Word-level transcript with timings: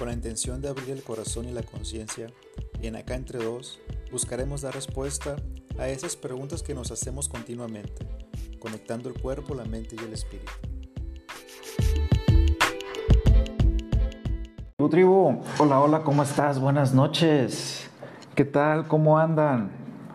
Con 0.00 0.08
la 0.08 0.14
intención 0.14 0.62
de 0.62 0.68
abrir 0.70 0.88
el 0.88 1.02
corazón 1.02 1.46
y 1.46 1.52
la 1.52 1.62
conciencia, 1.62 2.28
en 2.80 2.96
Acá 2.96 3.16
Entre 3.16 3.38
Dos 3.38 3.80
buscaremos 4.10 4.62
dar 4.62 4.74
respuesta 4.74 5.36
a 5.78 5.88
esas 5.88 6.16
preguntas 6.16 6.62
que 6.62 6.72
nos 6.72 6.90
hacemos 6.90 7.28
continuamente, 7.28 8.06
conectando 8.58 9.10
el 9.10 9.20
cuerpo, 9.20 9.54
la 9.54 9.66
mente 9.66 9.96
y 10.00 10.02
el 10.02 10.14
espíritu. 10.14 10.50
Tribu, 14.88 15.42
hola, 15.58 15.80
hola, 15.80 16.02
¿cómo 16.02 16.22
estás? 16.22 16.58
Buenas 16.58 16.94
noches. 16.94 17.90
¿Qué 18.34 18.46
tal? 18.46 18.88
¿Cómo 18.88 19.18
andan? 19.18 19.70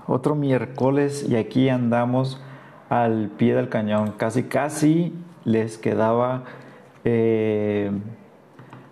Otro 0.08 0.34
miércoles 0.34 1.28
y 1.30 1.36
aquí 1.36 1.70
andamos 1.70 2.42
al 2.90 3.30
pie 3.38 3.54
del 3.54 3.70
cañón. 3.70 4.14
Casi, 4.14 4.46
casi 4.46 5.14
les 5.44 5.78
quedaba 5.78 6.44
eh, 7.04 7.92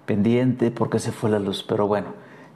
pendiente 0.06 0.72
porque 0.72 1.00
se 1.00 1.12
fue 1.12 1.30
la 1.30 1.40
luz, 1.40 1.64
pero 1.68 1.88
bueno, 1.88 2.08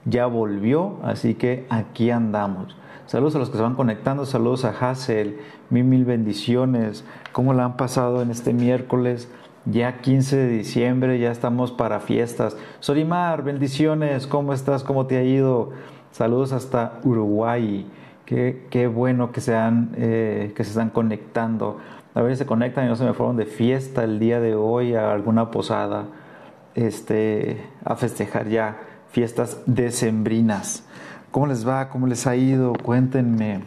ya 0.06 0.26
volvió, 0.26 0.98
así 1.04 1.36
que 1.36 1.66
aquí 1.70 2.12
andamos. 2.12 2.76
Saludos 3.06 3.36
a 3.36 3.40
los 3.40 3.50
que 3.50 3.58
se 3.58 3.64
van 3.64 3.76
conectando, 3.76 4.26
saludos 4.26 4.66
a 4.66 4.70
Hassel, 4.72 5.40
mil 5.70 5.86
mil 5.86 6.04
bendiciones. 6.04 7.06
¿Cómo 7.32 7.54
la 7.54 7.64
han 7.64 7.78
pasado 7.78 8.22
en 8.22 8.32
este 8.32 8.54
miércoles? 8.54 9.30
Ya 9.66 10.00
15 10.00 10.36
de 10.36 10.48
diciembre, 10.50 11.20
ya 11.20 11.32
estamos 11.32 11.72
para 11.72 12.00
fiestas. 12.00 12.58
Sorimar, 12.80 13.44
bendiciones, 13.44 14.28
¿cómo 14.28 14.54
estás? 14.54 14.84
¿Cómo 14.84 15.08
te 15.08 15.18
ha 15.18 15.24
ido? 15.24 15.72
Saludos 16.12 16.52
hasta 16.52 17.00
Uruguay. 17.04 17.90
Qué, 18.26 18.68
qué 18.70 18.88
bueno 18.88 19.32
que 19.32 19.40
se, 19.40 19.54
eh, 19.96 20.52
que 20.56 20.64
se 20.64 20.72
están 20.72 20.90
conectando. 20.90 21.78
A 22.14 22.22
ver 22.22 22.34
si 22.34 22.40
se 22.40 22.46
conectan 22.46 22.86
y 22.86 22.88
no 22.90 22.96
se 22.96 23.06
me 23.06 23.14
fueron 23.14 23.38
de 23.38 23.46
fiesta 23.46 24.04
el 24.04 24.20
día 24.20 24.42
de 24.42 24.56
hoy 24.56 24.96
a 24.96 25.12
alguna 25.14 25.52
posada 25.52 26.08
este, 26.78 27.58
a 27.84 27.96
festejar 27.96 28.48
ya 28.48 28.78
fiestas 29.10 29.60
decembrinas. 29.66 30.86
¿Cómo 31.32 31.48
les 31.48 31.68
va? 31.68 31.90
¿Cómo 31.90 32.08
les 32.08 32.28
ha 32.28 32.36
ido? 32.36 32.74
Cuéntenme. 32.74 33.62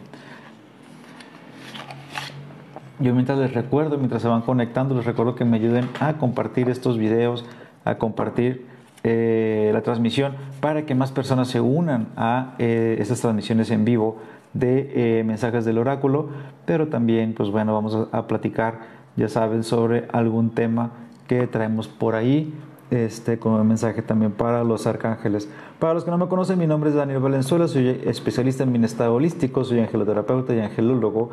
Yo 2.99 3.13
mientras 3.13 3.37
les 3.37 3.53
recuerdo, 3.53 3.97
mientras 3.97 4.21
se 4.21 4.27
van 4.27 4.41
conectando, 4.41 4.95
les 4.95 5.05
recuerdo 5.05 5.35
que 5.35 5.43
me 5.43 5.57
ayuden 5.57 5.89
a 5.99 6.13
compartir 6.13 6.69
estos 6.69 6.97
videos, 6.97 7.45
a 7.83 7.95
compartir 7.95 8.65
eh, 9.03 9.71
la 9.73 9.81
transmisión 9.81 10.35
para 10.61 10.85
que 10.85 10.95
más 10.95 11.11
personas 11.11 11.49
se 11.49 11.59
unan 11.59 12.07
a 12.15 12.53
eh, 12.59 12.95
estas 12.99 13.19
transmisiones 13.19 13.71
en 13.71 13.83
vivo 13.83 14.19
de 14.53 15.19
eh, 15.19 15.23
mensajes 15.23 15.65
del 15.65 15.79
oráculo, 15.79 16.29
pero 16.65 16.87
también, 16.87 17.33
pues 17.33 17.49
bueno, 17.49 17.73
vamos 17.73 18.07
a, 18.11 18.17
a 18.17 18.27
platicar, 18.27 18.79
ya 19.17 19.27
saben, 19.27 19.63
sobre 19.63 20.07
algún 20.13 20.51
tema 20.51 20.91
que 21.27 21.47
traemos 21.47 21.87
por 21.87 22.15
ahí 22.15 22.53
este, 22.91 23.39
como 23.39 23.63
mensaje 23.63 24.01
también 24.01 24.33
para 24.33 24.63
los 24.63 24.85
arcángeles. 24.85 25.49
Para 25.79 25.93
los 25.93 26.03
que 26.03 26.11
no 26.11 26.17
me 26.17 26.27
conocen, 26.27 26.59
mi 26.59 26.67
nombre 26.67 26.89
es 26.89 26.95
Daniel 26.95 27.19
Valenzuela, 27.19 27.67
soy 27.67 28.01
especialista 28.05 28.63
en 28.63 28.73
bienestar 28.73 29.09
holístico, 29.09 29.63
soy 29.63 29.79
angeloterapeuta 29.79 30.53
y 30.53 30.59
angelólogo. 30.59 31.31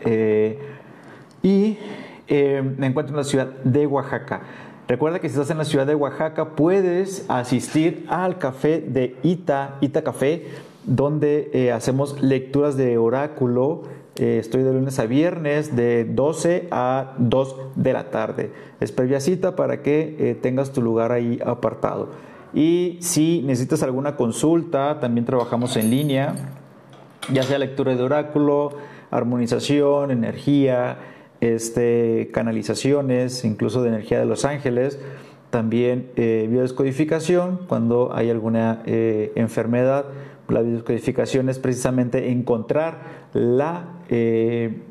Eh, 0.00 0.58
y 1.42 1.78
eh, 2.28 2.62
me 2.78 2.86
encuentro 2.86 3.12
en 3.12 3.18
la 3.18 3.24
ciudad 3.24 3.48
de 3.64 3.86
Oaxaca. 3.86 4.40
Recuerda 4.86 5.18
que 5.18 5.28
si 5.28 5.34
estás 5.34 5.50
en 5.50 5.58
la 5.58 5.64
ciudad 5.64 5.86
de 5.86 5.94
Oaxaca 5.94 6.50
puedes 6.50 7.28
asistir 7.28 8.06
al 8.08 8.38
café 8.38 8.80
de 8.80 9.16
Ita, 9.22 9.76
Ita 9.80 10.02
Café, 10.02 10.46
donde 10.84 11.50
eh, 11.52 11.72
hacemos 11.72 12.22
lecturas 12.22 12.76
de 12.76 12.98
oráculo 12.98 13.82
eh, 14.16 14.38
estoy 14.38 14.62
de 14.62 14.72
lunes 14.72 15.00
a 15.00 15.06
viernes 15.06 15.74
de 15.74 16.04
12 16.04 16.68
a 16.70 17.14
2 17.18 17.56
de 17.74 17.92
la 17.92 18.10
tarde. 18.10 18.52
Es 18.78 18.92
previa 18.92 19.18
cita 19.18 19.56
para 19.56 19.82
que 19.82 20.16
eh, 20.18 20.34
tengas 20.40 20.72
tu 20.72 20.82
lugar 20.82 21.10
ahí 21.10 21.40
apartado. 21.44 22.10
Y 22.52 22.98
si 23.00 23.42
necesitas 23.42 23.82
alguna 23.82 24.14
consulta, 24.14 25.00
también 25.00 25.24
trabajamos 25.24 25.76
en 25.76 25.90
línea, 25.90 26.34
ya 27.32 27.42
sea 27.42 27.58
lectura 27.58 27.96
de 27.96 28.02
oráculo, 28.02 28.76
armonización, 29.10 30.12
energía, 30.12 30.98
este, 31.40 32.30
canalizaciones, 32.32 33.44
incluso 33.44 33.82
de 33.82 33.88
energía 33.88 34.20
de 34.20 34.26
los 34.26 34.44
ángeles, 34.44 35.00
también 35.50 36.10
eh, 36.14 36.46
biodescodificación 36.48 37.60
cuando 37.68 38.14
hay 38.14 38.30
alguna 38.30 38.82
enfermedad 38.86 40.04
la 40.48 40.60
biodescodificación 40.62 41.48
es 41.48 41.58
precisamente 41.58 42.30
encontrar 42.30 42.98
la, 43.32 43.84
eh, 44.08 44.82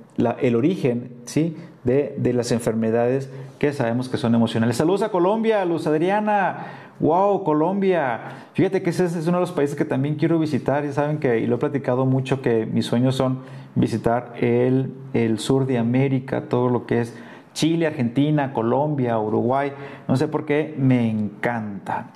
el 0.42 0.56
origen 0.56 1.12
¿sí? 1.26 1.56
de, 1.84 2.16
de, 2.18 2.34
las 2.34 2.52
enfermedades 2.52 3.30
que 3.60 3.74
sabemos 3.74 4.10
que 4.10 4.18
son 4.18 4.36
emocionales. 4.36 4.78
Saludos 4.78 5.04
a 5.04 5.10
Colombia, 5.10 5.64
Luz 5.66 5.88
Adriana. 5.88 6.58
¡Wow! 7.00 7.44
Colombia. 7.44 8.22
Fíjate 8.54 8.82
que 8.82 8.92
ese 8.92 9.06
es 9.06 9.28
uno 9.28 9.38
de 9.38 9.42
los 9.42 9.52
países 9.52 9.76
que 9.76 9.86
también 9.86 10.16
quiero 10.16 10.40
visitar. 10.40 10.86
Ya 10.86 10.94
saben 10.94 11.18
que, 11.18 11.40
y 11.40 11.48
lo 11.48 11.56
he 11.56 11.60
platicado 11.60 12.06
mucho, 12.06 12.42
que 12.42 12.66
mis 12.66 12.86
sueños 12.86 13.16
son 13.16 13.40
visitar 13.76 14.34
el, 14.40 14.94
el 15.14 15.40
sur 15.40 15.66
de 15.66 15.80
América, 15.80 16.44
todo 16.50 16.70
lo 16.70 16.86
que 16.86 17.02
es 17.02 17.18
Chile, 17.54 17.88
Argentina, 17.88 18.54
Colombia, 18.54 19.18
Uruguay. 19.20 19.74
No 20.08 20.16
sé 20.16 20.28
por 20.28 20.46
qué, 20.46 20.76
me 20.78 21.10
encanta. 21.10 22.12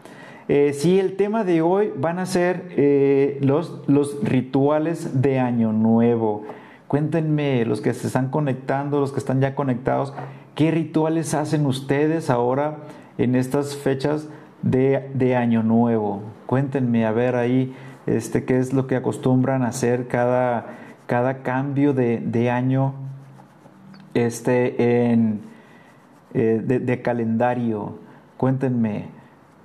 Eh, 0.49 0.71
sí, 0.73 0.97
el 0.97 1.17
tema 1.17 1.43
de 1.43 1.61
hoy 1.61 1.91
van 1.97 2.19
a 2.19 2.25
ser 2.25 2.69
eh, 2.77 3.37
los, 3.41 3.83
rituales 4.23 5.21
de 5.21 5.39
Año 5.39 5.73
Nuevo. 5.73 6.45
Cuéntenme, 6.87 7.65
los 7.65 7.81
que 7.81 7.93
se 7.93 8.07
están 8.07 8.29
conectando, 8.29 9.01
los 9.01 9.11
que 9.11 9.19
están 9.19 9.41
ya 9.41 9.55
conectados, 9.55 10.13
¿qué 10.55 10.71
rituales 10.71 11.33
hacen 11.33 11.65
ustedes 11.65 12.29
ahora 12.29 12.77
en 13.17 13.35
estas 13.35 13.75
fechas 13.75 14.29
de, 14.61 15.35
Año 15.35 15.63
Nuevo? 15.63 16.21
Cuéntenme, 16.45 17.05
a 17.05 17.11
ver 17.11 17.35
ahí, 17.35 17.75
este, 18.05 18.45
qué 18.45 18.57
es 18.57 18.71
lo 18.71 18.87
que 18.87 18.95
acostumbran 18.95 19.63
a 19.63 19.67
hacer 19.67 20.07
cada, 20.07 20.67
cada 21.07 21.39
cambio 21.39 21.93
de, 21.93 22.49
año 22.49 22.93
este, 24.13 25.11
en, 25.11 25.41
eh, 26.33 26.61
de 26.63 27.01
calendario. 27.01 27.99
Cuéntenme. 28.37 29.16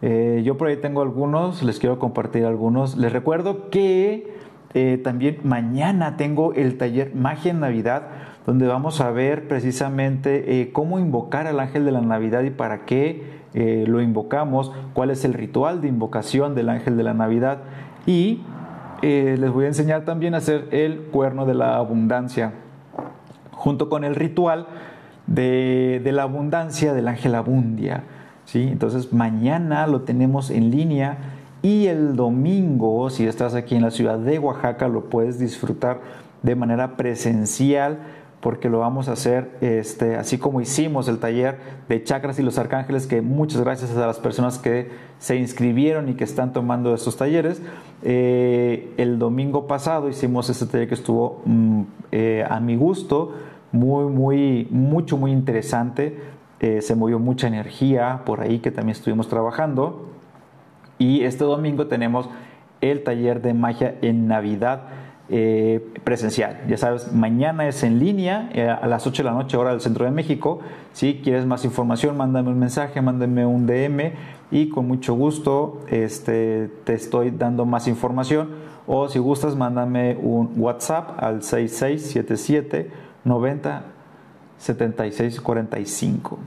Eh, 0.02 0.42
yo 0.44 0.56
por 0.56 0.66
ahí 0.66 0.76
tengo 0.76 1.00
algunos, 1.00 1.62
les 1.62 1.78
quiero 1.78 2.00
compartir 2.00 2.44
algunos. 2.44 2.96
Les 2.96 3.12
recuerdo 3.12 3.70
que 3.70 4.34
eh, 4.74 5.00
también 5.02 5.38
mañana 5.44 6.16
tengo 6.16 6.52
el 6.54 6.76
taller 6.76 7.14
Magia 7.14 7.52
en 7.52 7.60
Navidad, 7.60 8.08
donde 8.44 8.66
vamos 8.66 9.00
a 9.00 9.12
ver 9.12 9.46
precisamente 9.46 10.60
eh, 10.60 10.72
cómo 10.72 10.98
invocar 10.98 11.46
al 11.46 11.60
ángel 11.60 11.84
de 11.84 11.92
la 11.92 12.00
Navidad 12.00 12.42
y 12.42 12.50
para 12.50 12.84
qué 12.84 13.40
lo 13.54 14.00
invocamos, 14.00 14.72
cuál 14.94 15.10
es 15.10 15.26
el 15.26 15.34
ritual 15.34 15.82
de 15.82 15.88
invocación 15.88 16.54
del 16.54 16.70
ángel 16.70 16.96
de 16.96 17.02
la 17.02 17.12
Navidad. 17.12 17.58
Y 18.06 18.40
les 19.02 19.50
voy 19.50 19.66
a 19.66 19.68
enseñar 19.68 20.06
también 20.06 20.32
a 20.32 20.38
hacer 20.38 20.68
el 20.70 21.00
cuerno 21.00 21.44
de 21.44 21.52
la 21.52 21.76
abundancia, 21.76 22.54
junto 23.50 23.90
con 23.90 24.04
el 24.04 24.14
ritual 24.14 24.68
de, 25.26 26.00
de 26.02 26.12
la 26.12 26.22
abundancia 26.22 26.94
del 26.94 27.08
ángel 27.08 27.34
abundia. 27.34 28.04
Entonces 28.54 29.12
mañana 29.12 29.86
lo 29.86 30.02
tenemos 30.02 30.50
en 30.50 30.70
línea 30.70 31.18
y 31.62 31.86
el 31.86 32.16
domingo, 32.16 33.08
si 33.08 33.24
estás 33.24 33.54
aquí 33.54 33.76
en 33.76 33.82
la 33.82 33.90
ciudad 33.90 34.18
de 34.18 34.38
Oaxaca, 34.38 34.88
lo 34.88 35.08
puedes 35.08 35.38
disfrutar 35.38 36.00
de 36.42 36.56
manera 36.56 36.96
presencial 36.96 37.98
porque 38.40 38.68
lo 38.68 38.80
vamos 38.80 39.08
a 39.08 39.12
hacer 39.12 39.56
este, 39.60 40.16
así 40.16 40.36
como 40.36 40.60
hicimos 40.60 41.06
el 41.06 41.18
taller 41.18 41.58
de 41.88 42.02
chakras 42.02 42.40
y 42.40 42.42
los 42.42 42.58
arcángeles, 42.58 43.06
que 43.06 43.22
muchas 43.22 43.60
gracias 43.60 43.96
a 43.96 44.04
las 44.04 44.18
personas 44.18 44.58
que 44.58 44.90
se 45.20 45.36
inscribieron 45.36 46.08
y 46.08 46.14
que 46.14 46.24
están 46.24 46.52
tomando 46.52 46.92
estos 46.92 47.16
talleres. 47.16 47.62
Eh, 48.02 48.92
el 48.96 49.20
domingo 49.20 49.68
pasado 49.68 50.08
hicimos 50.08 50.50
este 50.50 50.66
taller 50.66 50.88
que 50.88 50.94
estuvo 50.94 51.40
mm, 51.44 51.82
eh, 52.10 52.44
a 52.50 52.58
mi 52.58 52.74
gusto, 52.74 53.32
muy, 53.70 54.06
muy, 54.06 54.66
mucho, 54.72 55.16
muy 55.16 55.30
interesante 55.30 56.18
eh, 56.62 56.80
se 56.80 56.94
movió 56.94 57.18
mucha 57.18 57.48
energía 57.48 58.22
por 58.24 58.40
ahí 58.40 58.60
que 58.60 58.70
también 58.70 58.96
estuvimos 58.96 59.28
trabajando. 59.28 60.08
Y 60.96 61.24
este 61.24 61.42
domingo 61.42 61.88
tenemos 61.88 62.30
el 62.80 63.02
taller 63.02 63.42
de 63.42 63.52
magia 63.52 63.96
en 64.00 64.28
Navidad 64.28 64.82
eh, 65.28 65.84
presencial. 66.04 66.60
Ya 66.68 66.76
sabes, 66.76 67.12
mañana 67.12 67.66
es 67.66 67.82
en 67.82 67.98
línea 67.98 68.48
eh, 68.52 68.68
a 68.68 68.86
las 68.86 69.08
8 69.08 69.24
de 69.24 69.28
la 69.30 69.34
noche 69.34 69.56
hora 69.56 69.70
del 69.70 69.80
Centro 69.80 70.04
de 70.04 70.12
México. 70.12 70.60
Si 70.92 71.20
quieres 71.24 71.46
más 71.46 71.64
información, 71.64 72.16
mándame 72.16 72.50
un 72.50 72.60
mensaje, 72.60 73.00
mándame 73.02 73.44
un 73.44 73.66
DM 73.66 74.12
y 74.52 74.68
con 74.68 74.86
mucho 74.86 75.14
gusto 75.14 75.80
este, 75.88 76.68
te 76.84 76.94
estoy 76.94 77.32
dando 77.32 77.66
más 77.66 77.88
información. 77.88 78.50
O 78.86 79.08
si 79.08 79.18
gustas, 79.18 79.56
mándame 79.56 80.16
un 80.20 80.52
WhatsApp 80.56 81.20
al 81.20 81.42
6677 81.42 82.90
90 83.24 83.91
7645. 84.62 86.38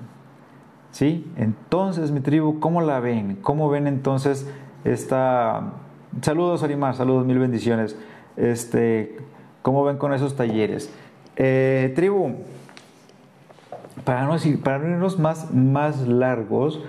¿Sí? 0.92 1.30
Entonces, 1.36 2.12
mi 2.12 2.22
tribu, 2.22 2.62
¿cómo 2.62 2.82
la 2.82 3.02
ven? 3.02 3.38
¿Cómo 3.42 3.70
ven 3.70 3.88
entonces 3.88 4.50
esta... 4.86 5.74
Saludos, 6.22 6.64
Arimar, 6.64 6.96
saludos, 6.96 7.26
mil 7.26 7.40
bendiciones. 7.40 7.98
Este, 8.38 9.18
¿Cómo 9.62 9.84
ven 9.84 9.98
con 9.98 10.14
esos 10.14 10.38
talleres? 10.38 10.90
Eh, 11.36 11.92
tribu, 11.94 12.36
para 14.06 14.26
no, 14.26 14.38
para 14.64 14.78
no 14.78 14.90
irnos 14.92 15.20
más, 15.20 15.54
más 15.54 16.08
largos, 16.08 16.82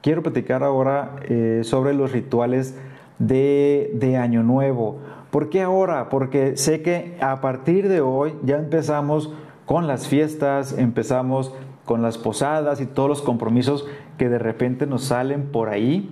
quiero 0.00 0.22
platicar 0.22 0.62
ahora 0.62 1.16
eh, 1.22 1.62
sobre 1.64 1.92
los 1.94 2.12
rituales 2.12 2.78
de, 3.18 3.90
de 3.94 4.16
Año 4.16 4.44
Nuevo. 4.44 5.00
¿Por 5.32 5.50
qué 5.50 5.62
ahora? 5.62 6.08
Porque 6.08 6.56
sé 6.56 6.82
que 6.82 7.16
a 7.20 7.40
partir 7.40 7.88
de 7.88 8.00
hoy 8.00 8.34
ya 8.44 8.56
empezamos 8.58 9.32
con 9.68 9.86
las 9.86 10.08
fiestas, 10.08 10.72
empezamos 10.78 11.52
con 11.84 12.00
las 12.00 12.16
posadas 12.16 12.80
y 12.80 12.86
todos 12.86 13.06
los 13.06 13.20
compromisos 13.20 13.86
que 14.16 14.30
de 14.30 14.38
repente 14.38 14.86
nos 14.86 15.04
salen 15.04 15.52
por 15.52 15.68
ahí. 15.68 16.08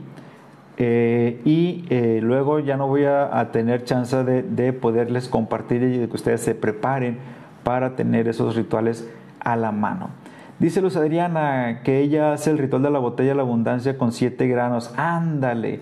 Eh, 0.76 1.40
y 1.46 1.86
eh, 1.88 2.20
luego 2.22 2.58
ya 2.58 2.76
no 2.76 2.86
voy 2.86 3.04
a, 3.04 3.48
tener 3.52 3.84
chance 3.84 4.24
de, 4.24 4.42
de, 4.42 4.74
poderles 4.74 5.30
compartir 5.30 5.82
y 5.84 5.96
de 5.96 6.06
que 6.06 6.14
ustedes 6.16 6.42
se 6.42 6.54
preparen 6.54 7.16
para 7.64 7.96
tener 7.96 8.28
esos 8.28 8.56
rituales 8.56 9.10
a 9.40 9.56
la 9.56 9.72
mano. 9.72 10.10
Dice 10.58 10.82
Luz 10.82 10.94
Adriana 10.96 11.80
que 11.82 12.00
ella 12.00 12.34
hace 12.34 12.50
el 12.50 12.58
ritual 12.58 12.82
de 12.82 12.90
la 12.90 12.98
botella 12.98 13.30
de 13.30 13.36
la 13.36 13.42
abundancia 13.42 13.96
con 13.96 14.12
siete 14.12 14.48
granos. 14.48 14.92
Ándale. 14.98 15.80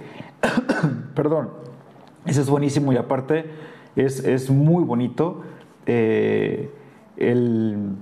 Perdón. 1.17 1.51
Eso 2.25 2.41
es 2.41 2.49
buenísimo 2.49 2.93
y 2.93 2.99
aparte 2.99 3.47
es, 3.97 4.23
es 4.25 4.49
muy 4.49 4.85
bonito 4.85 5.43
eh, 5.87 6.71
el 7.17 7.97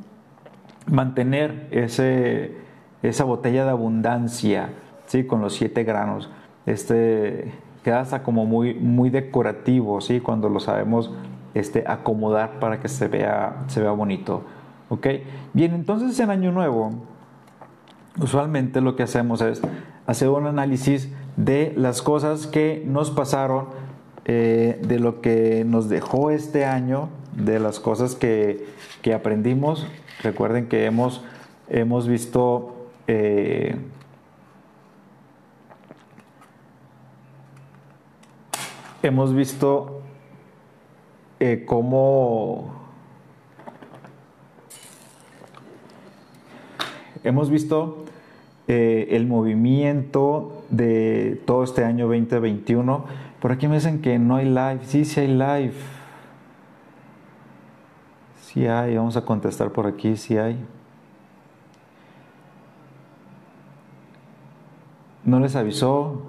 mantener 0.87 1.69
ese, 1.71 2.57
esa 3.03 3.25
botella 3.25 3.65
de 3.65 3.71
abundancia 3.71 4.71
¿sí? 5.07 5.25
con 5.25 5.41
los 5.41 5.55
siete 5.55 5.85
granos. 5.85 6.31
Este, 6.67 7.53
queda 7.83 8.01
hasta 8.01 8.23
como 8.23 8.47
muy, 8.47 8.75
muy 8.75 9.11
decorativo 9.11 10.01
¿sí? 10.01 10.21
cuando 10.21 10.49
lo 10.49 10.61
sabemos 10.61 11.13
este, 11.55 11.85
acomodar 11.87 12.59
para 12.61 12.81
que 12.81 12.89
se 12.89 13.09
vea, 13.09 13.65
se 13.67 13.81
vea 13.81 13.93
bonito. 13.93 14.43
¿Ok? 14.89 15.07
Bien, 15.53 15.75
entonces 15.75 16.19
en 16.21 16.31
Año 16.31 16.53
Nuevo, 16.53 16.91
usualmente 18.21 18.81
lo 18.81 18.97
que 18.97 19.03
hacemos 19.03 19.41
es 19.41 19.63
hacer 20.07 20.29
un 20.29 20.47
análisis 20.47 21.13
de 21.37 21.73
las 21.77 22.03
cosas 22.03 22.47
que 22.47 22.85
nos 22.87 23.11
pasaron, 23.11 23.67
eh, 24.25 24.81
de 24.87 24.99
lo 24.99 25.21
que 25.21 25.65
nos 25.67 25.89
dejó 25.89 26.31
este 26.31 26.65
año, 26.65 27.09
de 27.33 27.59
las 27.59 27.81
cosas 27.81 28.15
que, 28.15 28.67
que 29.03 29.15
aprendimos. 29.15 29.87
Recuerden 30.23 30.69
que 30.69 30.85
hemos, 30.87 31.23
hemos 31.69 32.09
visto... 32.09 32.89
Eh, 33.09 33.77
hemos 39.03 39.35
visto 39.35 40.01
eh, 41.41 41.65
cómo 41.67 42.73
hemos 47.25 47.51
visto 47.51 48.05
eh, 48.69 49.09
el 49.11 49.27
movimiento 49.27 50.65
de 50.71 51.41
todo 51.47 51.65
este 51.65 51.85
año 51.85 52.07
2021. 52.07 53.05
Por 53.41 53.53
aquí 53.53 53.67
me 53.67 53.77
dicen 53.77 54.01
que 54.01 54.19
no 54.19 54.37
hay 54.37 54.47
live. 54.47 54.81
Sí, 54.87 55.05
sí 55.05 55.21
hay 55.21 55.29
live. 55.29 55.73
Sí 58.53 58.67
hay. 58.67 58.97
Vamos 58.97 59.17
a 59.17 59.25
contestar 59.25 59.71
por 59.71 59.87
aquí. 59.87 60.17
Sí 60.17 60.37
hay. 60.37 60.63
No 65.25 65.41
les 65.41 65.57
avisó, 65.57 66.23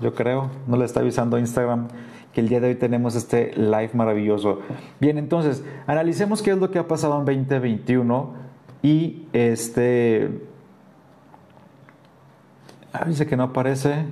yo 0.00 0.14
creo. 0.14 0.50
No 0.66 0.76
le 0.76 0.84
está 0.84 1.00
avisando 1.00 1.38
Instagram 1.38 1.88
que 2.32 2.40
el 2.40 2.48
día 2.48 2.60
de 2.60 2.68
hoy 2.68 2.74
tenemos 2.74 3.14
este 3.14 3.54
live 3.56 3.90
maravilloso. 3.94 4.60
Bien, 5.00 5.18
entonces, 5.18 5.64
analicemos 5.86 6.42
qué 6.42 6.50
es 6.52 6.58
lo 6.58 6.70
que 6.70 6.78
ha 6.78 6.88
pasado 6.88 7.18
en 7.18 7.24
2021 7.24 8.34
y 8.82 9.28
este... 9.32 10.42
Ah, 12.92 13.04
dice 13.06 13.26
que 13.26 13.36
no 13.36 13.44
aparece. 13.44 14.06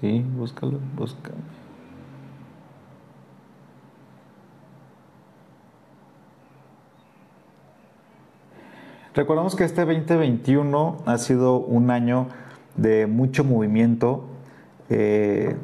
Sí, 0.00 0.24
búscalo, 0.36 0.78
búscalo. 0.96 1.57
Recordamos 9.14 9.56
que 9.56 9.64
este 9.64 9.84
2021 9.84 10.98
ha 11.06 11.18
sido 11.18 11.58
un 11.58 11.90
año 11.90 12.28
de 12.76 13.06
mucho 13.06 13.42
movimiento, 13.42 14.24
eh, 14.90 15.56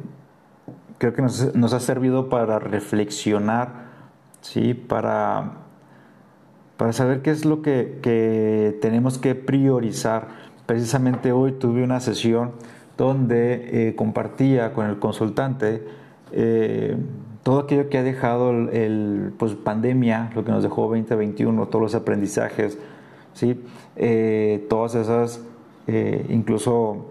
creo 0.97 1.13
que 1.13 1.21
nos, 1.21 1.73
ha 1.73 1.79
servido 1.79 2.29
para 2.29 2.59
reflexionar, 2.59 3.85
¿sí? 4.41 4.73
para, 4.73 5.53
para 6.77 6.91
saber 6.93 7.21
qué 7.21 7.31
es 7.31 7.45
lo 7.45 7.61
que, 7.61 8.77
tenemos 8.81 9.17
que 9.17 9.35
priorizar. 9.35 10.27
Precisamente 10.65 11.31
hoy 11.31 11.53
tuve 11.53 11.83
una 11.83 11.99
sesión 11.99 12.53
donde 12.97 13.89
eh, 13.89 13.95
compartía 13.95 14.73
con 14.73 14.87
el 14.87 14.99
consultante 14.99 15.83
eh, 16.31 16.97
todo 17.43 17.59
aquello 17.59 17.89
que 17.89 17.99
ha 17.99 18.03
dejado 18.03 18.49
el, 18.49 19.31
pues, 19.37 19.53
pandemia, 19.53 20.31
lo 20.33 20.43
que 20.43 20.51
nos 20.51 20.63
dejó 20.63 20.87
2021, 20.87 21.67
todos 21.67 21.81
los 21.81 21.95
aprendizajes, 21.95 22.79
¿sí? 23.35 23.63
todas 24.67 24.95
esas, 24.95 25.41
incluso 26.29 27.05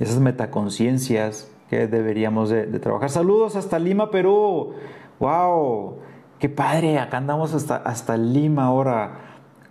esas 0.00 0.18
metaconciencias 0.18 1.48
que 1.68 1.86
deberíamos 1.86 2.50
de, 2.50 2.66
trabajar. 2.80 3.10
Saludos 3.10 3.54
hasta 3.54 3.78
Lima, 3.78 4.10
Perú. 4.10 4.72
¡Wow! 5.20 5.98
¡Qué 6.40 6.48
padre! 6.48 6.98
Acá 6.98 7.18
andamos 7.18 7.54
hasta, 7.54 7.76
hasta 7.76 8.16
Lima 8.16 8.64
ahora. 8.64 9.12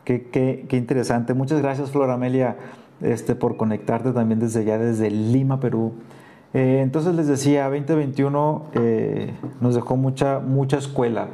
Qué, 0.05 0.29
qué, 0.29 0.65
qué 0.69 0.77
interesante. 0.77 1.33
Muchas 1.33 1.61
gracias, 1.61 1.91
Flor 1.91 2.09
Amelia, 2.09 2.55
este, 3.01 3.35
por 3.35 3.57
conectarte 3.57 4.13
también 4.13 4.39
desde 4.39 4.61
allá, 4.61 4.77
desde 4.77 5.11
Lima, 5.11 5.59
Perú. 5.59 5.91
Eh, 6.53 6.79
entonces 6.81 7.13
les 7.15 7.27
decía, 7.27 7.65
2021 7.65 8.65
eh, 8.73 9.33
nos 9.59 9.75
dejó 9.75 9.97
mucha, 9.97 10.39
mucha 10.39 10.77
escuela. 10.77 11.27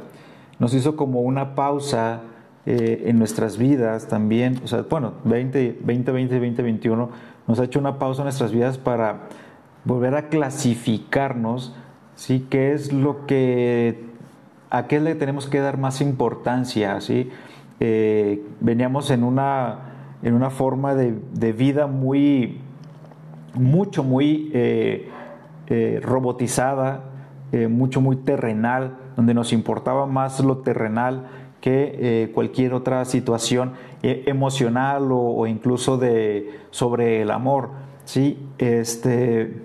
Nos 0.58 0.74
hizo 0.74 0.96
como 0.96 1.20
una 1.20 1.54
pausa 1.54 2.22
eh, 2.68 3.04
en 3.06 3.20
nuestras 3.20 3.58
vidas 3.58 4.08
también. 4.08 4.60
O 4.64 4.66
sea, 4.66 4.84
bueno, 4.90 5.12
20, 5.22 5.78
2020 5.84 6.34
2021 6.34 7.10
nos 7.46 7.60
ha 7.60 7.64
hecho 7.64 7.78
una 7.78 8.00
pausa 8.00 8.22
en 8.22 8.24
nuestras 8.24 8.50
vidas 8.50 8.76
para 8.76 9.28
volver 9.84 10.16
a 10.16 10.28
clasificarnos, 10.28 11.76
¿sí? 12.16 12.48
¿Qué 12.50 12.72
es 12.72 12.92
lo 12.92 13.24
que, 13.24 14.06
a 14.68 14.88
qué 14.88 14.98
le 14.98 15.14
tenemos 15.14 15.46
que 15.46 15.60
dar 15.60 15.78
más 15.78 16.00
importancia, 16.00 17.00
¿sí? 17.00 17.30
Eh, 17.78 18.44
veníamos 18.58 19.12
en 19.12 19.22
una, 19.22 20.18
en 20.24 20.34
una 20.34 20.50
forma 20.50 20.96
de, 20.96 21.52
vida 21.52 21.86
muy, 21.86 22.62
mucho, 23.54 24.02
muy 24.02 24.50
eh, 24.54 25.08
robotizada, 26.02 27.04
mucho, 27.70 28.00
muy 28.00 28.16
terrenal, 28.16 28.96
donde 29.14 29.34
nos 29.34 29.52
importaba 29.52 30.06
más 30.06 30.40
lo 30.40 30.58
terrenal 30.58 31.28
que 31.60 32.30
cualquier 32.34 32.74
otra 32.74 33.04
situación 33.04 33.72
e, 34.02 34.24
emocional 34.26 35.08
o, 35.10 35.46
incluso 35.46 35.98
de, 35.98 36.60
sobre 36.70 37.22
el 37.22 37.30
amor. 37.30 37.70
¿sí? 38.04 38.38
Este, 38.58 39.62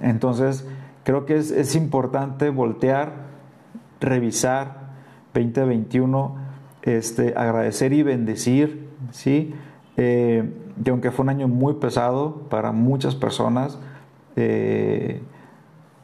entonces, 0.00 0.66
creo 1.04 1.26
que 1.26 1.36
es, 1.36 1.74
importante 1.74 2.50
voltear, 2.50 3.28
revisar 4.00 4.90
2021, 5.34 6.36
este, 6.82 7.34
agradecer 7.36 7.92
y 7.92 8.02
bendecir, 8.02 8.88
¿sí? 9.10 9.54
Eh, 9.96 10.52
que 10.82 10.90
aunque 10.90 11.10
fue 11.10 11.24
un 11.24 11.30
año 11.30 11.48
muy 11.48 11.74
pesado 11.74 12.42
para 12.48 12.72
muchas 12.72 13.14
personas, 13.14 13.78
eh, 14.36 15.20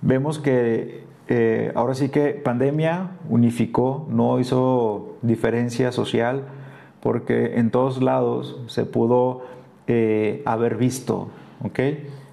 vemos 0.01 0.39
que 0.39 1.05
eh, 1.29 1.73
ahora 1.75 1.95
sí 1.95 2.11
que 2.11 2.31
pandemia 2.31 3.13
unificó, 3.29 4.07
no 4.11 4.39
hizo 4.41 5.17
diferencia 5.23 5.91
social, 5.93 6.45
porque 7.01 7.59
en 7.59 7.71
todos 7.71 8.03
lados 8.03 8.61
se 8.67 8.85
pudo 8.85 9.43
eh, 9.87 10.43
haber 10.45 10.77
visto, 10.77 11.29
¿ok? 11.63 11.81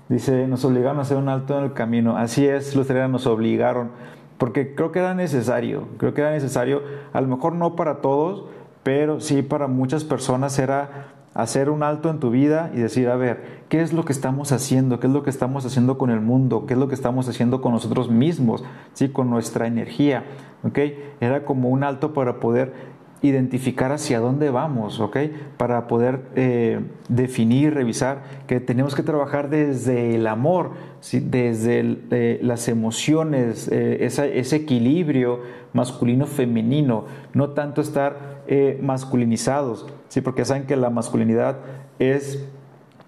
Dice, 0.10 0.48
nos 0.48 0.66
obligaron 0.66 1.00
a 1.00 1.04
hacer 1.04 1.18
un 1.18 1.30
alto 1.30 1.58
en 1.58 1.64
el 1.64 1.74
camino. 1.74 2.18
Así 2.18 2.46
es, 2.46 2.76
los 2.76 2.90
nos 2.90 3.28
obligaron, 3.28 3.92
porque 4.38 4.76
creo 4.76 4.92
que 4.92 5.00
era 5.00 5.14
necesario, 5.14 5.88
creo 5.98 6.14
que 6.14 6.22
era 6.22 6.32
necesario, 6.32 6.82
a 7.14 7.22
lo 7.22 7.28
mejor 7.28 7.54
no 7.54 7.78
para 7.78 8.02
todos, 8.02 8.44
pero 8.84 9.22
sí 9.22 9.42
para 9.42 9.68
muchas 9.68 10.04
personas 10.04 10.58
era 10.60 11.14
hacer 11.34 11.70
un 11.70 11.84
alto 11.84 12.10
en 12.10 12.20
tu 12.20 12.30
vida 12.30 12.72
y 12.74 12.80
decir, 12.80 13.08
a 13.10 13.16
ver, 13.16 13.62
¿qué 13.70 13.82
es 13.82 13.94
lo 13.94 14.04
que 14.04 14.12
estamos 14.12 14.52
haciendo? 14.52 15.00
¿Qué 15.00 15.08
es 15.08 15.14
lo 15.14 15.24
que 15.24 15.30
estamos 15.30 15.66
haciendo 15.66 15.98
con 15.98 16.10
el 16.10 16.20
mundo? 16.20 16.66
¿Qué 16.66 16.74
es 16.74 16.80
lo 16.80 16.88
que 16.88 16.96
estamos 16.96 17.30
haciendo 17.30 17.62
con 17.62 17.72
nosotros 17.72 18.10
mismos? 18.10 18.64
¿Sí? 18.94 19.10
Con 19.10 19.30
nuestra 19.30 19.68
energía. 19.68 20.26
¿Ok? 20.64 20.80
Era 21.22 21.46
como 21.46 21.70
un 21.70 21.84
alto 21.84 22.14
para 22.14 22.40
poder 22.40 22.92
identificar 23.22 23.92
hacia 23.92 24.20
dónde 24.20 24.50
vamos, 24.50 25.00
¿ok? 25.00 25.18
Para 25.58 25.88
poder 25.88 26.22
eh, 26.36 26.80
definir, 27.08 27.76
revisar 27.76 28.24
que 28.48 28.60
tenemos 28.60 28.96
que 28.96 29.04
trabajar 29.04 29.50
desde 29.50 30.16
el 30.16 30.26
amor, 30.26 30.72
desde 31.12 32.00
eh, 32.10 32.40
las 32.42 32.68
emociones, 32.68 33.70
eh, 33.72 34.00
ese 34.02 34.56
equilibrio 34.56 35.42
masculino-femenino, 35.74 37.06
no 37.34 37.50
tanto 37.52 37.82
estar 37.82 38.42
masculinizados, 38.82 39.86
¿sí? 40.12 40.20
Porque 40.20 40.44
saben 40.44 40.66
que 40.66 40.76
la 40.76 40.90
masculinidad 40.90 41.56
es 41.98 42.46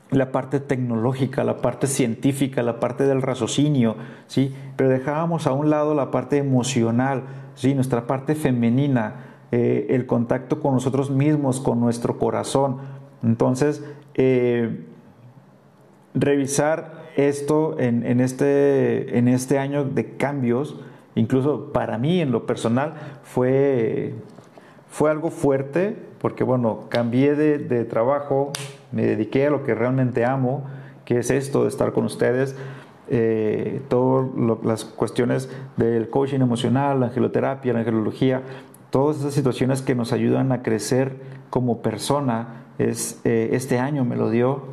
la 0.09 0.31
parte 0.31 0.61
tecnológica, 0.61 1.43
la 1.43 1.57
parte 1.57 1.87
científica, 1.87 2.63
la 2.63 2.79
parte 2.79 3.03
del 3.03 3.21
raciocinio, 3.21 3.97
¿sí? 4.27 4.55
Pero 4.77 4.89
dejábamos 4.89 5.45
a 5.45 5.51
un 5.51 5.69
lado 5.69 5.95
la 5.95 6.11
parte 6.11 6.37
emocional, 6.37 7.23
¿sí? 7.55 7.73
Nuestra 7.75 8.07
parte 8.07 8.35
femenina, 8.35 9.15
eh, 9.51 9.87
el 9.89 10.05
contacto 10.05 10.61
con 10.61 10.75
nosotros 10.75 11.11
mismos, 11.11 11.59
con 11.59 11.81
nuestro 11.81 12.17
corazón. 12.17 12.77
Entonces, 13.21 13.83
eh, 14.13 14.85
revisar 16.13 17.03
esto 17.17 17.77
en, 17.79 18.21
este, 18.21 19.17
en 19.17 19.27
este 19.27 19.59
año 19.59 19.83
de 19.83 20.15
cambios, 20.15 20.79
incluso 21.15 21.73
para 21.73 21.97
mí 21.97 22.21
en 22.21 22.31
lo 22.31 22.45
personal, 22.45 22.93
fue, 23.23 24.15
fue 24.87 25.11
algo 25.11 25.31
fuerte, 25.31 26.12
porque 26.23 26.45
bueno, 26.45 26.85
cambié 26.87 27.35
de 27.35 27.83
trabajo, 27.83 28.53
me 28.93 29.05
dediqué 29.05 29.47
a 29.47 29.49
lo 29.49 29.65
que 29.65 29.75
realmente 29.75 30.23
amo, 30.23 30.63
que 31.03 31.19
es 31.19 31.29
esto 31.29 31.63
de 31.63 31.67
estar 31.67 31.91
con 31.91 32.05
ustedes. 32.05 32.55
Eh, 33.09 33.81
todas 33.89 34.29
las 34.63 34.85
cuestiones 34.85 35.49
del 35.75 36.09
coaching 36.09 36.39
emocional, 36.39 37.01
la 37.01 37.07
angeloterapia, 37.07 37.73
la 37.73 37.79
angelología, 37.79 38.41
todas 38.89 39.17
esas 39.17 39.33
situaciones 39.33 39.81
que 39.81 39.95
nos 39.95 40.13
ayudan 40.13 40.53
a 40.53 40.63
crecer 40.63 41.17
como 41.49 41.81
persona, 41.81 42.63
es, 42.77 43.19
eh, 43.25 43.49
este 43.51 43.77
año 43.79 44.05
me 44.05 44.15
lo 44.15 44.29
dio 44.29 44.63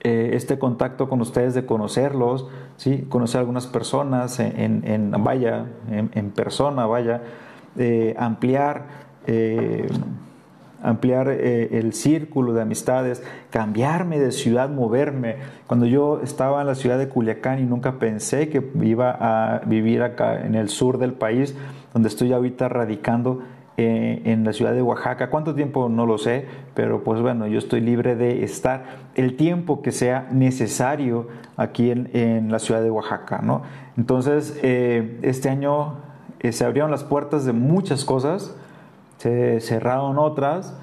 eh, 0.00 0.30
este 0.32 0.58
contacto 0.58 1.10
con 1.10 1.20
ustedes 1.20 1.52
de 1.52 1.66
conocerlos, 1.66 2.48
¿sí? 2.78 3.06
conocer 3.10 3.40
algunas 3.40 3.66
personas 3.66 4.40
en, 4.40 5.12
vaya, 5.18 5.66
en, 5.90 6.30
persona, 6.30 6.86
vaya, 6.86 7.22
ampliar 8.16 8.86
ampliar 10.82 11.28
eh, 11.28 11.78
el 11.78 11.92
círculo 11.92 12.52
de 12.52 12.62
amistades, 12.62 13.22
cambiarme 13.50 14.18
de 14.18 14.32
ciudad, 14.32 14.68
moverme. 14.68 15.36
Cuando 15.66 15.86
yo 15.86 16.20
estaba 16.22 16.60
en 16.60 16.66
la 16.66 16.74
ciudad 16.74 16.98
de 16.98 17.08
Culiacán 17.08 17.58
y 17.58 17.64
nunca 17.64 17.98
pensé 17.98 18.48
que 18.48 18.62
iba 18.82 19.16
a 19.18 19.60
vivir 19.60 20.02
acá 20.02 20.44
en 20.44 20.54
el 20.54 20.68
sur 20.68 20.98
del 20.98 21.12
país, 21.12 21.56
donde 21.92 22.08
estoy 22.08 22.32
ahorita 22.32 22.68
radicando 22.68 23.42
eh, 23.76 24.22
en 24.24 24.44
la 24.44 24.52
ciudad 24.52 24.72
de 24.72 24.82
Oaxaca. 24.82 25.30
¿Cuánto 25.30 25.54
tiempo? 25.54 25.88
No 25.88 26.06
lo 26.06 26.18
sé, 26.18 26.46
pero 26.74 27.02
pues 27.04 27.20
bueno, 27.20 27.46
yo 27.46 27.58
estoy 27.58 27.80
libre 27.80 28.16
de 28.16 28.44
estar 28.44 28.84
el 29.14 29.36
tiempo 29.36 29.82
que 29.82 29.92
sea 29.92 30.28
necesario 30.32 31.28
aquí 31.56 31.90
en, 31.90 32.50
la 32.50 32.58
ciudad 32.58 32.82
de 32.82 32.90
Oaxaca, 32.90 33.40
¿no? 33.42 33.62
Entonces, 33.96 34.58
eh, 34.62 35.18
este 35.22 35.48
año 35.48 35.96
se 36.50 36.64
abrieron 36.64 36.90
las 36.90 37.02
puertas 37.02 37.44
de 37.44 37.52
muchas 37.52 38.04
cosas, 38.04 38.54
se 39.18 39.60
cerraron 39.60 40.18
otras, 40.18 40.76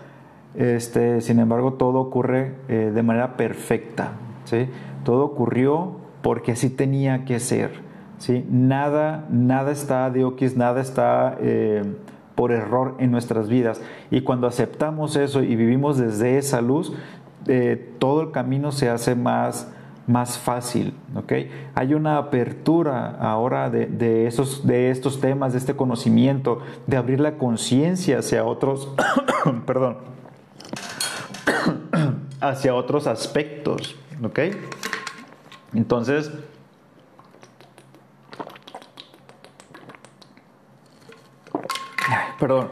este, 0.56 1.22
sin 1.22 1.40
embargo 1.40 1.74
todo 1.74 2.00
ocurre 2.00 2.56
eh, 2.70 2.92
de 2.94 3.04
manera 3.04 3.36
perfecta, 3.36 4.12
¿sí? 4.46 4.70
todo 5.04 5.26
ocurrió 5.26 5.94
porque 6.22 6.52
así 6.52 6.70
tenía 6.70 7.26
que 7.26 7.40
ser, 7.40 7.72
¿sí? 8.20 8.46
nada, 8.50 9.26
nada 9.30 9.72
está 9.72 10.10
de 10.12 10.24
oquis, 10.24 10.56
nada 10.56 10.82
está 10.82 11.38
eh, 11.42 11.84
por 12.36 12.52
error 12.52 12.96
en 13.00 13.12
nuestras 13.12 13.50
vidas 13.50 13.82
y 14.12 14.22
cuando 14.22 14.48
aceptamos 14.48 15.16
eso 15.16 15.42
y 15.42 15.56
vivimos 15.56 15.98
desde 15.98 16.38
esa 16.38 16.62
luz, 16.62 16.94
eh, 17.48 17.94
todo 18.00 18.22
el 18.22 18.32
camino 18.32 18.72
se 18.72 18.90
hace 18.90 19.16
más, 19.16 19.72
más 20.08 20.38
fácil. 20.38 20.94
¿okay? 21.16 21.52
Hay 21.74 21.94
una 21.94 22.18
apertura 22.18 23.18
ahora 23.20 23.70
de, 23.70 24.28
esos, 24.28 24.66
de 24.66 24.92
estos 24.92 25.20
temas, 25.20 25.54
de 25.54 25.60
este 25.60 25.76
conocimiento, 25.76 26.60
de 26.88 26.98
abrir 26.98 27.20
la 27.20 27.38
conciencia 27.38 28.20
hacia 28.20 28.44
otros, 28.44 28.90
perdón, 29.66 29.98
hacia 32.42 32.76
otros 32.76 33.08
aspectos. 33.08 33.96
¿ok? 34.24 34.40
Entonces, 35.74 36.32
perdón, 42.40 42.70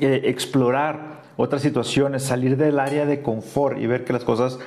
eh, 0.00 0.22
explorar 0.24 1.22
otras 1.36 1.62
situaciones, 1.62 2.24
salir 2.24 2.56
del 2.56 2.80
área 2.80 3.06
de 3.06 3.22
confort 3.22 3.78
y 3.78 3.86
ver 3.86 4.04
que 4.04 4.12
las 4.12 4.24
cosas 4.24 4.58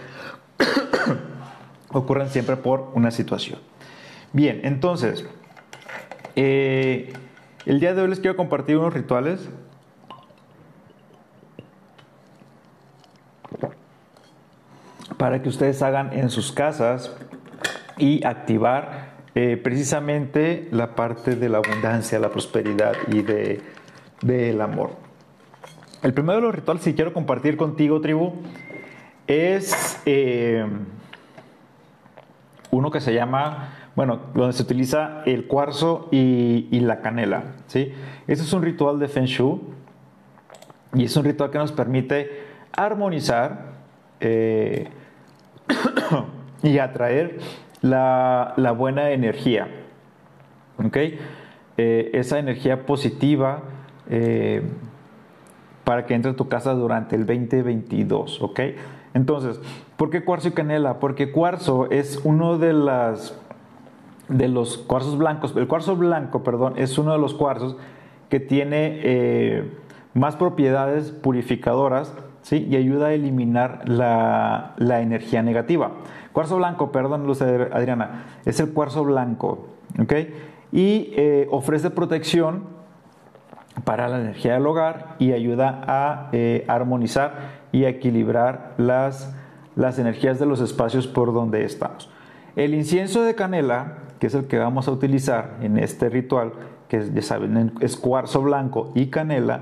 ocurren 1.94 2.30
siempre 2.30 2.56
por 2.58 2.92
una 2.94 3.12
situación. 3.12 3.60
Bien, 4.34 4.62
entonces, 4.64 5.26
eh, 6.36 7.14
el 7.66 7.80
día 7.80 7.94
de 7.94 8.02
hoy 8.02 8.10
les 8.10 8.20
quiero 8.20 8.38
compartir 8.38 8.78
unos 8.78 8.94
rituales 8.94 9.50
para 15.18 15.42
que 15.42 15.50
ustedes 15.50 15.82
hagan 15.82 16.14
en 16.14 16.30
sus 16.30 16.52
casas 16.52 17.16
y 17.98 18.26
activar 18.26 19.12
eh, 19.36 19.56
precisamente 19.56 20.68
la 20.72 20.96
parte 20.96 21.36
de 21.36 21.48
la 21.48 21.60
abundancia, 21.60 22.18
la 22.20 22.30
prosperidad 22.30 22.94
y 23.08 23.22
del 23.22 23.62
de, 24.22 24.62
amor. 24.62 24.92
El 26.02 26.14
primero 26.14 26.38
de 26.38 26.42
los 26.42 26.56
rituales 26.56 26.84
que 26.84 26.96
quiero 26.96 27.14
compartir 27.14 27.56
contigo, 27.56 28.02
tribu, 28.02 28.34
es 29.28 30.00
eh, 30.06 30.66
uno 32.72 32.90
que 32.90 33.02
se 33.02 33.14
llama, 33.14 33.74
bueno, 33.96 34.20
donde 34.34 34.54
se 34.54 34.64
utiliza 34.64 35.22
el 35.26 35.46
cuarzo 35.48 36.08
y, 36.12 36.80
la 36.80 37.02
canela, 37.02 37.44
¿sí? 37.68 37.94
Este 38.28 38.44
es 38.44 38.54
un 38.54 38.64
ritual 38.64 38.98
de 39.00 39.08
Feng 39.08 39.26
Shui 39.26 39.60
y 40.96 41.06
es 41.06 41.16
un 41.16 41.26
ritual 41.26 41.52
que 41.52 41.58
nos 41.58 41.72
permite 41.72 42.44
armonizar 42.76 43.74
eh, 44.20 44.88
y 46.64 46.78
atraer 46.80 47.40
la, 47.82 48.74
buena 48.78 49.12
energía, 49.12 49.68
¿ok? 50.78 50.98
Eh, 51.78 52.12
esa 52.14 52.40
energía 52.40 52.86
positiva 52.86 53.64
eh, 54.10 54.62
para 55.84 56.06
que 56.06 56.14
entre 56.14 56.32
a 56.32 56.36
tu 56.36 56.48
casa 56.48 56.74
durante 56.74 57.16
el 57.16 57.26
2022, 57.26 58.42
¿ok? 58.42 58.60
Entonces, 59.14 59.60
¿por 60.02 60.10
qué 60.10 60.24
cuarzo 60.24 60.48
y 60.48 60.52
canela? 60.54 60.98
Porque 61.00 61.32
cuarzo 61.32 61.88
es 61.92 62.22
uno 62.24 62.58
de 62.58 62.74
las 62.74 63.40
de 64.30 64.48
los 64.48 64.80
cuarzos 64.80 65.16
blancos. 65.16 65.56
El 65.56 65.68
cuarzo 65.68 65.96
blanco, 65.96 66.42
perdón, 66.42 66.74
es 66.78 66.98
uno 66.98 67.12
de 67.12 67.20
los 67.20 67.36
cuarzos 67.36 67.78
que 68.28 68.40
tiene 68.40 69.00
eh, 69.04 69.72
más 70.16 70.38
propiedades 70.38 71.12
purificadoras 71.12 72.16
¿sí? 72.42 72.68
y 72.68 72.78
ayuda 72.78 73.10
a 73.10 73.14
eliminar 73.14 73.88
la, 73.88 74.74
energía 74.80 75.44
negativa. 75.44 75.92
Cuarzo 76.34 76.58
blanco, 76.58 76.92
perdón, 76.92 77.28
Luz 77.28 77.44
Adriana, 77.44 78.24
es 78.44 78.60
el 78.60 78.74
cuarzo 78.74 79.04
blanco. 79.04 79.68
¿ok? 80.02 80.14
Y 80.72 81.14
eh, 81.16 81.48
ofrece 81.52 81.92
protección 81.92 82.64
para 83.84 84.08
la 84.08 84.20
energía 84.20 84.54
del 84.54 84.66
hogar 84.66 85.18
y 85.20 85.34
ayuda 85.34 85.84
a 85.86 86.30
eh, 86.32 86.66
armonizar 86.68 87.62
y 87.72 87.86
equilibrar 87.86 88.74
las, 88.78 89.36
las 89.76 90.00
energías 90.00 90.40
de 90.40 90.46
los 90.46 90.62
espacios 90.62 91.08
por 91.08 91.34
donde 91.34 91.64
estamos. 91.64 92.10
El 92.56 92.74
incienso 92.74 93.24
de 93.24 93.36
canela, 93.36 93.98
que 94.20 94.28
es 94.28 94.34
el 94.34 94.46
que 94.46 94.58
vamos 94.58 94.88
a 94.88 94.92
utilizar 94.92 95.58
en 95.62 95.78
este 95.78 96.10
ritual, 96.10 96.54
que 96.90 97.10
ya 97.14 97.22
saben, 97.22 97.74
es 97.80 97.96
cuarzo 97.96 98.42
blanco 98.42 98.92
y 98.96 99.08
canela, 99.08 99.62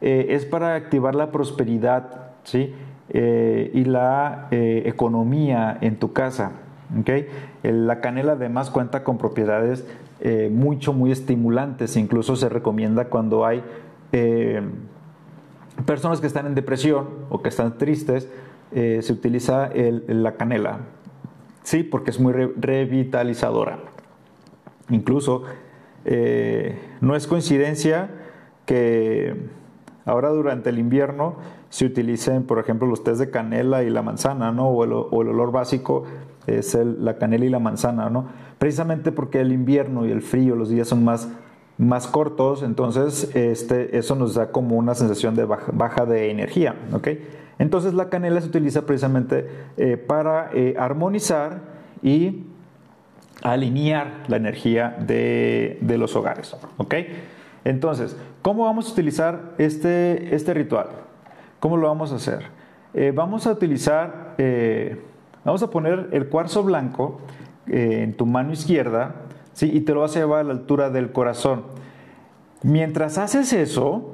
eh, 0.00 0.34
es 0.34 0.44
para 0.44 0.74
activar 0.74 1.14
la 1.14 1.30
prosperidad 1.30 2.32
¿sí? 2.42 2.74
Eh, 3.10 3.70
y 3.72 3.84
la 3.84 4.48
eh, 4.50 4.82
economía 4.86 5.78
en 5.80 5.96
tu 5.96 6.12
casa. 6.12 6.52
¿okay? 7.00 7.28
La 7.62 8.00
canela 8.00 8.32
además 8.32 8.70
cuenta 8.70 9.04
con 9.04 9.18
propiedades 9.18 9.86
mucho, 10.50 10.94
muy 10.94 11.12
estimulantes, 11.12 11.98
incluso 11.98 12.34
se 12.36 12.48
recomienda 12.48 13.06
cuando 13.10 13.44
hay 13.44 13.62
personas 15.84 16.22
que 16.22 16.26
están 16.26 16.46
en 16.46 16.54
depresión 16.54 17.08
o 17.28 17.42
que 17.42 17.50
están 17.50 17.76
tristes, 17.76 18.28
eh, 18.74 19.00
se 19.02 19.12
utiliza 19.12 19.70
la 19.74 20.34
canela, 20.36 20.80
¿sí? 21.62 21.82
Porque 21.82 22.10
es 22.10 22.20
muy 22.20 22.32
revitalizadora. 22.32 23.78
Incluso 24.90 25.44
eh, 26.04 26.78
no 27.00 27.16
es 27.16 27.26
coincidencia 27.26 28.10
que 28.66 29.48
ahora 30.04 30.30
durante 30.30 30.70
el 30.70 30.78
invierno 30.78 31.36
se 31.70 31.86
utilicen, 31.86 32.44
por 32.44 32.58
ejemplo, 32.58 32.86
los 32.86 33.02
tés 33.02 33.18
de 33.18 33.30
canela 33.30 33.82
y 33.82 33.90
la 33.90 34.02
manzana, 34.02 34.52
¿no? 34.52 34.68
O 34.68 34.84
el, 34.84 34.92
olor 34.92 35.52
básico 35.52 36.04
es 36.46 36.74
la 36.74 37.16
canela 37.16 37.44
y 37.46 37.50
la 37.50 37.58
manzana, 37.58 38.10
¿no? 38.10 38.26
Precisamente 38.58 39.12
porque 39.12 39.40
el 39.40 39.52
invierno 39.52 40.06
y 40.06 40.10
el 40.10 40.22
frío, 40.22 40.56
los 40.56 40.68
días 40.68 40.88
son 40.88 41.04
más 41.04 41.28
más 41.76 42.06
cortos, 42.06 42.62
entonces 42.62 43.30
este, 43.34 43.98
eso 43.98 44.14
nos 44.14 44.34
da 44.34 44.52
como 44.52 44.76
una 44.76 44.94
sensación 44.94 45.34
de 45.34 45.44
baja, 45.44 46.06
de 46.06 46.30
energía. 46.30 46.76
¿okay? 46.92 47.26
Entonces 47.58 47.94
la 47.94 48.08
canela 48.08 48.40
se 48.40 48.48
utiliza 48.48 48.82
precisamente 48.82 49.48
eh, 49.76 49.96
para 49.96 50.50
eh, 50.52 50.74
armonizar 50.78 51.60
y 52.02 52.44
alinear 53.42 54.24
la 54.28 54.36
energía 54.36 54.96
de, 54.98 55.78
los 55.98 56.16
hogares. 56.16 56.56
¿okay? 56.76 57.22
Entonces, 57.64 58.16
¿cómo 58.42 58.64
vamos 58.64 58.88
a 58.88 58.92
utilizar 58.92 59.54
este, 59.58 60.34
este 60.34 60.54
ritual? 60.54 60.88
¿Cómo 61.60 61.76
lo 61.76 61.88
vamos 61.88 62.12
a 62.12 62.16
hacer? 62.16 62.44
eh, 62.94 63.12
vamos 63.12 63.46
a 63.46 63.52
utilizar, 63.52 64.36
vamos 65.44 65.62
a 65.62 65.70
poner 65.70 66.10
el 66.12 66.28
cuarzo 66.28 66.62
blanco 66.62 67.20
en 67.66 68.14
tu 68.16 68.24
mano 68.26 68.52
izquierda 68.52 69.14
¿sí? 69.52 69.70
y 69.72 69.80
te 69.80 69.94
lo 69.94 70.00
vas 70.00 70.14
a 70.16 70.20
llevar 70.20 70.40
a 70.40 70.44
la 70.44 70.52
altura 70.52 70.90
del 70.90 71.10
corazón. 71.10 71.64
Mientras 72.62 73.18
haces 73.18 73.52
eso, 73.52 74.12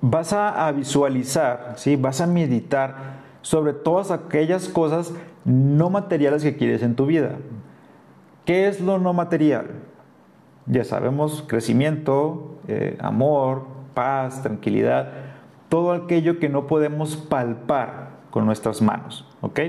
vas 0.00 0.32
a, 0.32 0.70
visualizar, 0.72 1.74
¿sí? 1.76 1.96
vas 1.96 2.20
a 2.20 2.26
meditar 2.26 3.24
sobre 3.42 3.72
todas 3.72 4.10
aquellas 4.10 4.68
cosas 4.68 5.12
no 5.44 5.90
materiales 5.90 6.42
que 6.42 6.56
quieres 6.56 6.82
en 6.82 6.96
tu 6.96 7.06
vida. 7.06 7.36
¿Qué 8.44 8.68
es 8.68 8.80
lo 8.80 8.98
no 8.98 9.12
material? 9.12 9.66
Ya 10.66 10.84
sabemos, 10.84 11.44
crecimiento, 11.46 12.58
amor, 13.00 13.66
paz, 13.94 14.42
tranquilidad 14.42 15.26
todo 15.68 15.92
aquello 15.92 16.38
que 16.38 16.48
no 16.48 16.66
podemos 16.66 17.16
palpar 17.16 18.10
con 18.30 18.46
nuestras 18.46 18.82
manos. 18.82 19.26
¿Ok? 19.40 19.60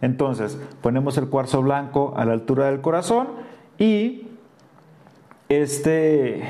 Entonces, 0.00 0.58
ponemos 0.82 1.16
el 1.18 1.28
cuarzo 1.28 1.62
blanco 1.62 2.14
a 2.16 2.24
la 2.24 2.32
altura 2.32 2.66
del 2.66 2.80
corazón 2.80 3.28
y 3.78 4.28
este, 5.48 6.42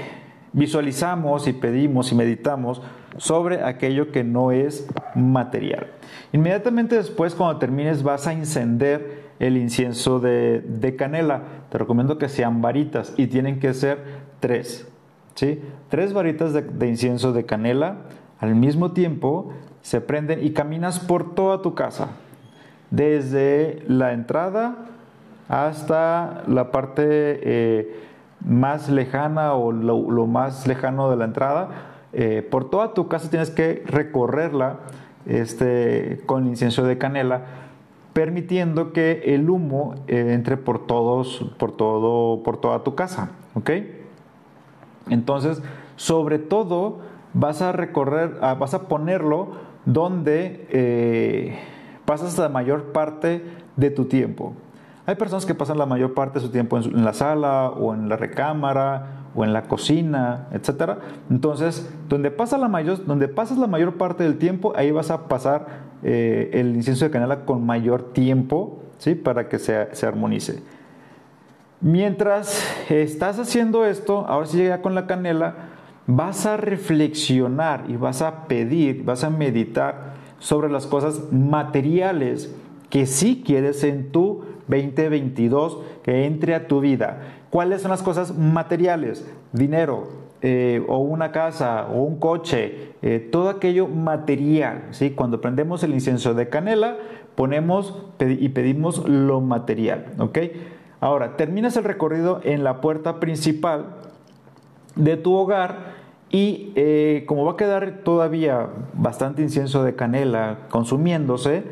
visualizamos 0.57 1.47
y 1.47 1.53
pedimos 1.53 2.11
y 2.11 2.15
meditamos 2.15 2.83
sobre 3.19 3.63
aquello 3.63 4.11
que 4.11 4.25
no 4.25 4.51
es 4.51 4.89
material. 5.15 5.87
Inmediatamente 6.33 6.97
después, 6.97 7.35
cuando 7.35 7.59
termines, 7.59 8.03
vas 8.03 8.27
a 8.27 8.33
encender 8.33 9.27
el 9.39 9.59
incienso 9.59 10.19
de, 10.19 10.95
canela. 10.99 11.43
Te 11.71 11.79
recomiendo 11.79 12.19
que 12.19 12.29
sean 12.29 12.63
varitas 12.63 13.13
y 13.19 13.27
tienen 13.27 13.61
que 13.61 13.75
ser 13.75 13.99
tres. 14.41 14.89
¿sí? 15.35 15.61
Tres 15.91 16.15
varitas 16.15 16.55
de, 16.55 16.89
incienso 16.89 17.33
de 17.33 17.45
canela 17.45 17.99
al 18.41 18.55
mismo 18.55 18.93
tiempo 18.93 19.53
se 19.83 20.01
prenden 20.01 20.45
y 20.45 20.51
caminas 20.51 20.99
por 20.99 21.35
toda 21.35 21.63
tu 21.63 21.75
casa, 21.75 22.09
desde 22.91 23.83
la 23.89 24.13
entrada 24.13 24.87
hasta 25.49 26.43
la 26.49 26.73
parte 26.73 27.05
eh, 27.07 28.01
más 28.41 28.89
lejana 28.89 29.55
o 29.55 29.73
lo, 29.73 30.27
más 30.27 30.67
lejano 30.67 31.11
de 31.11 31.17
la 31.17 31.25
entrada. 31.25 31.69
Eh, 32.13 32.47
por 32.51 32.71
toda 32.71 32.95
tu 32.95 33.09
casa 33.09 33.31
tienes 33.31 33.51
que 33.51 33.83
recorrerla 33.87 34.79
este, 35.27 36.21
con 36.27 36.47
incienso 36.47 36.85
de 36.85 36.99
canela, 36.99 37.43
permitiendo 38.13 38.93
que 38.93 39.35
el 39.35 39.51
humo 39.51 39.95
eh, 40.07 40.33
entre 40.33 40.57
por 40.57 40.87
todos, 40.87 41.53
por 41.59 41.73
todo, 41.73 42.43
por 42.43 42.59
toda 42.59 42.83
tu 42.85 42.95
casa, 42.95 43.31
¿ok? 43.55 43.71
Entonces, 45.11 45.63
sobre 45.97 46.39
todo, 46.39 47.01
vas 47.35 47.63
a 47.63 47.73
recorrer, 47.73 48.39
ah, 48.41 48.55
vas 48.55 48.75
a 48.75 48.89
ponerlo 48.89 49.53
donde 49.85 50.67
eh, 50.71 51.59
pasas 52.05 52.39
la 52.39 52.49
mayor 52.49 52.93
parte 52.93 53.43
de 53.77 53.91
tu 53.91 54.07
tiempo. 54.07 54.55
Hay 55.07 55.15
personas 55.15 55.47
que 55.47 55.55
pasan 55.55 55.79
la 55.79 55.87
mayor 55.87 56.15
parte 56.15 56.41
de 56.41 56.45
su 56.45 56.51
tiempo 56.51 56.79
en, 56.79 57.05
la 57.05 57.13
sala 57.13 57.69
o 57.71 57.95
en 57.95 58.09
la 58.09 58.17
recámara 58.17 59.29
o 59.37 59.45
en 59.45 59.53
la 59.53 59.63
cocina, 59.63 60.49
etc. 60.53 60.99
Entonces, 61.31 61.89
donde, 62.09 62.33
pasa 62.33 62.59
la 62.59 62.69
mayor, 62.69 63.05
donde 63.05 63.29
pasas 63.29 63.57
la 63.57 63.69
mayor 63.69 63.95
parte 63.95 64.25
del 64.25 64.37
tiempo, 64.37 64.73
ahí 64.75 64.91
vas 64.91 65.13
a 65.13 65.29
pasar 65.29 65.67
eh, 66.03 66.51
el 66.55 66.75
incienso 66.75 67.05
de 67.05 67.13
canela 67.13 67.45
con 67.45 67.65
mayor 67.65 68.13
tiempo, 68.13 68.83
¿sí? 68.99 69.15
Para 69.15 69.49
que 69.49 69.61
se, 69.61 69.95
se 69.95 70.07
armonice. 70.07 70.63
Mientras 71.81 72.65
estás 72.91 73.39
haciendo 73.39 73.85
esto, 73.85 74.27
ahora 74.27 74.47
sí 74.47 74.57
llega 74.57 74.83
con 74.83 74.97
la 74.97 75.07
canela, 75.07 75.55
vas 76.09 76.47
a 76.47 76.57
reflexionar 76.57 77.85
y 77.89 77.97
vas 77.97 78.23
a 78.23 78.49
pedir, 78.49 79.05
vas 79.05 79.23
a 79.23 79.31
meditar 79.31 80.15
sobre 80.41 80.69
las 80.69 80.87
cosas 80.87 81.33
materiales 81.33 82.53
que 82.91 83.07
sí 83.07 83.43
quieres 83.45 83.85
en 83.85 84.11
tu 84.11 84.56
2022 84.69 85.79
que 86.03 86.27
entre 86.27 86.55
a 86.55 86.67
tu 86.67 86.81
vida. 86.81 87.21
¿Cuáles 87.51 87.83
son 87.83 87.91
las 87.91 88.03
cosas 88.03 88.37
materiales? 88.37 89.27
Dinero, 89.53 90.09
eh, 90.43 90.85
o 90.89 90.99
una 90.99 91.33
casa, 91.33 91.87
o 91.87 92.03
un 92.03 92.19
coche, 92.19 92.93
eh, 93.03 93.27
todo 93.33 93.49
aquello 93.49 93.89
material. 93.89 94.85
¿sí? 94.91 95.11
Cuando 95.11 95.41
prendemos 95.41 95.83
el 95.83 95.93
incienso 95.93 96.35
de 96.35 96.49
canela, 96.49 96.97
ponemos 97.35 98.03
y 98.21 98.49
pedimos 98.51 99.09
lo 99.09 99.41
material. 99.41 100.07
¿ok? 100.19 100.39
Ahora, 101.01 101.37
terminas 101.37 101.77
el 101.77 101.85
recorrido 101.85 102.41
en 102.45 102.65
la 102.65 102.81
puerta 102.81 103.21
principal 103.21 103.87
de 104.95 105.17
tu 105.17 105.35
hogar 105.35 105.95
y 106.31 106.73
eh, 106.75 107.25
como 107.27 107.45
va 107.45 107.53
a 107.53 107.57
quedar 107.57 108.01
todavía 108.03 108.69
bastante 108.95 109.43
incienso 109.43 109.85
de 109.85 109.95
canela 109.95 110.59
consumiéndose, 110.71 111.65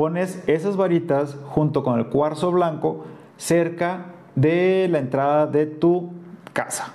pones 0.00 0.42
esas 0.46 0.78
varitas 0.78 1.36
junto 1.50 1.84
con 1.84 1.98
el 1.98 2.06
cuarzo 2.06 2.50
blanco 2.50 3.04
cerca 3.36 4.06
de 4.34 4.88
la 4.90 4.98
entrada 4.98 5.46
de 5.46 5.66
tu 5.66 6.12
casa. 6.54 6.94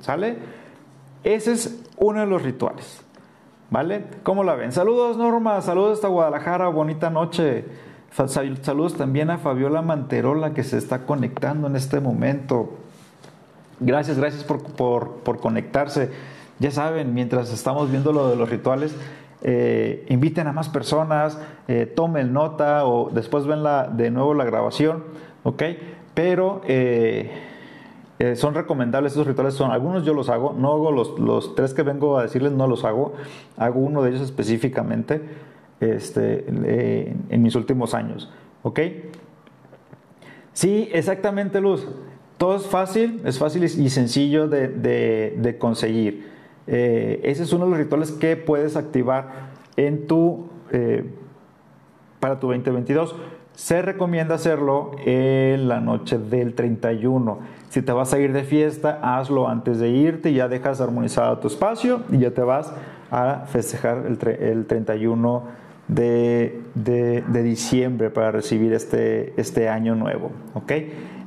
¿Sale? 0.00 0.38
Ese 1.22 1.52
es 1.52 1.84
uno 1.98 2.18
de 2.18 2.26
los 2.26 2.42
rituales. 2.42 3.00
¿Vale? 3.70 4.06
¿Cómo 4.24 4.42
la 4.42 4.56
ven? 4.56 4.72
Saludos 4.72 5.16
Norma, 5.16 5.62
saludos 5.62 5.92
hasta 5.92 6.08
Guadalajara, 6.08 6.66
bonita 6.66 7.10
noche. 7.10 7.64
Saludos 8.10 8.94
también 8.94 9.30
a 9.30 9.38
Fabiola 9.38 9.80
Manterola 9.80 10.52
que 10.52 10.64
se 10.64 10.78
está 10.78 11.06
conectando 11.06 11.68
en 11.68 11.76
este 11.76 12.00
momento. 12.00 12.70
Gracias, 13.78 14.18
gracias 14.18 14.42
por, 14.42 15.38
conectarse. 15.40 16.10
Ya 16.58 16.72
saben, 16.72 17.14
mientras 17.14 17.52
estamos 17.52 17.88
viendo 17.88 18.12
lo 18.12 18.30
de 18.30 18.34
los 18.34 18.50
rituales, 18.50 18.96
eh, 19.42 20.06
inviten 20.08 20.46
a 20.46 20.52
más 20.52 20.68
personas, 20.68 21.38
eh, 21.68 21.86
tomen 21.86 22.32
nota 22.32 22.86
o 22.86 23.10
después 23.10 23.46
ven 23.46 23.62
la, 23.62 23.88
de 23.88 24.10
nuevo 24.10 24.34
la 24.34 24.44
grabación, 24.44 25.04
¿ok? 25.42 25.62
Pero 26.14 26.60
eh, 26.66 27.30
son 28.36 28.54
recomendables 28.54 29.12
estos 29.12 29.26
rituales, 29.26 29.54
son 29.54 29.70
algunos 29.70 30.04
yo 30.04 30.14
los 30.14 30.28
hago, 30.28 30.54
no 30.56 30.72
hago 30.72 30.92
los, 30.92 31.18
los, 31.18 31.54
tres 31.54 31.74
que 31.74 31.82
vengo 31.82 32.18
a 32.18 32.22
decirles, 32.22 32.52
no 32.52 32.66
los 32.66 32.84
hago, 32.84 33.14
hago 33.56 33.80
uno 33.80 34.02
de 34.02 34.10
ellos 34.10 34.22
específicamente 34.22 35.20
este, 35.80 36.44
en 36.48 37.42
mis 37.42 37.56
últimos 37.56 37.94
años, 37.94 38.30
¿ok? 38.62 38.80
Sí, 40.52 40.88
exactamente, 40.92 41.60
Luz. 41.60 41.86
Todo 42.38 42.56
es 42.56 42.66
fácil, 42.66 43.20
es 43.24 43.38
fácil 43.38 43.64
y 43.64 43.88
sencillo 43.88 44.48
de, 44.48 45.56
conseguir. 45.58 46.31
Eh, 46.66 47.20
ese 47.24 47.42
es 47.42 47.52
uno 47.52 47.64
de 47.64 47.70
los 47.70 47.78
rituales 47.78 48.12
que 48.12 48.36
puedes 48.36 48.76
activar 48.76 49.50
en 49.76 50.06
tu, 50.06 50.46
eh, 50.70 51.04
para 52.20 52.38
tu 52.38 52.48
2022. 52.48 53.14
Se 53.54 53.82
recomienda 53.82 54.36
hacerlo 54.36 54.92
en 55.04 55.68
la 55.68 55.80
noche 55.80 56.18
del 56.18 56.54
31. 56.54 57.40
Si 57.68 57.82
te 57.82 57.92
vas 57.92 58.14
a 58.14 58.18
ir 58.18 58.32
de 58.32 58.44
fiesta, 58.44 59.00
hazlo 59.02 59.48
antes 59.48 59.78
de 59.78 59.90
irte, 59.90 60.30
y 60.30 60.34
ya 60.34 60.48
dejas 60.48 60.80
armonizado 60.80 61.38
tu 61.38 61.48
espacio 61.48 62.00
y 62.10 62.18
ya 62.18 62.30
te 62.30 62.42
vas 62.42 62.72
a 63.10 63.44
festejar 63.46 64.06
el, 64.06 64.18
el 64.28 64.66
31 64.66 65.42
de, 65.88 66.62
de, 66.74 67.42
diciembre 67.42 68.08
para 68.08 68.30
recibir 68.30 68.72
este, 68.72 69.34
este 69.38 69.68
año 69.68 69.94
nuevo. 69.94 70.30
¿ok? 70.54 70.72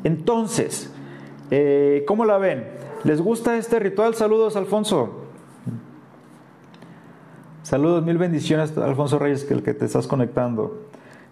Entonces, 0.03 0.91
eh, 1.51 2.03
¿Cómo 2.07 2.25
la 2.25 2.37
ven? 2.37 2.65
¿Les 3.03 3.21
gusta 3.21 3.57
este 3.57 3.79
ritual? 3.79 4.15
Saludos, 4.15 4.55
Alfonso. 4.55 5.24
Saludos, 7.65 8.05
mil 8.05 8.19
bendiciones, 8.19 8.77
Alfonso 8.77 9.17
Reyes, 9.17 9.43
que 9.43 9.55
el 9.55 9.63
que 9.63 9.73
te 9.73 9.85
estás 9.85 10.05
conectando. 10.05 10.83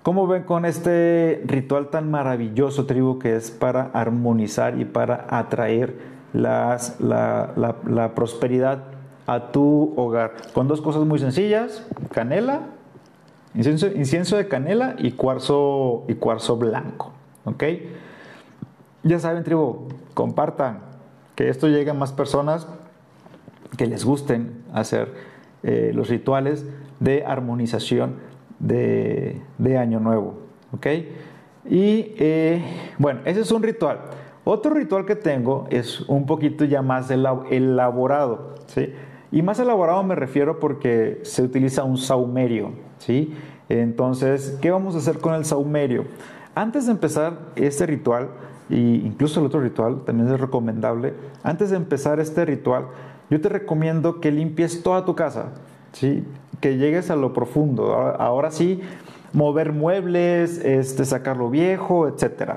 ¿Cómo 0.02 0.26
ven 0.26 0.41
con 0.41 0.65
este 0.65 1.43
ritual 1.46 1.91
tan 1.91 2.10
maravilloso, 2.10 2.88
tribu, 2.88 3.19
que 3.19 3.36
es 3.36 3.52
para 3.52 3.91
armonizar 3.93 4.80
y 4.80 4.86
para 4.86 5.28
atraer 5.30 5.96
las, 6.34 7.00
la, 7.00 7.54
la, 7.86 8.15
prosperidad 8.15 8.80
a 9.28 9.52
tu 9.52 9.93
hogar? 9.96 10.34
Con 10.56 10.67
dos 10.67 10.82
cosas 10.82 11.06
muy 11.06 11.19
sencillas, 11.19 11.86
canela, 12.12 12.62
incienso, 13.54 13.86
incienso 13.89 14.36
de 14.36 14.48
canela 14.48 14.96
y 14.98 15.12
cuarzo, 15.12 16.04
y 16.08 16.15
cuarzo 16.15 16.58
blanco. 16.58 17.12
¿Ok? 17.46 17.63
Ya 19.04 19.19
saben, 19.19 19.43
tribu, 19.43 19.88
compartan, 20.15 20.80
que 21.36 21.50
esto 21.50 21.67
llegue 21.67 21.91
a 21.91 21.93
más 21.93 22.12
personas 22.12 22.67
que 23.78 23.86
les 23.86 24.04
gusten 24.04 24.63
hacer 24.74 25.33
eh, 25.63 25.91
los 25.93 26.10
rituales 26.10 26.65
de 26.99 27.26
armonización 27.26 28.15
de, 28.60 29.41
Año 29.78 29.99
Nuevo. 29.99 30.36
Y 31.65 32.13
eh, 32.17 32.62
bueno, 32.97 33.21
ese 33.26 33.41
es 33.41 33.52
un 33.52 33.63
ritual. 33.63 33.99
Otro 34.43 34.73
ritual 34.73 35.06
que 35.06 35.15
tengo 35.15 35.67
es 35.69 36.02
un 36.02 36.26
poquito 36.26 36.65
ya 36.65 36.82
más 36.82 37.10
elaborado. 37.10 38.56
¿sí? 38.67 38.93
Y 39.32 39.41
más 39.41 39.60
elaborado 39.60 40.04
me 40.04 40.15
refiero 40.15 40.60
porque 40.60 41.19
se 41.23 41.43
utiliza 41.43 41.84
un 41.84 41.97
saumerio. 41.97 42.73
¿sí? 42.97 43.34
Entonces, 43.69 44.58
¿qué 44.62 44.71
vamos 44.71 44.95
a 44.95 44.97
hacer 44.97 45.19
con 45.19 45.34
el 45.34 45.45
saumerio? 45.45 46.06
Antes 46.56 46.86
de 46.86 46.91
empezar 46.91 47.38
este 47.56 47.86
ritual, 47.86 48.30
y 48.69 49.06
incluso 49.06 49.39
el 49.39 49.45
otro 49.45 49.62
ritual 49.62 50.04
también 50.06 50.32
es 50.32 50.39
recomendable. 50.39 51.13
Antes 51.43 51.69
de 51.69 51.78
empezar 51.78 52.19
este 52.19 52.45
ritual, 52.45 52.88
yo 53.30 53.42
te 53.42 53.50
recomiendo 53.50 54.20
que 54.20 54.32
limpies 54.32 54.84
toda 54.84 55.06
tu 55.06 55.16
casa, 55.16 55.50
¿sí? 55.92 56.24
que 56.62 56.78
llegues 56.78 57.10
a 57.10 57.16
lo 57.16 57.34
profundo. 57.34 57.94
Ahora, 57.94 58.52
sí, 58.52 58.82
mover 59.34 59.74
muebles, 59.74 60.64
este, 60.64 61.04
sacar 61.06 61.38
lo 61.38 61.50
viejo, 61.50 62.08
etc. 62.08 62.54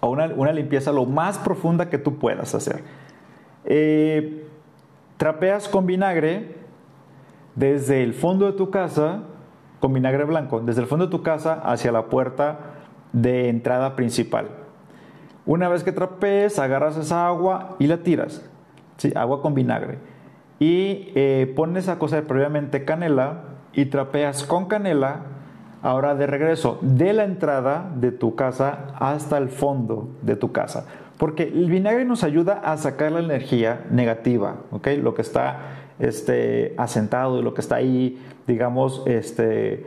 O 0.00 0.08
una, 0.10 0.26
una, 0.26 0.52
limpieza 0.52 0.92
lo 0.92 1.06
más 1.06 1.38
profunda 1.38 1.88
que 1.88 1.98
tú 1.98 2.18
puedas 2.18 2.54
hacer. 2.54 2.82
Eh, 3.64 4.46
trapeas 5.16 5.68
con 5.68 5.86
vinagre 5.86 6.56
desde 7.54 8.02
el 8.02 8.12
fondo 8.12 8.46
de 8.46 8.52
tu 8.52 8.70
casa, 8.70 9.22
con 9.80 9.92
vinagre 9.92 10.24
blanco, 10.24 10.60
desde 10.60 10.82
el 10.82 10.86
fondo 10.86 11.06
de 11.06 11.10
tu 11.10 11.22
casa 11.22 11.54
hacia 11.54 11.92
la 11.92 12.06
puerta 12.06 12.58
de 13.12 13.48
entrada 13.48 13.96
principal. 13.96 14.48
Una 15.46 15.68
vez 15.68 15.84
que 15.84 15.92
trapees, 15.92 16.58
agarras 16.58 16.96
esa 16.96 17.26
agua 17.26 17.76
y 17.78 17.86
la 17.86 17.98
tiras. 17.98 18.42
¿Sí? 18.96 19.12
Agua 19.14 19.42
con 19.42 19.54
vinagre. 19.54 19.98
Y 20.58 21.12
eh, 21.14 21.52
pones 21.56 21.88
a 21.88 21.98
cocer 21.98 22.26
previamente 22.26 22.84
canela 22.84 23.44
y 23.72 23.86
trapeas 23.86 24.44
con 24.44 24.66
canela, 24.66 25.22
ahora 25.82 26.14
de 26.14 26.26
regreso, 26.26 26.78
de 26.80 27.12
la 27.12 27.24
entrada 27.24 27.90
de 27.96 28.12
tu 28.12 28.34
casa 28.36 28.86
hasta 28.98 29.36
el 29.38 29.48
fondo 29.48 30.08
de 30.22 30.36
tu 30.36 30.52
casa. 30.52 30.86
Porque 31.18 31.44
el 31.44 31.70
vinagre 31.70 32.04
nos 32.04 32.24
ayuda 32.24 32.60
a 32.64 32.76
sacar 32.76 33.12
la 33.12 33.20
energía 33.20 33.84
negativa, 33.90 34.56
¿ok? 34.70 34.88
Lo 35.02 35.14
que 35.14 35.22
está 35.22 35.58
este, 35.98 36.74
asentado 36.76 37.38
y 37.38 37.42
lo 37.42 37.54
que 37.54 37.60
está 37.60 37.76
ahí, 37.76 38.20
digamos, 38.46 39.02
este, 39.06 39.86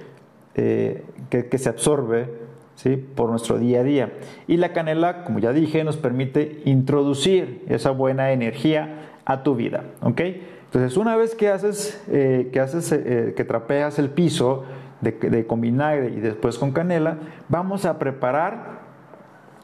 eh, 0.56 1.04
que 1.30 1.58
se 1.58 1.70
absorbe 1.70 2.47
¿sí? 2.78 2.96
por 2.96 3.30
nuestro 3.30 3.58
día 3.58 3.82
a 3.82 3.84
día. 3.84 4.14
Y 4.48 4.58
la 4.58 4.72
canela, 4.72 5.26
como 5.26 5.40
ya 5.40 5.52
dije, 5.52 5.84
nos 5.84 5.98
permite 5.98 6.62
introducir 6.64 7.66
esa 7.68 7.92
buena 7.92 8.32
energía 8.32 9.10
a 9.26 9.44
tu 9.44 9.56
vida. 9.56 9.84
¿ok? 10.02 10.22
Entonces, 10.66 10.96
una 10.96 11.18
vez 11.18 11.36
que 11.36 11.50
haces, 11.50 12.02
eh, 12.08 12.50
que, 12.54 12.60
haces 12.60 12.92
eh, 12.92 13.34
que 13.36 13.44
trapeas 13.44 14.00
el 14.00 14.10
piso 14.12 14.64
de, 15.02 15.46
con 15.46 15.60
vinagre 15.60 16.10
y 16.10 16.20
después 16.20 16.58
con 16.58 16.72
canela, 16.72 17.18
vamos 17.50 17.86
a 17.86 18.00
preparar 18.00 18.80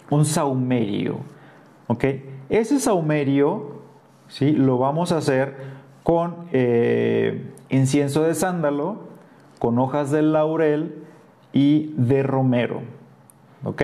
un 0.09 0.25
saumerio. 0.25 1.19
¿ok? 1.87 2.05
Ese 2.49 2.79
saumerio 2.79 3.81
¿sí? 4.27 4.51
lo 4.53 4.77
vamos 4.79 5.11
a 5.11 5.17
hacer 5.17 5.55
con 6.01 6.47
eh, 6.51 7.51
incienso 7.69 8.23
de 8.23 8.33
sándalo, 8.33 9.13
con 9.59 9.77
hojas 9.77 10.09
de 10.09 10.23
laurel 10.23 11.03
y 11.53 11.93
de 11.95 12.23
romero. 12.23 12.81
¿Ok? 13.63 13.81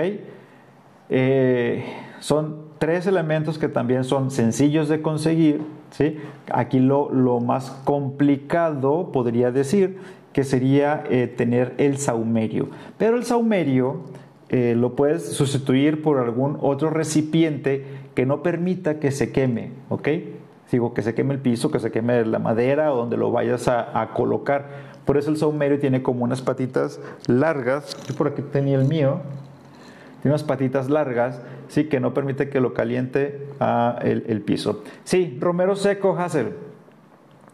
Eh, 1.10 1.86
son 2.20 2.70
tres 2.78 3.08
elementos 3.08 3.58
que 3.58 3.68
también 3.68 4.04
son 4.04 4.32
sencillos 4.32 4.90
de 4.90 5.02
conseguir. 5.02 5.62
¿sí? 5.92 6.18
Aquí 6.52 6.80
lo, 6.80 7.40
más 7.40 7.72
complicado, 7.84 9.12
podría 9.12 9.52
decir, 9.52 9.98
que 10.34 10.44
sería 10.44 11.04
eh, 11.10 11.28
tener 11.28 11.74
el 11.78 11.98
saumerio. 11.98 12.70
Pero 12.98 13.18
el 13.18 13.24
saumerio 13.24 14.02
eh, 14.50 14.76
lo 14.76 14.96
puedes 14.96 15.32
sustituir 15.34 16.02
por 16.02 16.20
algún 16.20 16.58
otro 16.62 16.90
recipiente 16.90 17.86
que 18.16 18.26
no 18.26 18.44
permita 18.44 19.00
que 19.00 19.12
se 19.12 19.32
queme. 19.32 19.72
¿Ok? 19.90 20.10
Digo, 20.72 20.94
que 20.94 21.02
se 21.02 21.16
queme 21.16 21.34
el 21.34 21.40
piso, 21.40 21.72
que 21.72 21.80
se 21.80 21.90
queme 21.90 22.24
la 22.26 22.38
madera 22.38 22.94
o 22.94 22.98
donde 22.98 23.18
lo 23.18 23.32
vayas 23.32 23.68
a, 23.68 24.00
a 24.00 24.14
colocar. 24.14 24.90
Por 25.04 25.18
eso 25.18 25.32
el 25.32 25.38
saumerio 25.38 25.80
tiene 25.80 26.04
como 26.04 26.24
unas 26.24 26.44
patitas 26.44 27.02
largas. 27.26 27.98
Yo 28.08 28.14
por 28.14 28.28
aquí 28.28 28.44
tenía 28.44 28.78
el 28.78 28.86
mío 28.86 29.22
tiene 30.22 30.34
unas 30.34 30.44
patitas 30.44 30.90
largas, 30.90 31.42
sí, 31.68 31.86
que 31.86 32.00
no 32.00 32.14
permite 32.14 32.50
que 32.50 32.60
lo 32.60 32.74
caliente 32.74 33.48
a 33.60 34.00
el, 34.04 34.42
piso. 34.42 34.84
Sí, 35.04 35.38
romero 35.40 35.76
seco, 35.76 36.18
Hazel. 36.18 36.54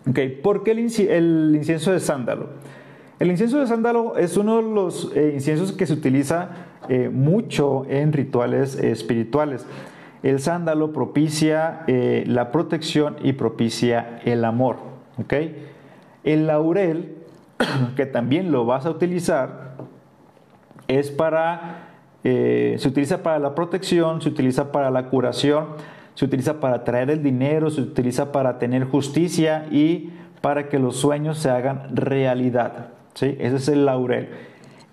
Ok, 0.09 0.19
¿por 0.41 0.63
qué 0.63 0.71
el, 0.71 0.79
incienso 0.79 1.91
de 1.91 1.99
sándalo? 1.99 2.49
El 3.19 3.29
incienso 3.29 3.59
de 3.59 3.67
sándalo 3.67 4.17
es 4.17 4.35
uno 4.35 4.57
de 4.57 4.63
los 4.63 5.11
eh, 5.15 5.31
inciensos 5.33 5.71
que 5.71 5.85
se 5.85 5.93
utiliza 5.93 6.49
eh, 6.89 7.09
mucho 7.09 7.85
en 7.87 8.13
rituales 8.13 8.75
espirituales. 8.75 9.65
El 10.21 10.39
sándalo 10.39 10.91
propicia 10.91 11.83
eh, 11.87 12.23
la 12.27 12.51
protección 12.51 13.15
y 13.21 13.33
propicia 13.33 14.19
el 14.25 14.43
amor. 14.43 14.77
¿ok? 15.17 15.33
El 16.23 16.47
laurel, 16.47 17.15
que 17.95 18.07
también 18.07 18.51
lo 18.51 18.65
vas 18.65 18.85
a 18.85 18.89
utilizar, 18.89 19.75
es 20.87 21.11
para 21.11 21.84
eh, 22.27 22.77
se 22.79 22.87
utiliza 22.87 23.21
para 23.21 23.37
la 23.37 23.53
protección, 23.53 24.19
se 24.19 24.29
utiliza 24.29 24.71
para 24.71 24.89
la 24.89 25.09
curación, 25.09 25.67
se 26.15 26.25
utiliza 26.25 26.59
para 26.59 26.83
traer 26.83 27.11
el 27.11 27.21
dinero, 27.21 27.69
se 27.69 27.81
utiliza 27.81 28.31
para 28.31 28.57
tener 28.57 28.85
justicia 28.85 29.67
y 29.69 30.09
para 30.41 30.67
que 30.67 30.79
los 30.79 30.95
sueños 30.95 31.37
se 31.37 31.51
hagan 31.51 31.95
realidad. 31.95 32.87
¿sí? 33.13 33.37
Ese 33.39 33.57
es 33.57 33.67
el 33.67 33.85
laurel. 33.85 34.29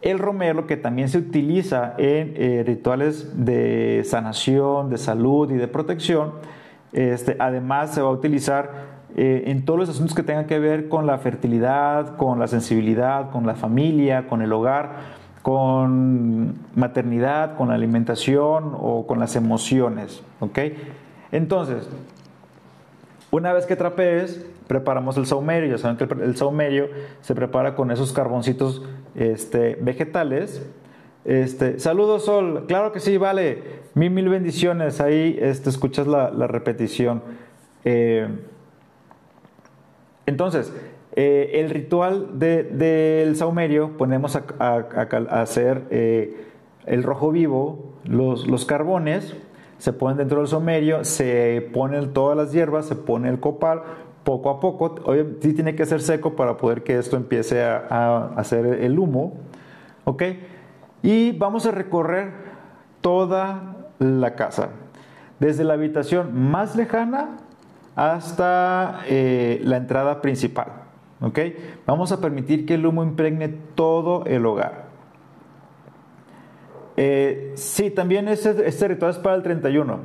El 0.02 0.18
romero, 0.18 0.66
que 0.66 0.76
también 0.76 1.08
se 1.08 1.16
utiliza 1.16 1.94
en 1.96 2.34
eh, 2.36 2.64
rituales 2.66 3.46
de 3.46 4.02
sanación, 4.04 4.90
de 4.90 4.98
salud 4.98 5.50
y 5.52 5.54
de 5.54 5.68
protección, 5.68 6.32
este, 6.92 7.36
además 7.38 7.94
se 7.94 8.02
va 8.02 8.08
a 8.08 8.12
utilizar 8.12 9.00
eh, 9.16 9.44
en 9.46 9.64
todos 9.64 9.80
los 9.80 9.88
asuntos 9.88 10.14
que 10.14 10.22
tengan 10.22 10.46
que 10.46 10.58
ver 10.58 10.90
con 10.90 11.06
la 11.06 11.16
fertilidad, 11.16 12.14
con 12.18 12.38
la 12.38 12.46
sensibilidad, 12.46 13.30
con 13.30 13.46
la 13.46 13.54
familia, 13.54 14.26
con 14.26 14.42
el 14.42 14.52
hogar 14.52 15.21
con 15.42 16.54
maternidad, 16.74 17.56
con 17.56 17.68
la 17.68 17.74
alimentación 17.74 18.76
o 18.78 19.06
con 19.06 19.18
las 19.18 19.36
emociones. 19.36 20.22
¿ok? 20.40 20.58
Entonces, 21.32 21.88
una 23.30 23.52
vez 23.52 23.66
que 23.66 23.76
trapees, 23.76 24.46
preparamos 24.68 25.16
el 25.16 25.26
saumerio. 25.26 25.70
Ya 25.70 25.78
saben 25.78 25.96
que 25.96 26.04
el, 26.04 26.36
saumerio 26.36 26.88
se 27.20 27.34
prepara 27.34 27.74
con 27.74 27.90
esos 27.90 28.12
carboncitos 28.12 28.82
este, 29.14 29.76
vegetales. 29.80 30.64
Este, 31.24 31.78
saludos 31.78 32.24
Sol, 32.24 32.64
claro 32.66 32.92
que 32.92 33.00
sí, 33.00 33.16
vale. 33.16 33.82
Mil, 33.94 34.10
mil 34.10 34.28
bendiciones. 34.28 35.00
Ahí 35.00 35.38
este, 35.40 35.70
escuchas 35.70 36.06
la, 36.06 36.30
repetición. 36.46 37.22
Eh, 37.84 38.28
entonces, 40.26 40.72
eh, 41.14 41.60
el 41.60 41.68
ritual 41.68 42.38
del 42.38 43.36
saumerio, 43.36 43.98
ponemos 43.98 44.34
a, 44.36 44.76
hacer 45.30 45.84
eh, 45.90 46.46
el 46.86 47.02
rojo 47.02 47.30
vivo, 47.30 47.92
los, 48.04 48.64
carbones, 48.64 49.36
se 49.76 49.92
ponen 49.92 50.16
dentro 50.16 50.38
del 50.38 50.48
saumerio, 50.48 51.04
se 51.04 51.68
ponen 51.74 52.14
todas 52.14 52.36
las 52.36 52.52
hierbas, 52.52 52.86
se 52.86 52.96
pone 52.96 53.28
el 53.28 53.40
copal, 53.40 53.82
poco 54.24 54.48
a 54.48 54.60
poco, 54.60 54.94
hoy 55.04 55.36
sí 55.40 55.52
tiene 55.52 55.74
que 55.74 55.84
ser 55.84 56.00
seco 56.00 56.34
para 56.34 56.56
poder 56.56 56.82
que 56.82 56.96
esto 56.96 57.16
empiece 57.16 57.62
a, 57.62 58.32
hacer 58.36 58.64
el 58.64 58.98
humo, 58.98 59.34
¿ok? 60.04 60.22
Y 61.02 61.32
vamos 61.32 61.66
a 61.66 61.72
recorrer 61.72 62.30
toda 63.02 63.76
la 63.98 64.34
casa, 64.34 64.70
desde 65.40 65.64
la 65.64 65.74
habitación 65.74 66.50
más 66.50 66.74
lejana 66.74 67.36
hasta 67.96 69.00
eh, 69.08 69.60
la 69.64 69.76
entrada 69.76 70.22
principal. 70.22 70.81
¿Ok? 71.22 71.38
Vamos 71.86 72.12
a 72.12 72.20
permitir 72.20 72.66
que 72.66 72.74
el 72.74 72.84
humo 72.84 73.02
impregne 73.02 73.48
todo 73.48 74.24
el 74.26 74.44
hogar. 74.44 74.92
Eh, 76.96 77.52
sí, 77.54 77.90
también 77.90 78.28
este, 78.28 78.66
este, 78.68 78.88
ritual 78.88 79.12
es 79.12 79.18
para 79.18 79.36
el 79.36 79.42
31. 79.42 79.98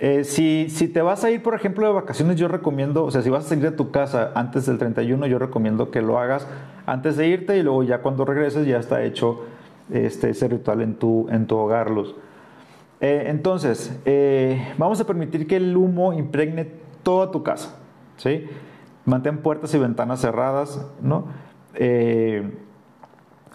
Eh, 0.00 0.22
si, 0.22 0.68
si, 0.70 0.86
te 0.86 1.02
vas 1.02 1.24
a 1.24 1.30
ir, 1.30 1.42
por 1.42 1.54
ejemplo, 1.54 1.84
de 1.86 1.92
vacaciones, 1.92 2.36
yo 2.36 2.46
recomiendo, 2.46 3.04
o 3.04 3.10
sea, 3.10 3.22
si 3.22 3.30
vas 3.30 3.46
a 3.46 3.48
salir 3.48 3.64
de 3.64 3.72
tu 3.72 3.90
casa 3.90 4.30
antes 4.36 4.66
del 4.66 4.78
31, 4.78 5.26
yo 5.26 5.40
recomiendo 5.40 5.90
que 5.90 6.02
lo 6.02 6.18
hagas 6.18 6.46
antes 6.86 7.16
de 7.16 7.26
irte 7.26 7.56
y 7.56 7.62
luego 7.62 7.82
ya 7.82 8.00
cuando 8.00 8.24
regreses 8.24 8.64
ya 8.66 8.78
está 8.78 9.02
hecho 9.02 9.44
este, 9.90 10.30
ese 10.30 10.46
ritual 10.46 10.82
en 10.82 10.94
tu, 10.94 11.26
en 11.30 11.46
tu 11.46 11.56
hogar. 11.56 11.90
Eh, 13.00 13.24
entonces, 13.26 13.98
vamos 14.76 15.00
a 15.00 15.06
permitir 15.06 15.48
que 15.48 15.56
el 15.56 15.76
humo 15.76 16.12
impregne 16.12 16.70
toda 17.02 17.32
tu 17.32 17.42
casa, 17.42 17.76
¿sí? 18.18 18.46
Mantén 19.08 19.38
puertas 19.38 19.74
y 19.74 19.78
ventanas 19.78 20.20
cerradas, 20.20 20.86
¿no? 21.00 21.26
Eh, 21.74 22.58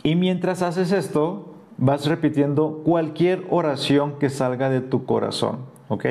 y 0.02 0.16
mientras 0.16 0.62
haces 0.62 0.92
esto, 0.92 1.54
vas 1.78 2.08
repitiendo 2.08 2.82
cualquier 2.84 3.46
oración 3.50 4.20
que 4.20 4.30
salga 4.30 4.70
de 4.70 4.82
tu 4.82 5.06
corazón, 5.06 5.60
¿ok? 5.88 6.06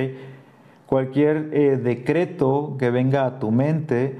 Cualquier 0.87 1.51
eh, 1.53 1.77
decreto 1.77 2.77
que 2.79 2.91
venga 2.91 3.27
a 3.27 3.39
tu 3.39 3.51
mente, 3.51 4.19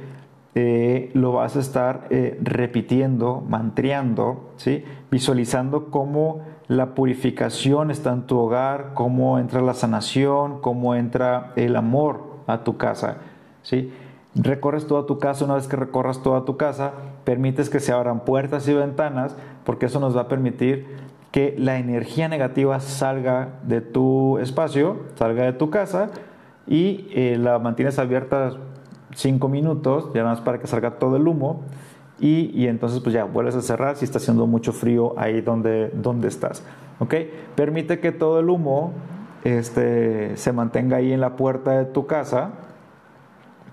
eh, 0.55 1.11
lo 1.15 1.33
vas 1.33 1.57
a 1.57 1.61
estar 1.61 2.09
repitiendo, 2.43 3.43
mantreando, 3.49 4.53
¿sí? 4.57 4.85
Visualizando 5.11 5.91
cómo 5.91 6.43
la 6.69 6.95
purificación 6.95 7.91
está 7.91 8.13
en 8.13 8.27
tu 8.27 8.39
hogar, 8.39 8.91
cómo 8.95 9.39
entra 9.39 9.61
la 9.63 9.75
sanación, 9.75 10.61
cómo 10.61 10.95
entra 10.95 11.53
el 11.57 11.77
amor 11.77 12.43
a 12.47 12.65
tu 12.65 12.77
casa, 12.77 13.19
¿sí? 13.63 13.93
Recorres 14.35 14.87
toda 14.87 15.07
tu 15.07 15.19
casa, 15.19 15.45
una 15.45 15.55
vez 15.55 15.67
que 15.67 15.77
recorras 15.77 16.23
toda 16.23 16.45
tu 16.45 16.57
casa, 16.57 16.93
permites 17.25 17.69
que 17.69 17.81
se 17.81 17.93
abran 17.93 18.25
puertas 18.25 18.67
y 18.69 18.75
ventanas, 18.75 19.37
porque 19.65 19.87
eso 19.87 20.01
nos 20.01 20.17
va 20.17 20.23
a 20.23 20.29
permitir 20.29 20.87
que 21.31 21.55
la 21.59 21.79
energía 21.79 22.29
negativa 22.29 22.81
salga 22.81 23.61
de 23.65 23.81
tu 23.81 24.39
espacio, 24.39 25.01
salga 25.15 25.45
de 25.45 25.53
tu 25.53 25.71
casa 25.71 26.11
y 26.67 27.09
eh, 27.13 27.37
la 27.39 27.59
mantienes 27.59 27.99
abierta 27.99 28.53
cinco 29.15 29.49
minutos, 29.49 30.11
ya 30.15 30.25
más 30.25 30.41
para 30.41 30.59
que 30.59 30.67
salga 30.67 30.99
todo 30.99 31.17
el 31.17 31.27
humo 31.27 31.63
y, 32.21 32.69
entonces 32.69 33.01
pues 33.01 33.15
ya 33.15 33.25
vuelves 33.25 33.57
a 33.57 33.63
cerrar 33.63 33.97
si 33.97 34.05
está 34.05 34.19
haciendo 34.19 34.47
mucho 34.47 34.73
frío 34.73 35.15
ahí 35.19 35.41
donde, 35.41 35.89
donde 35.89 36.29
estás. 36.29 36.63
¿Ok? 37.01 37.15
Permite 37.57 37.99
que 37.99 38.13
todo 38.13 38.39
el 38.39 38.49
humo 38.49 38.93
este, 39.43 40.37
se 40.37 40.53
mantenga 40.53 40.99
ahí 40.99 41.13
en 41.13 41.21
la 41.21 41.35
puerta 41.35 41.73
de 41.73 41.87
tu 41.87 42.07
casa 42.07 42.53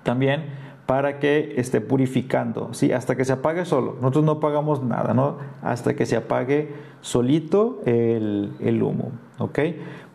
también 0.10 0.46
para 0.88 1.20
que 1.20 1.54
esté 1.58 1.82
purificando, 1.82 2.74
¿sí? 2.74 2.92
Hasta 2.92 3.16
que 3.16 3.24
se 3.24 3.34
apague 3.34 3.64
solo. 3.64 3.98
Nosotros 4.02 4.26
no 4.26 4.40
pagamos 4.40 4.82
nada, 4.84 5.14
¿no? 5.14 5.38
Hasta 5.62 5.94
que 5.94 6.08
se 6.08 6.16
apague 6.16 6.74
solito 7.02 7.80
el, 7.86 8.54
el 8.60 8.82
humo, 8.82 9.12
¿ok? 9.38 9.60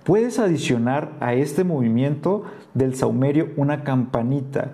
Puedes 0.03 0.41
adicionar 0.41 1.13
a 1.21 1.35
este 1.35 1.63
movimiento 1.63 2.43
del 2.75 2.97
saumerio 2.97 3.51
una 3.57 3.85
campanita 3.85 4.73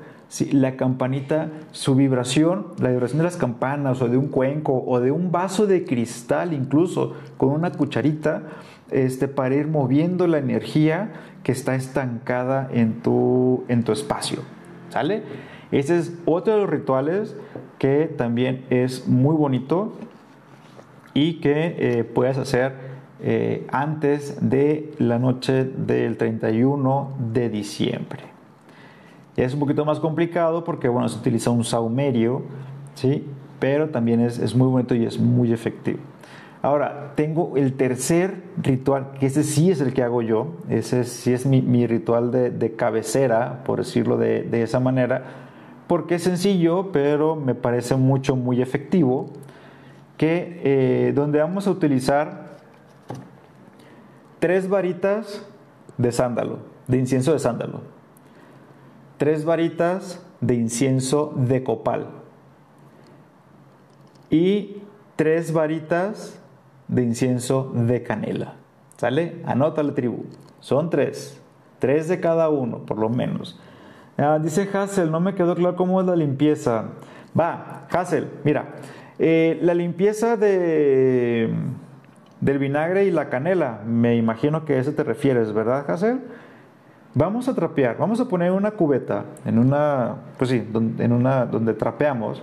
la 0.53 0.77
campanita, 0.77 1.49
su 1.73 1.97
vibración, 1.97 2.69
la 2.79 2.91
vibración 2.91 3.19
de 3.19 3.25
las 3.25 3.37
campanas 3.37 4.01
o 4.01 4.09
de 4.09 4.17
un 4.17 4.29
cuenco 4.29 4.85
o 4.87 5.01
de 5.01 5.11
un 5.11 5.33
vaso 5.33 5.67
de 5.67 5.85
cristal 5.85 6.53
incluso 6.53 7.15
con 7.37 7.49
una 7.49 7.73
cucharita, 7.73 8.45
este, 8.93 9.27
para 9.27 9.57
ir 9.57 9.67
moviendo 9.67 10.29
la 10.29 10.39
energía 10.39 11.13
que 11.43 11.51
está 11.51 11.75
estancada 11.75 12.69
en 12.73 13.03
tu, 13.03 13.65
en 13.67 13.83
tu 13.83 13.91
espacio. 13.91 14.39
¿Sale? 14.91 15.23
Ese 15.73 15.99
es 15.99 16.13
otro 16.27 16.55
de 16.55 16.61
los 16.61 16.71
rituales 16.71 17.37
que 17.79 18.07
también 18.07 18.67
es 18.71 19.07
muy 19.09 19.35
bonito 19.35 19.93
y 21.15 21.35
que 21.35 21.77
eh, 21.79 22.05
puedes 22.05 22.39
hacer 22.39 22.75
eh, 23.23 23.67
antes 23.71 24.39
de 24.41 24.93
la 24.99 25.19
noche 25.19 25.65
del 25.65 26.17
31 26.17 27.11
de 27.33 27.49
diciembre. 27.49 28.21
Es 29.37 29.55
un 29.55 29.61
poquito 29.61 29.85
más 29.85 30.01
complicado 30.01 30.65
porque, 30.65 30.89
bueno, 30.89 31.09
se 31.09 31.19
utiliza 31.19 31.51
un 31.51 31.65
saumerio, 31.65 32.43
¿sí? 32.95 33.25
Pero 33.59 33.89
también 33.89 34.21
es, 34.21 34.39
es 34.39 34.55
muy 34.55 34.69
bonito 34.69 34.95
y 34.95 35.07
es 35.07 35.19
muy 35.19 35.53
efectivo. 35.53 36.01
Ahora, 36.63 37.13
tengo 37.15 37.57
el 37.57 37.75
tercer 37.75 38.43
ritual, 38.59 39.13
que 39.19 39.27
ese 39.27 39.45
sí 39.45 39.71
es 39.71 39.81
el 39.81 39.95
que 39.95 40.03
hago 40.03 40.21
yo, 40.21 40.57
ese 40.69 41.05
sí 41.05 41.33
es 41.33 41.47
mi, 41.47 41.87
ritual 41.87 42.31
de, 42.31 42.77
cabecera, 42.77 43.63
por 43.65 43.79
decirlo 43.79 44.19
de, 44.19 44.43
de, 44.43 44.63
esa 44.63 44.79
manera, 44.79 45.25
porque 45.87 46.17
es 46.17 46.23
sencillo, 46.23 46.93
pero 46.93 47.35
me 47.35 47.55
parece 47.55 47.97
mucho, 47.97 48.37
muy 48.37 48.61
efectivo, 48.61 49.31
que 50.19 50.61
eh, 50.63 51.13
donde 51.15 51.39
vamos 51.39 51.67
a 51.67 51.71
utilizar 51.71 52.57
tres 54.39 54.69
varitas 54.69 55.47
de 55.97 56.13
sándalo, 56.13 56.59
de 56.89 56.99
incienso 56.99 57.33
de 57.33 57.39
sándalo. 57.39 57.81
Tres 59.17 59.45
varitas 59.45 60.23
de 60.41 60.55
incienso 60.55 61.33
de 61.37 61.63
copal. 61.63 62.09
Y 64.31 64.83
tres 65.17 65.53
varitas 65.53 66.40
de 66.91 67.03
incienso 67.03 67.73
de 67.75 68.03
canela. 68.03 68.55
¿Sale? 68.97 69.41
Anótale 69.47 69.93
tribu. 69.93 70.25
Son 70.61 70.91
tres. 70.91 71.41
Tres 71.79 72.09
de 72.09 72.21
cada 72.21 72.51
uno, 72.51 72.81
por 72.81 72.99
lo 72.99 73.09
menos. 73.09 73.59
Ah, 74.19 74.39
dice 74.43 74.69
Hassel, 74.71 75.11
no 75.11 75.21
me 75.21 75.35
quedó 75.35 75.55
claro 75.55 75.77
cómo 75.77 76.01
es 76.01 76.07
la 76.07 76.17
limpieza. 76.17 76.85
Va, 77.39 77.87
Hassel, 77.91 78.29
mira, 78.45 78.75
eh, 79.19 79.59
la 79.63 79.73
limpieza 79.73 80.37
de, 80.37 81.51
del 82.41 82.59
vinagre 82.59 83.05
y 83.05 83.11
la 83.11 83.31
canela, 83.31 83.81
me 83.87 84.17
imagino 84.17 84.67
que 84.67 84.75
a 84.75 84.79
eso 84.79 84.93
te 84.93 85.05
refieres, 85.05 85.55
¿verdad, 85.55 85.89
Hassel? 85.89 86.21
Vamos 87.15 87.49
a 87.49 87.55
trapear, 87.55 87.97
vamos 87.97 88.21
a 88.21 88.27
poner 88.27 88.53
una 88.53 88.73
cubeta 88.73 89.25
en 89.47 89.59
una, 89.59 90.17
pues 90.37 90.51
sí, 90.51 90.69
en 90.99 91.13
una 91.13 91.47
donde 91.47 91.73
trapeamos. 91.73 92.43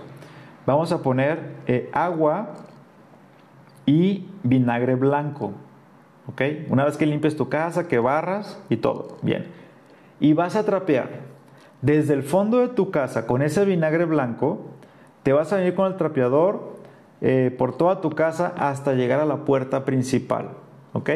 Vamos 0.66 0.90
a 0.90 1.00
poner 1.00 1.54
eh, 1.66 1.88
agua 1.92 2.54
y 3.88 4.28
vinagre 4.42 4.94
blanco. 4.94 5.52
¿Ok? 6.26 6.42
Una 6.68 6.84
vez 6.84 6.96
que 6.98 7.06
limpies 7.06 7.36
tu 7.36 7.48
casa, 7.48 7.88
que 7.88 7.98
barras 7.98 8.62
y 8.68 8.76
todo. 8.76 9.16
Bien. 9.22 9.46
Y 10.20 10.34
vas 10.34 10.56
a 10.56 10.64
trapear 10.64 11.08
desde 11.80 12.12
el 12.12 12.22
fondo 12.22 12.58
de 12.58 12.68
tu 12.68 12.90
casa 12.90 13.26
con 13.26 13.40
ese 13.40 13.64
vinagre 13.64 14.04
blanco. 14.04 14.66
Te 15.22 15.32
vas 15.32 15.52
a 15.52 15.56
venir 15.56 15.74
con 15.74 15.86
el 15.86 15.96
trapeador 15.96 16.76
eh, 17.22 17.54
por 17.56 17.76
toda 17.76 18.00
tu 18.02 18.10
casa 18.10 18.52
hasta 18.58 18.92
llegar 18.92 19.20
a 19.20 19.24
la 19.24 19.44
puerta 19.44 19.84
principal. 19.84 20.50
¿Ok? 20.92 21.10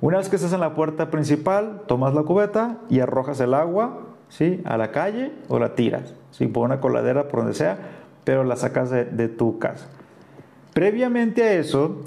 Una 0.00 0.18
vez 0.18 0.28
que 0.28 0.36
estás 0.36 0.52
en 0.52 0.60
la 0.60 0.74
puerta 0.74 1.10
principal, 1.10 1.82
tomas 1.86 2.14
la 2.14 2.24
cubeta 2.24 2.78
y 2.90 3.00
arrojas 3.00 3.40
el 3.40 3.54
agua 3.54 4.00
¿sí? 4.28 4.60
a 4.64 4.76
la 4.76 4.90
calle 4.90 5.32
o 5.48 5.58
la 5.58 5.74
tiras, 5.74 6.14
¿sí? 6.30 6.46
por 6.46 6.64
una 6.64 6.80
coladera, 6.80 7.28
por 7.28 7.40
donde 7.40 7.54
sea, 7.54 7.78
pero 8.24 8.44
la 8.44 8.56
sacas 8.56 8.90
de, 8.90 9.28
tu 9.28 9.58
casa. 9.58 9.86
Previamente 10.74 11.42
a 11.42 11.54
eso, 11.54 12.02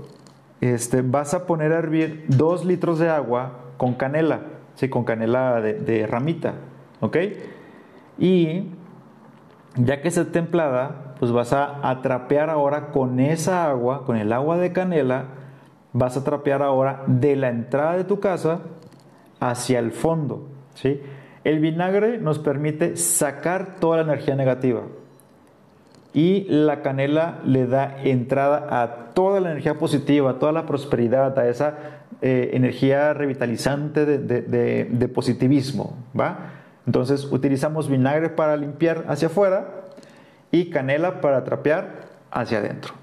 este, 0.61 1.01
vas 1.01 1.33
a 1.33 1.45
poner 1.47 1.73
a 1.73 1.79
hervir 1.79 2.25
dos 2.27 2.63
litros 2.63 2.99
de 2.99 3.09
agua 3.09 3.73
con 3.77 3.95
canela, 3.95 4.41
¿sí? 4.75 4.89
con 4.89 5.03
canela 5.03 5.59
de, 5.59 6.07
ramita. 6.07 6.53
¿Ok? 6.99 7.17
Y 8.19 8.69
ya 9.75 10.01
que 10.01 10.07
esté 10.07 10.23
templada, 10.25 11.15
pues 11.19 11.31
vas 11.31 11.51
a 11.51 11.89
atrapear 11.89 12.51
ahora 12.51 12.91
con 12.91 13.19
esa 13.19 13.69
agua, 13.69 14.05
con 14.05 14.17
el 14.17 14.31
agua 14.31 14.57
de 14.57 14.71
canela, 14.71 15.25
vas 15.93 16.15
a 16.15 16.23
trapear 16.23 16.61
ahora 16.61 17.03
de 17.07 17.35
la 17.35 17.49
entrada 17.49 17.97
de 17.97 18.03
tu 18.03 18.19
casa 18.19 18.59
hacia 19.39 19.79
el 19.79 19.91
fondo. 19.91 20.47
¿sí? 20.75 21.01
El 21.43 21.59
vinagre 21.59 22.19
nos 22.19 22.37
permite 22.37 22.97
sacar 22.97 23.77
toda 23.79 23.97
la 23.97 24.03
energía 24.03 24.35
negativa 24.35 24.83
y 26.13 26.45
la 26.49 26.81
canela 26.81 27.39
le 27.45 27.67
da 27.67 28.03
entrada 28.03 28.81
a 28.81 29.13
toda 29.13 29.39
la 29.39 29.51
energía 29.51 29.77
positiva, 29.77 30.31
a 30.31 30.39
toda 30.39 30.51
la 30.51 30.65
prosperidad, 30.65 31.37
a 31.39 31.47
esa 31.47 31.75
eh, 32.21 32.51
energía 32.53 33.13
revitalizante 33.13 34.05
de, 34.05 35.07
positivismo. 35.07 35.97
¿va? 36.19 36.51
Entonces 36.85 37.25
utilizamos 37.25 37.89
vinagre 37.89 38.29
para 38.29 38.57
limpiar 38.57 39.05
hacia 39.07 39.27
afuera 39.27 39.67
y 40.51 40.69
canela 40.69 41.21
para 41.21 41.43
trapear 41.43 42.09
hacia 42.29 42.57
adentro. 42.57 42.93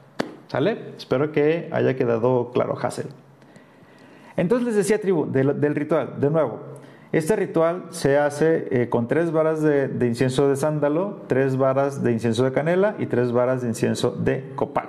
¿Sale? 0.49 0.93
Espero 0.97 1.33
que 1.33 1.69
haya 1.73 1.95
quedado 1.95 2.51
claro, 2.53 2.77
Hassel. 2.81 3.07
Entonces 4.37 4.67
les 4.67 4.77
decía, 4.77 5.01
tribu, 5.01 5.27
del, 5.27 5.75
ritual, 5.75 6.21
de 6.21 6.31
nuevo. 6.31 6.61
Este 7.11 7.37
ritual 7.37 7.85
se 7.91 8.19
hace 8.19 8.69
eh, 8.71 8.89
con 8.91 9.09
tres 9.09 9.33
varas 9.33 9.63
de, 9.63 9.89
incienso 10.07 10.49
de 10.49 10.57
sándalo, 10.57 11.23
tres 11.27 11.57
varas 11.57 12.03
de 12.03 12.13
incienso 12.13 12.45
de 12.45 12.53
canela 12.53 12.97
y 12.99 13.07
tres 13.07 13.33
varas 13.33 13.63
de 13.63 13.69
incienso 13.69 14.11
de 14.11 14.53
copal. 14.55 14.89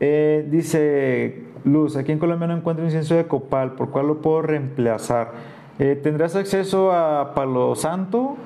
Eh, 0.00 0.48
dice 0.50 1.44
Luz, 1.64 1.96
aquí 1.96 2.12
en 2.12 2.18
Colombia 2.18 2.48
no 2.48 2.56
encuentro 2.56 2.84
incienso 2.84 3.14
de 3.14 3.26
copal, 3.26 3.72
¿por 3.72 3.90
cuál 3.90 4.06
lo 4.06 4.22
puedo 4.22 4.40
reemplazar? 4.40 5.32
Eh, 5.78 6.00
¿Tendrás 6.02 6.34
acceso 6.34 6.92
a 6.92 7.34
palo 7.34 7.74
santo, 7.74 8.36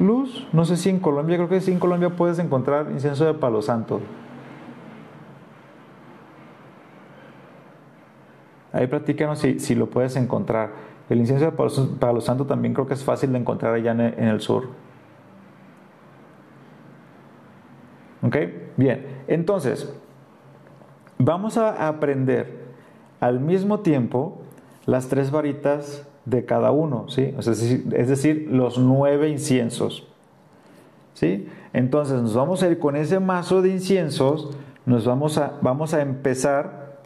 Luz? 0.00 0.48
No 0.52 0.64
sé 0.64 0.76
si 0.76 0.90
en 0.90 0.98
Colombia, 0.98 1.36
creo 1.36 1.48
que 1.48 1.60
sí 1.60 1.70
en 1.70 1.78
Colombia 1.78 2.10
puedes 2.10 2.40
encontrar 2.40 2.88
incienso 2.90 3.26
de 3.26 3.34
palo 3.34 3.62
santo. 3.62 4.00
Ahí 8.72 8.88
platícanos 8.88 9.38
si, 9.38 9.60
si 9.60 9.74
lo 9.76 9.86
puedes 9.86 10.16
encontrar. 10.16 10.89
El 11.10 11.18
incienso 11.18 11.44
de 11.44 11.52
Palo, 11.52 12.20
Santo 12.20 12.46
también 12.46 12.72
creo 12.72 12.86
que 12.86 12.94
es 12.94 13.02
fácil 13.02 13.32
de 13.32 13.38
encontrar 13.38 13.74
allá 13.74 13.90
en 13.90 14.28
el, 14.28 14.40
sur. 14.40 14.68
¿Ok? 18.22 18.36
Bien, 18.76 19.04
entonces, 19.26 19.92
vamos 21.18 21.58
a 21.58 21.88
aprender 21.88 22.60
al 23.18 23.40
mismo 23.40 23.80
tiempo 23.80 24.40
las 24.86 25.08
tres 25.08 25.32
varitas 25.32 26.06
de 26.26 26.44
cada 26.44 26.70
uno, 26.70 27.08
¿sí? 27.08 27.34
es, 27.36 27.44
decir, 27.44 27.92
es 27.92 28.08
decir, 28.08 28.48
los 28.48 28.78
nueve 28.78 29.28
inciensos. 29.28 30.06
¿Sí? 31.14 31.48
Entonces 31.72 32.22
nos 32.22 32.34
vamos 32.34 32.62
a 32.62 32.68
ir 32.68 32.78
con 32.78 32.94
ese 32.94 33.18
mazo 33.18 33.62
de 33.62 33.70
inciensos, 33.70 34.56
nos 34.86 35.04
vamos 35.04 35.38
a, 35.38 35.58
vamos 35.60 35.92
a 35.92 36.02
empezar 36.02 37.00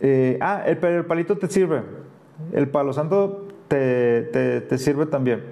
eh, 0.00 0.38
ah, 0.42 0.62
el, 0.66 0.84
el, 0.84 1.06
palito 1.06 1.38
te 1.38 1.48
sirve. 1.48 2.03
El 2.52 2.68
palo 2.68 2.92
santo 2.92 3.48
te, 3.68 4.22
te, 4.60 4.78
sirve 4.78 5.06
también. 5.06 5.42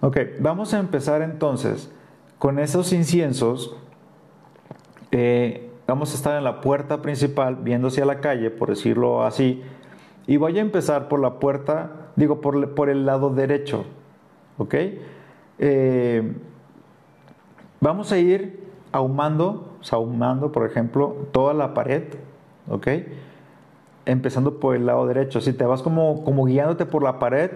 Ok, 0.00 0.18
vamos 0.40 0.72
a 0.74 0.78
empezar 0.78 1.22
entonces 1.22 1.92
con 2.38 2.58
esos 2.58 2.92
inciensos. 2.92 3.76
Eh, 5.10 5.70
vamos 5.86 6.12
a 6.12 6.16
estar 6.16 6.36
en 6.36 6.44
la 6.44 6.60
puerta 6.60 7.02
principal, 7.02 7.56
viendo 7.56 7.88
hacia 7.88 8.04
la 8.04 8.20
calle, 8.20 8.50
por 8.50 8.70
decirlo 8.70 9.24
así. 9.24 9.62
Y 10.26 10.36
voy 10.36 10.58
a 10.58 10.62
empezar 10.62 11.08
por 11.08 11.20
la 11.20 11.38
puerta, 11.38 12.10
digo, 12.16 12.40
por, 12.40 12.74
por 12.74 12.88
el 12.88 13.06
lado 13.06 13.30
derecho. 13.30 13.84
¿Ok? 14.58 14.74
Eh, 15.58 16.32
vamos 17.80 18.12
a 18.12 18.18
ir 18.18 18.65
ahumando, 18.96 19.78
ahumando, 19.90 20.52
por 20.52 20.66
ejemplo, 20.66 21.16
toda 21.32 21.54
la 21.54 21.74
pared, 21.74 22.02
¿ok? 22.68 22.88
Empezando 24.06 24.58
por 24.58 24.74
el 24.74 24.86
lado 24.86 25.06
derecho. 25.06 25.40
Si 25.40 25.52
te 25.52 25.64
vas 25.64 25.82
como, 25.82 26.24
como 26.24 26.44
guiándote 26.44 26.86
por 26.86 27.02
la 27.02 27.18
pared, 27.18 27.50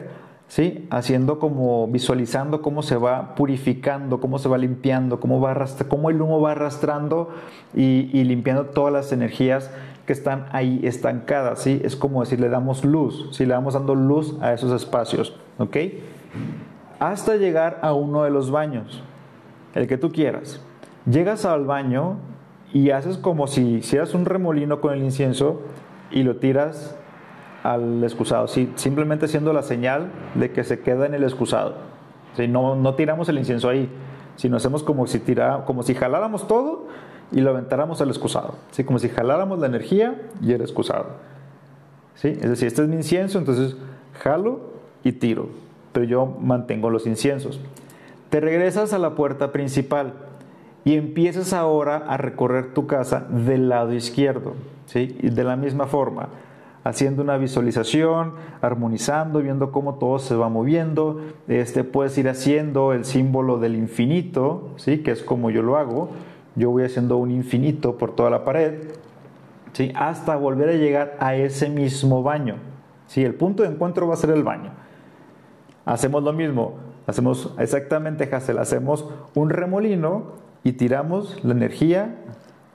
¿sí? 0.48 0.86
Haciendo 0.90 1.38
como 1.38 1.88
visualizando 1.88 2.60
cómo 2.60 2.82
se 2.82 2.96
va 2.96 3.34
purificando, 3.34 4.20
cómo 4.20 4.38
se 4.38 4.48
va 4.48 4.58
limpiando, 4.58 5.20
cómo, 5.20 5.40
va 5.40 5.66
cómo 5.88 6.10
el 6.10 6.20
humo 6.20 6.40
va 6.40 6.52
arrastrando 6.52 7.30
y, 7.74 8.10
y, 8.12 8.24
limpiando 8.24 8.66
todas 8.66 8.92
las 8.92 9.12
energías 9.12 9.70
que 10.06 10.12
están 10.12 10.46
ahí 10.52 10.80
estancadas, 10.82 11.60
¿sí? 11.60 11.80
Es 11.84 11.96
como 11.96 12.20
decir, 12.20 12.40
le 12.40 12.48
damos 12.48 12.84
luz, 12.84 13.28
si 13.32 13.46
le 13.46 13.54
damos 13.54 13.74
dando 13.74 13.94
luz 13.94 14.36
a 14.42 14.52
esos 14.52 14.72
espacios, 14.72 15.36
¿ok? 15.58 15.76
Hasta 16.98 17.36
llegar 17.36 17.78
a 17.82 17.92
uno 17.92 18.24
de 18.24 18.30
los 18.30 18.50
baños, 18.50 19.02
el 19.74 19.86
que 19.86 19.96
tú 19.96 20.10
quieras. 20.10 20.60
Llegas 21.06 21.44
al 21.44 21.64
baño 21.64 22.16
y 22.72 22.90
haces 22.90 23.16
como 23.16 23.46
si 23.46 23.76
hicieras 23.76 24.14
un 24.14 24.24
remolino 24.24 24.80
con 24.80 24.92
el 24.92 25.02
incienso 25.02 25.62
y 26.10 26.22
lo 26.22 26.36
tiras 26.36 26.96
al 27.62 28.02
excusado, 28.02 28.48
sí, 28.48 28.72
simplemente 28.76 29.26
haciendo 29.26 29.52
la 29.52 29.62
señal 29.62 30.10
de 30.34 30.50
que 30.50 30.64
se 30.64 30.80
queda 30.80 31.06
en 31.06 31.14
el 31.14 31.24
excusado. 31.24 31.74
si 32.36 32.48
no, 32.48 32.74
no 32.74 32.94
tiramos 32.94 33.28
el 33.28 33.38
incienso 33.38 33.68
ahí, 33.68 33.88
sino 34.36 34.56
hacemos 34.56 34.82
como 34.82 35.06
si, 35.06 35.18
tira, 35.18 35.64
como 35.66 35.82
si 35.82 35.94
jaláramos 35.94 36.48
todo 36.48 36.86
y 37.32 37.40
lo 37.40 37.50
aventáramos 37.50 38.00
al 38.00 38.08
excusado. 38.08 38.54
¿sí? 38.70 38.84
Como 38.84 38.98
si 38.98 39.08
jaláramos 39.08 39.58
la 39.58 39.66
energía 39.66 40.20
y 40.40 40.52
el 40.52 40.62
excusado. 40.62 41.06
¿sí? 42.14 42.28
Es 42.28 42.48
decir, 42.48 42.68
este 42.68 42.82
es 42.82 42.88
mi 42.88 42.96
incienso, 42.96 43.38
entonces 43.38 43.76
jalo 44.22 44.60
y 45.04 45.12
tiro, 45.12 45.48
pero 45.92 46.06
yo 46.06 46.26
mantengo 46.40 46.88
los 46.88 47.06
inciensos. 47.06 47.60
Te 48.30 48.40
regresas 48.40 48.92
a 48.92 48.98
la 48.98 49.14
puerta 49.14 49.52
principal 49.52 50.14
y 50.84 50.94
empiezas 50.94 51.52
ahora 51.52 51.96
a 51.96 52.16
recorrer 52.16 52.72
tu 52.72 52.86
casa 52.86 53.26
del 53.28 53.68
lado 53.68 53.92
izquierdo. 53.92 54.54
¿sí? 54.86 55.06
De 55.22 55.44
la 55.44 55.56
misma 55.56 55.86
forma 55.86 56.28
haciendo 56.84 57.22
una 57.22 57.36
visualización, 57.36 58.34
armonizando, 58.60 59.40
viendo 59.40 59.70
cómo 59.72 59.96
todo 59.96 60.18
se 60.18 60.34
va 60.34 60.48
moviendo. 60.48 61.20
Este, 61.48 61.84
puedes 61.84 62.16
ir 62.18 62.28
haciendo 62.28 62.92
el 62.92 63.04
símbolo 63.04 63.58
del 63.58 63.76
infinito, 63.76 64.70
¿sí? 64.76 64.98
que 64.98 65.10
es 65.10 65.22
como 65.22 65.50
yo 65.50 65.62
lo 65.62 65.76
hago. 65.76 66.10
Yo 66.56 66.70
voy 66.70 66.84
haciendo 66.84 67.16
un 67.16 67.30
infinito 67.30 67.96
por 67.96 68.14
toda 68.14 68.30
la 68.30 68.44
pared, 68.44 68.90
¿sí? 69.72 69.92
hasta 69.94 70.36
volver 70.36 70.70
a 70.70 70.72
llegar 70.72 71.16
a 71.20 71.34
ese 71.34 71.68
mismo 71.68 72.22
baño. 72.22 72.56
¿sí? 73.06 73.24
El 73.24 73.34
punto 73.34 73.62
de 73.62 73.70
encuentro 73.70 74.06
va 74.08 74.14
a 74.14 74.16
ser 74.16 74.30
el 74.30 74.42
baño. 74.42 74.70
Hacemos 75.84 76.22
lo 76.22 76.32
mismo, 76.32 76.74
hacemos 77.06 77.54
exactamente, 77.58 78.28
Hassel, 78.32 78.58
hacemos 78.58 79.08
un 79.34 79.50
remolino 79.50 80.49
y 80.64 80.72
tiramos 80.72 81.42
la 81.44 81.52
energía 81.52 82.16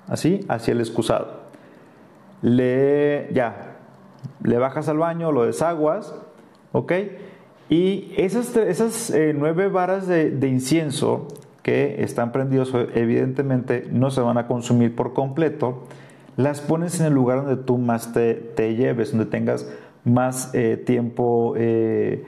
así 0.08 0.46
hacia 0.48 0.72
el 0.74 0.80
excusado. 0.80 1.46
Le, 2.42 3.30
ya, 3.34 3.78
le 4.44 4.58
bajas 4.58 4.90
al 4.90 4.98
baño, 4.98 5.32
lo 5.32 5.46
desaguas, 5.46 6.14
¿ok? 6.72 6.94
Y 7.70 8.14
esas, 8.18 8.56
esas 8.56 9.10
eh, 9.10 9.34
nueve 9.36 9.68
varas 9.68 10.08
de, 10.08 10.48
incienso 10.48 11.28
que 11.64 12.04
están 12.04 12.32
prendidos, 12.32 12.72
evidentemente 12.94 13.88
no 13.92 14.12
se 14.12 14.22
van 14.22 14.38
a 14.38 14.46
consumir 14.46 14.96
por 14.96 15.14
completo, 15.14 15.84
las 16.38 16.62
pones 16.62 17.00
en 17.00 17.08
el 17.08 17.14
lugar 17.14 17.44
donde 17.44 17.64
tú 17.64 17.78
más 17.80 18.14
te, 18.14 18.76
lleves, 18.76 19.12
donde 19.12 19.26
tengas 19.26 19.68
más 20.04 20.54
eh, 20.54 20.78
tiempo 20.78 21.56
eh, 21.58 22.24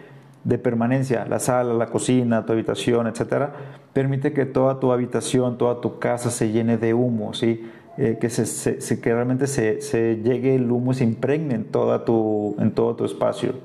de 0.47 0.57
permanencia, 0.57 1.25
la 1.25 1.39
sala, 1.39 1.73
la 1.73 1.88
cocina, 1.88 2.45
tu 2.45 2.53
habitación, 2.53 3.05
etc. 3.07 3.49
Permite 3.91 4.31
que 4.31 4.45
toda 4.45 4.79
tu 4.79 4.93
habitación, 4.93 5.57
toda 5.57 5.81
tu 5.81 5.99
casa 5.99 6.31
se 6.31 6.53
llene 6.53 6.77
de 6.77 6.93
humo, 6.93 7.33
¿sí? 7.33 7.69
Eh, 7.97 8.17
que, 8.21 8.29
se, 8.29 8.79
realmente 9.03 9.45
se, 9.45 10.21
llegue 10.23 10.55
el 10.55 10.71
humo 10.71 10.93
y 10.93 10.95
se 10.95 11.03
impregne 11.03 11.55
en, 11.55 11.65
toda 11.65 12.05
tu, 12.05 12.55
en 12.60 12.71
todo 12.71 12.95
tu 12.95 13.03
espacio. 13.03 13.55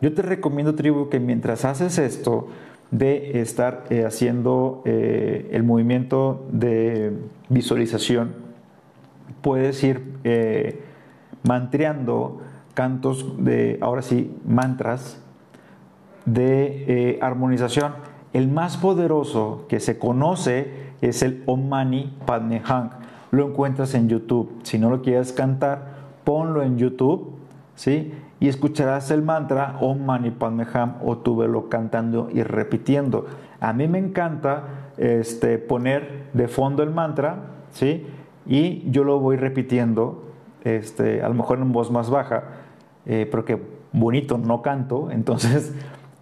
Yo 0.00 0.14
te 0.14 0.22
recomiendo, 0.22 0.76
tribu, 0.76 1.08
que 1.08 1.18
mientras 1.18 1.64
haces 1.64 1.98
esto, 1.98 2.46
de 2.92 3.40
estar 3.40 3.84
eh, 3.90 4.04
haciendo 4.04 4.82
eh, 4.84 5.48
el 5.50 5.64
movimiento 5.64 6.46
de 6.52 7.14
visualización, 7.48 8.32
puedes 9.40 9.82
ir 9.82 10.02
mantreando 11.42 12.42
cantos 12.74 13.44
de, 13.44 13.78
ahora 13.80 14.02
sí, 14.02 14.36
mantras 14.44 15.21
de 16.24 17.18
armonización. 17.20 17.94
El 18.32 18.48
más 18.48 18.76
poderoso 18.76 19.66
que 19.68 19.80
se 19.80 19.98
conoce 19.98 20.92
es 21.00 21.22
el 21.22 21.42
Om 21.46 21.68
Mani 21.68 22.16
Padme 22.24 22.62
Hum 22.68 22.90
lo 23.32 23.48
encuentras 23.48 23.94
en 23.94 24.08
YouTube. 24.08 24.60
Si 24.62 24.78
no 24.78 24.90
lo 24.90 25.02
quieres 25.02 25.32
cantar, 25.32 25.94
ponlo 26.22 26.62
en 26.62 26.78
YouTube, 26.78 27.32
¿sí? 27.74 28.14
Y 28.38 28.48
escucharás 28.48 29.10
el 29.10 29.22
mantra 29.22 29.76
Om 29.80 30.04
Mani 30.04 30.30
Padme 30.30 30.64
Hum 30.64 30.92
o 31.02 31.18
tú 31.18 31.36
velo 31.36 31.68
cantando 31.68 32.28
y 32.32 32.42
repitiendo. 32.42 33.26
A 33.58 33.72
mí 33.72 33.88
me 33.88 33.98
encanta 33.98 34.64
este, 34.98 35.58
poner 35.58 36.28
de 36.34 36.46
fondo 36.46 36.82
el 36.82 36.90
mantra, 36.90 37.36
¿sí? 37.70 38.06
Y 38.46 38.88
yo 38.90 39.02
lo 39.02 39.18
voy 39.18 39.36
repitiendo, 39.36 40.24
este, 40.62 41.22
a 41.22 41.28
lo 41.28 41.34
mejor 41.34 41.58
en 41.58 41.72
voz 41.72 41.90
más 41.90 42.10
baja, 42.10 42.44
eh, 43.06 43.26
porque 43.30 43.60
bonito 43.92 44.36
no 44.36 44.60
canto, 44.60 45.10
entonces 45.10 45.74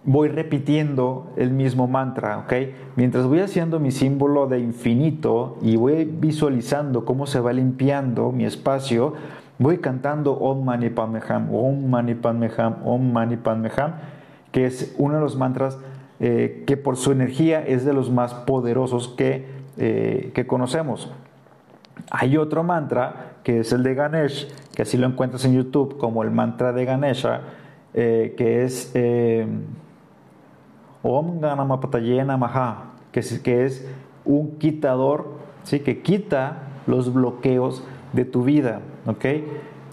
voy 0.03 0.29
repitiendo 0.29 1.31
el 1.35 1.51
mismo 1.51 1.87
mantra, 1.87 2.39
¿ok? 2.39 2.53
Mientras 2.95 3.27
voy 3.27 3.39
haciendo 3.39 3.79
mi 3.79 3.91
símbolo 3.91 4.47
de 4.47 4.59
infinito 4.59 5.57
y 5.61 5.75
voy 5.75 6.05
visualizando 6.05 7.05
cómo 7.05 7.27
se 7.27 7.39
va 7.39 7.53
limpiando 7.53 8.31
mi 8.31 8.45
espacio, 8.45 9.13
voy 9.59 9.77
cantando 9.77 10.33
Om 10.33 10.65
Mani 10.65 10.89
Padme 10.89 11.19
Hum, 11.19 11.53
Om 11.53 11.89
Mani 11.89 12.15
Padme 12.15 12.49
Hum, 12.49 12.75
Om 12.83 13.13
Mani 13.13 13.37
Padme 13.37 13.69
Hum, 13.69 13.91
que 14.51 14.65
es 14.65 14.95
uno 14.97 15.15
de 15.15 15.21
los 15.21 15.35
mantras 15.35 15.77
eh, 16.19 16.63
que 16.65 16.77
por 16.77 16.97
su 16.97 17.11
energía 17.11 17.65
es 17.65 17.85
de 17.85 17.93
los 17.93 18.11
más 18.11 18.33
poderosos 18.33 19.07
que, 19.07 19.45
eh, 19.77 20.31
que 20.33 20.47
conocemos. 20.47 21.11
Hay 22.09 22.37
otro 22.37 22.63
mantra 22.63 23.33
que 23.43 23.59
es 23.59 23.71
el 23.71 23.83
de 23.83 23.93
Ganesh, 23.93 24.47
que 24.75 24.81
así 24.81 24.97
lo 24.97 25.07
encuentras 25.07 25.45
en 25.45 25.53
YouTube 25.53 25.97
como 25.97 26.23
el 26.23 26.31
mantra 26.31 26.73
de 26.73 26.85
Ganesha, 26.85 27.41
eh, 27.93 28.33
que 28.37 28.63
es 28.63 28.91
Om 31.03 31.39
Ganamapatayena 31.39 32.37
Maha, 32.37 32.91
que 33.11 33.19
es, 33.65 33.87
un 34.23 34.57
quitador, 34.57 35.25
¿sí? 35.63 35.79
que 35.79 36.01
quita 36.01 36.59
los 36.87 37.13
bloqueos 37.13 37.83
de 38.13 38.25
tu 38.25 38.43
vida. 38.43 38.81
¿ok? 39.07 39.25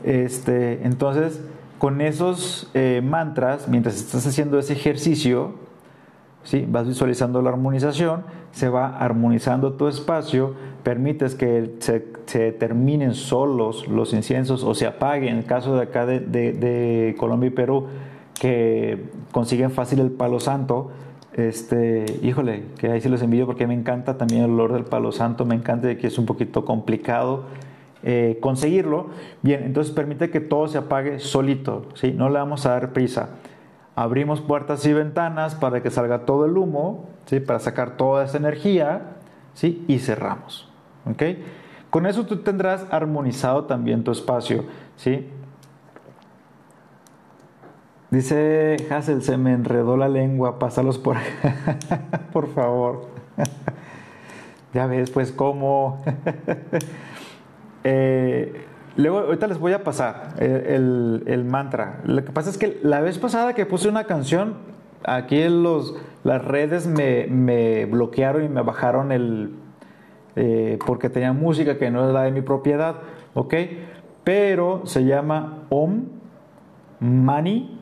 Este, 0.05 0.85
entonces, 0.85 1.43
con 1.79 2.01
esos 2.01 2.71
eh, 2.75 3.01
mantras, 3.03 3.69
mientras 3.69 3.97
estás 3.97 4.27
haciendo 4.27 4.59
ese 4.59 4.75
ejercicio, 4.75 5.55
¿sí? 6.45 6.67
vas 6.69 6.87
visualizando 6.87 7.41
la 7.41 7.51
armonización, 7.51 8.25
se 8.53 8.69
va 8.69 8.99
armonizando 8.99 9.75
tu 9.75 9.89
espacio, 9.89 10.55
permites 10.83 11.35
que 11.35 11.77
se, 11.81 12.07
se 12.27 12.53
terminen 12.53 13.15
solos 13.15 13.89
los 13.89 14.13
inciensos 14.13 14.65
o 14.65 14.75
se 14.75 14.87
apaguen. 14.87 15.31
En 15.31 15.39
el 15.39 15.45
caso 15.45 15.75
de 15.77 15.83
acá 15.83 16.07
de, 16.07 16.21
de, 16.21 16.53
de 16.53 17.17
Colombia 17.19 17.49
y 17.49 17.51
Perú, 17.51 17.87
que 18.41 19.11
consiguen 19.33 19.71
fácil 19.71 20.01
el 20.01 20.11
palo 20.11 20.41
santo, 20.41 20.91
este, 21.33 22.05
híjole, 22.23 22.65
que 22.79 22.91
ahí 22.91 23.01
sí 23.01 23.09
los 23.09 23.23
envío 23.23 23.47
porque 23.47 23.67
me 23.67 23.75
encanta 23.75 24.19
también 24.19 24.43
el 24.43 24.51
olor 24.51 24.73
del 24.73 24.85
palo 24.85 25.13
santo, 25.13 25.45
me 25.45 25.55
encanta 25.55 25.97
que 25.97 26.07
es 26.07 26.19
un 26.19 26.27
poquito 26.27 26.65
complicado 26.65 27.45
eh, 28.03 28.39
conseguirlo. 28.41 29.07
Bien, 29.43 29.63
entonces 29.65 29.93
permite 29.93 30.31
que 30.31 30.41
todo 30.41 30.69
se 30.69 30.79
apague 30.79 31.19
solito, 31.19 31.87
¿sí? 31.95 32.13
no 32.13 32.29
le 32.29 32.39
vamos 32.39 32.67
a 32.67 32.71
dar 32.71 32.93
prisa. 32.93 33.31
Abrimos 33.95 34.41
puertas 34.41 34.85
y 34.87 34.93
ventanas 34.93 35.55
para 35.55 35.83
que 35.83 35.91
salga 35.91 36.25
todo 36.25 36.45
el 36.47 36.57
humo, 36.57 37.09
¿sí? 37.27 37.41
para 37.41 37.59
sacar 37.59 37.97
toda 37.97 38.25
esa 38.25 38.37
energía 38.37 39.17
¿sí? 39.55 39.85
y 39.89 39.99
cerramos. 39.99 40.69
¿okay? 41.11 41.45
Con 41.91 42.07
eso 42.07 42.25
tú 42.25 42.37
tendrás 42.39 42.87
armonizado 42.91 43.65
también 43.65 44.05
tu 44.05 44.13
espacio. 44.13 44.65
¿sí? 44.97 45.29
Dice 48.11 48.77
Hassel, 48.91 49.23
se 49.23 49.37
me 49.37 49.53
enredó 49.53 49.99
la 49.99 50.09
lengua, 50.09 50.59
pásalos 50.59 50.97
por 50.99 51.17
por 52.33 52.49
favor. 52.55 53.09
ya 54.75 54.87
ves, 54.87 55.11
pues 55.11 55.33
cómo. 55.33 56.03
Eh, 57.85 58.67
luego, 58.97 59.21
ahorita 59.21 59.47
les 59.47 59.59
voy 59.59 59.73
a 59.73 59.83
pasar 59.83 60.35
el, 60.41 61.45
mantra. 61.49 62.01
Lo 62.05 62.23
que 62.23 62.33
pasa 62.33 62.51
es 62.51 62.59
que 62.59 62.79
la 62.83 63.01
vez 63.01 63.17
pasada 63.19 63.55
que 63.55 63.65
puse 63.65 63.89
una 63.89 64.05
canción, 64.05 64.57
aquí 65.05 65.41
en 65.41 65.63
los, 65.63 65.95
las 66.23 66.45
redes 66.45 66.87
me, 66.87 67.87
bloquearon 67.87 68.45
y 68.45 68.49
me 68.49 68.63
bajaron 68.63 69.13
el. 69.13 69.55
Eh, 70.37 70.79
porque 70.85 71.09
tenía 71.09 71.33
música 71.33 71.79
que 71.79 71.91
no 71.91 72.07
es 72.09 72.13
la 72.13 72.25
de 72.25 72.33
mi 72.33 72.43
propiedad, 72.43 72.97
¿ok? 73.33 73.55
Pero 74.25 74.83
se 74.85 75.05
llama 75.05 75.63
Om 75.71 76.09
Mani 77.01 77.78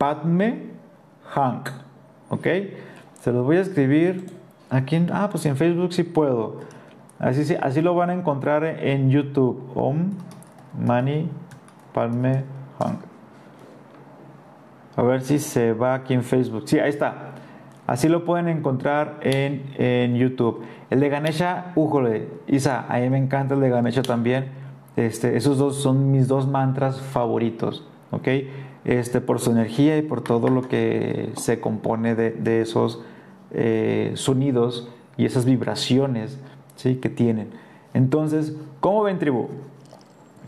Padme 0.00 0.62
Hank. 1.34 1.68
¿Ok? 2.30 2.46
Se 3.20 3.32
los 3.32 3.44
voy 3.44 3.58
a 3.58 3.60
escribir 3.60 4.30
aquí 4.70 4.96
en. 4.96 5.10
Ah, 5.12 5.28
pues 5.30 5.44
en 5.44 5.58
Facebook 5.58 5.92
sí 5.92 6.04
puedo. 6.04 6.60
Así, 7.18 7.54
así 7.60 7.82
lo 7.82 7.94
van 7.94 8.08
a 8.08 8.14
encontrar 8.14 8.64
en 8.64 9.10
YouTube. 9.10 9.70
Om 9.74 10.12
Mani 10.78 11.28
Padme 11.92 12.44
Hank. 12.78 13.00
A 14.96 15.02
ver 15.02 15.20
si 15.20 15.38
se 15.38 15.74
va 15.74 15.92
aquí 15.92 16.14
en 16.14 16.22
Facebook. 16.22 16.62
Sí, 16.64 16.78
ahí 16.78 16.88
está. 16.88 17.32
Así 17.86 18.08
lo 18.08 18.24
pueden 18.24 18.48
encontrar 18.48 19.18
en, 19.20 19.64
en 19.76 20.16
YouTube. 20.16 20.64
El 20.88 21.00
de 21.00 21.10
Ganesha, 21.10 21.72
újole, 21.74 22.26
Isa, 22.46 22.86
a 22.88 23.00
mí 23.00 23.10
me 23.10 23.18
encanta 23.18 23.52
el 23.52 23.60
de 23.60 23.68
Ganesha 23.68 24.00
también. 24.00 24.48
Este, 24.96 25.36
esos 25.36 25.58
dos 25.58 25.82
son 25.82 26.10
mis 26.10 26.26
dos 26.26 26.48
mantras 26.48 27.02
favoritos, 27.02 27.86
¿ok? 28.10 28.28
Este, 28.84 29.20
por 29.20 29.40
su 29.40 29.50
energía 29.50 29.98
y 29.98 30.02
por 30.02 30.22
todo 30.22 30.48
lo 30.48 30.62
que 30.62 31.32
se 31.36 31.60
compone 31.60 32.14
de, 32.14 32.62
esos 32.62 33.02
eh, 33.50 34.12
sonidos 34.14 34.88
y 35.18 35.26
esas 35.26 35.44
vibraciones 35.44 36.38
que 36.82 37.10
tienen. 37.10 37.50
Entonces, 37.92 38.56
¿cómo 38.80 39.02
ven 39.02 39.18
tribu? 39.18 39.48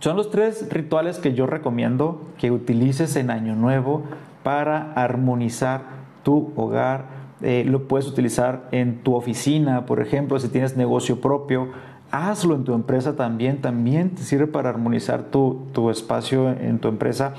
Son 0.00 0.16
los 0.16 0.30
tres 0.30 0.66
rituales 0.70 1.18
que 1.18 1.34
yo 1.34 1.46
recomiendo 1.46 2.22
que 2.38 2.50
utilices 2.50 3.16
en 3.16 3.30
Año 3.30 3.54
Nuevo 3.54 4.02
para 4.42 4.94
armonizar 4.94 5.82
tu 6.22 6.52
hogar, 6.56 7.04
eh, 7.42 7.64
lo 7.66 7.86
puedes 7.86 8.08
utilizar 8.08 8.66
en 8.72 9.02
tu 9.02 9.14
oficina, 9.14 9.84
por 9.84 10.00
ejemplo, 10.00 10.38
si 10.38 10.48
tienes 10.48 10.74
negocio 10.74 11.20
propio, 11.20 11.68
hazlo 12.10 12.54
en 12.54 12.64
tu 12.64 12.72
empresa 12.72 13.14
también, 13.14 13.60
también 13.60 14.10
te 14.10 14.22
sirve 14.22 14.46
para 14.46 14.70
armonizar 14.70 15.24
tu 15.24 15.90
espacio 15.90 16.50
en 16.50 16.78
tu 16.78 16.88
empresa, 16.88 17.34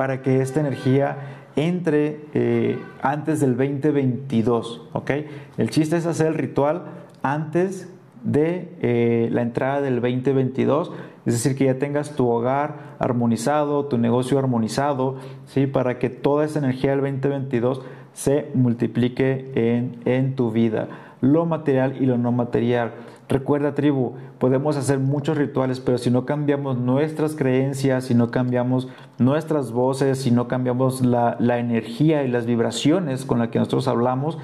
para 0.00 0.22
que 0.22 0.40
esta 0.40 0.60
energía 0.60 1.18
entre 1.56 2.22
eh, 2.32 2.78
antes 3.02 3.38
del 3.38 3.54
2022, 3.54 4.88
¿ok? 4.94 5.10
El 5.58 5.68
chiste 5.68 5.98
es 5.98 6.06
hacer 6.06 6.28
el 6.28 6.34
ritual 6.36 6.84
antes 7.22 7.86
de 8.24 8.74
eh, 8.80 9.28
la 9.30 9.42
entrada 9.42 9.82
del 9.82 9.96
2022, 9.96 10.90
es 11.26 11.34
decir, 11.34 11.54
que 11.54 11.66
ya 11.66 11.78
tengas 11.78 12.16
tu 12.16 12.30
hogar 12.30 12.96
armonizado, 12.98 13.84
tu 13.88 13.98
negocio 13.98 14.38
armonizado, 14.38 15.16
¿sí? 15.44 15.66
Para 15.66 15.98
que 15.98 16.08
toda 16.08 16.46
esa 16.46 16.60
energía 16.60 16.92
del 16.92 17.00
2022 17.02 17.82
se 18.14 18.48
multiplique 18.54 19.52
en, 19.54 20.00
en 20.06 20.34
tu 20.34 20.50
vida, 20.50 20.88
lo 21.20 21.44
material 21.44 21.96
y 22.00 22.06
lo 22.06 22.16
no 22.16 22.32
material. 22.32 22.92
Recuerda 23.30 23.76
tribu, 23.76 24.14
podemos 24.38 24.76
hacer 24.76 24.98
muchos 24.98 25.38
rituales, 25.38 25.78
pero 25.78 25.98
si 25.98 26.10
no 26.10 26.26
cambiamos 26.26 26.76
nuestras 26.76 27.36
creencias, 27.36 28.02
si 28.02 28.14
no 28.16 28.32
cambiamos 28.32 28.88
nuestras 29.18 29.70
voces, 29.70 30.18
si 30.18 30.32
no 30.32 30.48
cambiamos 30.48 31.00
la, 31.00 31.36
la 31.38 31.58
energía 31.58 32.24
y 32.24 32.28
las 32.28 32.44
vibraciones 32.44 33.24
con 33.24 33.38
las 33.38 33.50
que 33.50 33.60
nosotros 33.60 33.86
hablamos, 33.86 34.36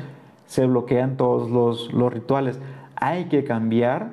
se 0.46 0.66
bloquean 0.66 1.16
todos 1.16 1.50
los, 1.50 1.92
los 1.92 2.12
rituales. 2.12 2.60
Hay 2.94 3.24
que 3.24 3.42
cambiar 3.42 4.10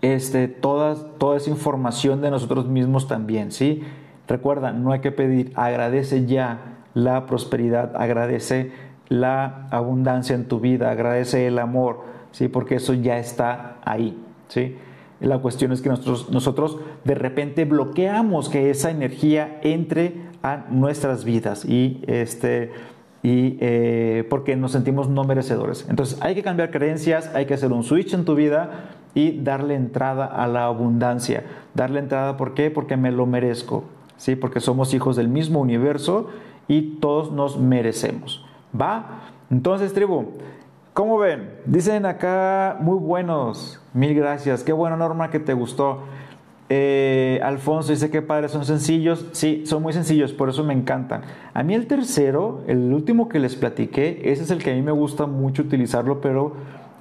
este, 0.00 0.48
toda, 0.48 0.94
toda 1.18 1.36
esa 1.36 1.50
información 1.50 2.22
de 2.22 2.30
nosotros 2.30 2.66
mismos 2.66 3.08
también, 3.08 3.52
¿sí? 3.52 3.82
Recuerda, 4.26 4.72
no 4.72 4.90
hay 4.90 5.00
que 5.00 5.12
pedir, 5.12 5.52
agradece 5.54 6.24
ya 6.24 6.78
la 6.94 7.26
prosperidad, 7.26 7.94
agradece 7.94 8.72
la 9.10 9.68
abundancia 9.70 10.34
en 10.34 10.48
tu 10.48 10.60
vida, 10.60 10.90
agradece 10.90 11.46
el 11.46 11.58
amor, 11.58 12.10
¿sí? 12.32 12.48
porque 12.48 12.76
eso 12.76 12.94
ya 12.94 13.18
está 13.18 13.76
ahí. 13.84 14.18
¿sí? 14.48 14.76
La 15.20 15.38
cuestión 15.38 15.70
es 15.72 15.80
que 15.80 15.88
nosotros, 15.88 16.30
nosotros 16.30 16.78
de 17.04 17.14
repente 17.14 17.64
bloqueamos 17.64 18.48
que 18.48 18.70
esa 18.70 18.90
energía 18.90 19.60
entre 19.62 20.14
a 20.42 20.64
nuestras 20.70 21.24
vidas 21.24 21.64
y, 21.64 22.02
este, 22.08 22.72
y 23.22 23.56
eh, 23.60 24.26
porque 24.28 24.56
nos 24.56 24.72
sentimos 24.72 25.08
no 25.08 25.22
merecedores. 25.22 25.86
Entonces 25.88 26.18
hay 26.20 26.34
que 26.34 26.42
cambiar 26.42 26.72
creencias, 26.72 27.30
hay 27.34 27.46
que 27.46 27.54
hacer 27.54 27.72
un 27.72 27.84
switch 27.84 28.14
en 28.14 28.24
tu 28.24 28.34
vida 28.34 28.90
y 29.14 29.38
darle 29.38 29.74
entrada 29.74 30.26
a 30.26 30.46
la 30.48 30.64
abundancia. 30.64 31.44
Darle 31.74 32.00
entrada, 32.00 32.36
¿por 32.36 32.54
qué? 32.54 32.70
Porque 32.70 32.96
me 32.96 33.12
lo 33.12 33.26
merezco, 33.26 33.84
¿sí? 34.16 34.34
porque 34.34 34.60
somos 34.60 34.92
hijos 34.94 35.16
del 35.16 35.28
mismo 35.28 35.60
universo 35.60 36.30
y 36.66 36.96
todos 37.00 37.30
nos 37.30 37.58
merecemos. 37.58 38.44
¿Va? 38.78 39.20
Entonces, 39.50 39.92
tribu, 39.92 40.32
¿cómo 40.92 41.18
ven? 41.18 41.50
Dicen 41.66 42.06
acá, 42.06 42.76
muy 42.80 42.98
buenos. 42.98 43.80
Mil 43.94 44.14
gracias. 44.14 44.64
Qué 44.64 44.72
buena 44.72 44.96
Norma 44.96 45.30
que 45.30 45.40
te 45.40 45.54
gustó. 45.54 46.00
Eh, 46.74 47.38
Alfonso 47.42 47.92
dice 47.92 48.10
que 48.10 48.22
padres 48.22 48.50
son 48.50 48.64
sencillos. 48.64 49.26
Sí, 49.32 49.64
son 49.66 49.82
muy 49.82 49.92
sencillos, 49.92 50.32
por 50.32 50.48
eso 50.48 50.64
me 50.64 50.72
encantan. 50.72 51.22
A 51.52 51.62
mí 51.62 51.74
el 51.74 51.86
tercero, 51.86 52.62
el 52.66 52.92
último 52.94 53.28
que 53.28 53.38
les 53.38 53.56
platiqué, 53.56 54.22
ese 54.24 54.44
es 54.44 54.50
el 54.50 54.62
que 54.62 54.70
a 54.70 54.74
mí 54.74 54.80
me 54.80 54.92
gusta 54.92 55.26
mucho 55.26 55.62
utilizarlo, 55.62 56.22
pero 56.22 56.54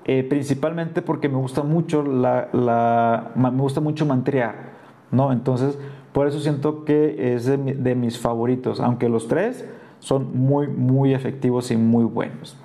eh, 0.03 0.25
principalmente 0.27 1.01
porque 1.01 1.29
me 1.29 1.37
gusta 1.37 1.63
mucho 1.63 2.03
la, 2.03 3.31
me 3.35 3.49
gusta 3.51 3.79
mucho 3.79 4.05
mantrear, 4.05 4.71
¿no? 5.11 5.31
Entonces, 5.31 5.77
por 6.11 6.27
eso 6.27 6.39
siento 6.39 6.83
que 6.83 7.35
es 7.35 7.45
de, 7.45 7.95
mis 7.95 8.19
favoritos, 8.19 8.81
aunque 8.81 9.07
los 9.07 9.29
tres 9.29 9.63
son 9.99 10.35
muy, 10.37 10.67
muy 10.67 11.13
efectivos 11.13 11.71
y 11.71 11.77
muy 11.77 12.03
buenos. 12.03 12.57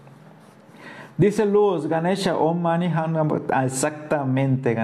Dice 1.18 1.46
Luz, 1.46 1.86
Ganesha 1.86 2.36
Om 2.36 2.60
Mani 2.60 2.92
ah, 2.94 3.64
Exactamente, 3.64 4.76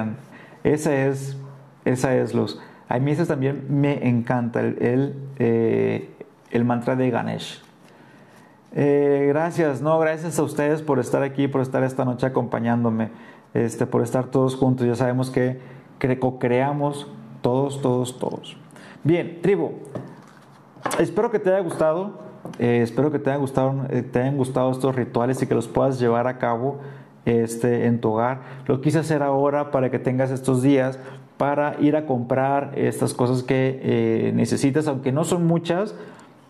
Esa 0.65 0.95
es, 0.95 1.37
esa 1.85 2.15
es 2.17 2.35
Luz. 2.35 2.59
A 2.89 2.99
mí 2.99 3.11
ese 3.11 3.27
también 3.27 3.67
me 3.69 4.09
encanta, 4.09 4.61
el, 4.61 4.77
el, 4.81 5.17
eh, 5.39 6.65
mantra 6.65 6.97
de 6.97 7.11
Ganesh. 7.11 7.63
Eh, 8.75 9.27
gracias, 9.29 9.83
no, 9.83 9.99
gracias 9.99 10.39
a 10.39 10.43
ustedes 10.43 10.81
por 10.81 10.99
estar 10.99 11.23
aquí, 11.23 11.49
por 11.49 11.61
estar 11.61 11.83
esta 11.85 12.05
noche 12.05 12.27
acompañándome, 12.27 13.11
este, 13.53 13.87
por 13.87 14.03
estar 14.03 14.27
todos 14.27 14.57
juntos. 14.57 14.87
Ya 14.87 14.95
sabemos 14.95 15.31
que 15.31 15.59
co-creamos 16.19 17.07
todos, 17.43 17.81
todos, 17.83 18.19
todos. 18.19 18.57
Bien, 19.05 19.41
tribu, 19.43 19.73
espero 20.99 21.31
que 21.31 21.39
te 21.39 21.51
haya 21.51 21.61
gustado. 21.61 22.32
Eh, 22.59 22.81
espero 22.83 23.11
que 23.11 23.19
te 23.19 23.31
hayan, 23.31 23.41
gustado, 23.41 23.87
eh, 23.91 24.03
te 24.03 24.21
hayan 24.21 24.37
gustado 24.37 24.71
estos 24.71 24.95
rituales 24.95 25.43
y 25.43 25.47
que 25.47 25.55
los 25.55 25.69
puedas 25.69 25.99
llevar 25.99 26.27
a 26.27 26.39
cabo 26.39 26.79
este, 27.25 27.87
en 27.87 28.01
tu 28.01 28.11
hogar. 28.11 28.41
Lo 28.67 28.81
quise 28.81 28.99
hacer 28.99 29.23
ahora 29.23 29.71
para 29.71 29.91
que 29.91 29.99
tengas 29.99 30.31
estos 30.31 30.63
días 30.63 30.99
para 31.37 31.77
ir 31.81 31.97
a 31.97 32.07
comprar 32.07 32.73
estas 32.77 33.15
cosas 33.15 33.43
que 33.43 33.81
eh, 33.83 34.33
necesitas, 34.35 34.87
aunque 34.87 35.13
no 35.13 35.25
son 35.25 35.47
muchas, 35.47 35.95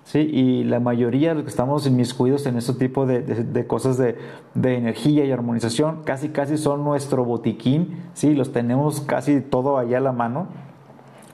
¿sí? 0.05 0.19
y 0.19 0.65
la 0.65 0.81
mayoría 0.81 1.31
de 1.31 1.35
los 1.37 1.45
que 1.45 1.51
estamos 1.51 1.87
inmiscuidos 1.87 2.45
en 2.47 2.59
este 2.59 2.75
tipo 2.75 3.07
de, 3.07 3.23
de, 3.23 3.67
cosas 3.67 3.97
de, 3.97 4.19
de, 4.55 4.77
energía 4.77 5.25
y 5.25 5.33
armonización, 5.33 6.03
casi 6.05 6.29
casi 6.29 6.59
son 6.59 6.85
nuestro 6.85 7.25
botiquín, 7.25 8.03
¿sí? 8.13 8.35
los 8.35 8.53
tenemos 8.53 9.01
casi 9.01 9.41
todo 9.41 9.79
allá 9.79 9.99
a 9.99 10.01
la 10.03 10.13
mano. 10.13 10.49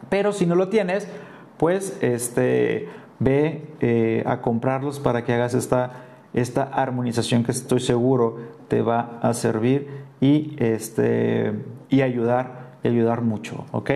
Pero 0.09 0.33
si 0.33 0.47
no 0.47 0.55
lo 0.55 0.69
tienes, 0.69 1.09
pues 1.57 1.99
este, 2.01 2.89
ve 3.19 3.63
eh, 3.81 4.23
a 4.27 4.41
comprarlos 4.41 5.01
para 5.01 5.25
que 5.25 5.33
hagas 5.33 5.55
esta, 5.55 5.93
esta 6.35 6.63
armonización 6.63 7.45
que 7.45 7.53
estoy 7.53 7.81
seguro 7.81 8.39
te 8.69 8.83
va 8.83 9.19
a 9.23 9.35
servir 9.35 9.89
y, 10.21 10.57
este, 10.59 11.53
y 11.89 12.03
ayudar, 12.03 12.79
ayudar 12.85 13.23
mucho. 13.23 13.65
¿ok? 13.73 13.91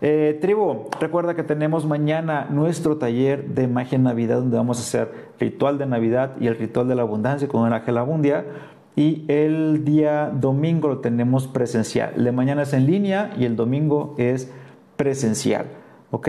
Eh, 0.00 0.38
tribu, 0.40 0.90
recuerda 1.00 1.34
que 1.34 1.42
tenemos 1.42 1.86
mañana 1.86 2.46
nuestro 2.50 2.98
taller 2.98 3.46
de 3.54 3.68
magia 3.68 3.98
Navidad 3.98 4.38
donde 4.38 4.56
vamos 4.56 4.78
a 4.78 4.82
hacer 4.82 5.32
ritual 5.40 5.78
de 5.78 5.86
Navidad 5.86 6.32
y 6.40 6.46
el 6.46 6.58
ritual 6.58 6.88
de 6.88 6.94
la 6.94 7.02
abundancia 7.02 7.48
con 7.48 7.66
el 7.66 7.72
ángel 7.72 7.98
abundia. 7.98 8.44
Y 8.96 9.24
el 9.28 9.84
día 9.84 10.30
domingo 10.32 10.88
lo 10.88 10.98
tenemos 10.98 11.48
presencial. 11.48 12.12
El 12.16 12.24
de 12.24 12.32
mañana 12.32 12.62
es 12.62 12.72
en 12.74 12.86
línea 12.86 13.32
y 13.36 13.44
el 13.44 13.56
domingo 13.56 14.14
es 14.18 14.52
presencial, 14.96 15.66
¿ok? 16.14 16.28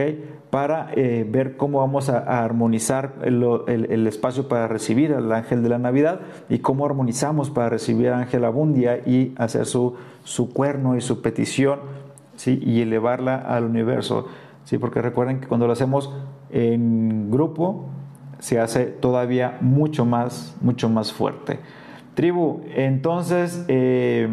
Para 0.50 0.90
eh, 0.96 1.28
ver 1.30 1.58
cómo 1.58 1.80
vamos 1.80 2.10
a, 2.10 2.44
armonizar 2.44 3.14
el, 3.22 4.08
espacio 4.08 4.48
para 4.48 4.68
recibir 4.68 5.14
al 5.14 5.32
ángel 5.32 5.62
de 5.62 5.70
la 5.70 5.78
Navidad 5.78 6.22
y 6.50 6.58
cómo 6.58 6.88
armonizamos 6.88 7.52
para 7.52 7.70
recibir 7.70 8.08
al 8.08 8.22
ángel 8.22 8.46
Abundia 8.46 8.98
y 9.06 9.36
hacer 9.38 9.68
su, 9.68 9.96
su 10.24 10.52
cuerno 10.52 10.98
y 10.98 11.02
su 11.02 11.22
petición, 11.22 11.82
¿sí? 12.36 12.60
Y 12.64 12.82
elevarla 12.82 13.36
al 13.36 13.66
universo, 13.66 14.26
¿sí? 14.64 14.80
Porque 14.80 15.04
recuerden 15.04 15.40
que 15.40 15.48
cuando 15.48 15.68
lo 15.68 15.74
hacemos 15.74 16.12
en 16.50 17.30
grupo, 17.30 17.86
se 18.40 18.60
hace 18.60 18.86
todavía 18.86 19.60
mucho 19.62 20.04
más, 20.04 20.58
mucho 20.62 20.90
más 20.90 21.14
fuerte. 21.14 21.60
Tribu, 22.16 22.62
entonces... 22.74 23.66
Eh, 23.68 24.28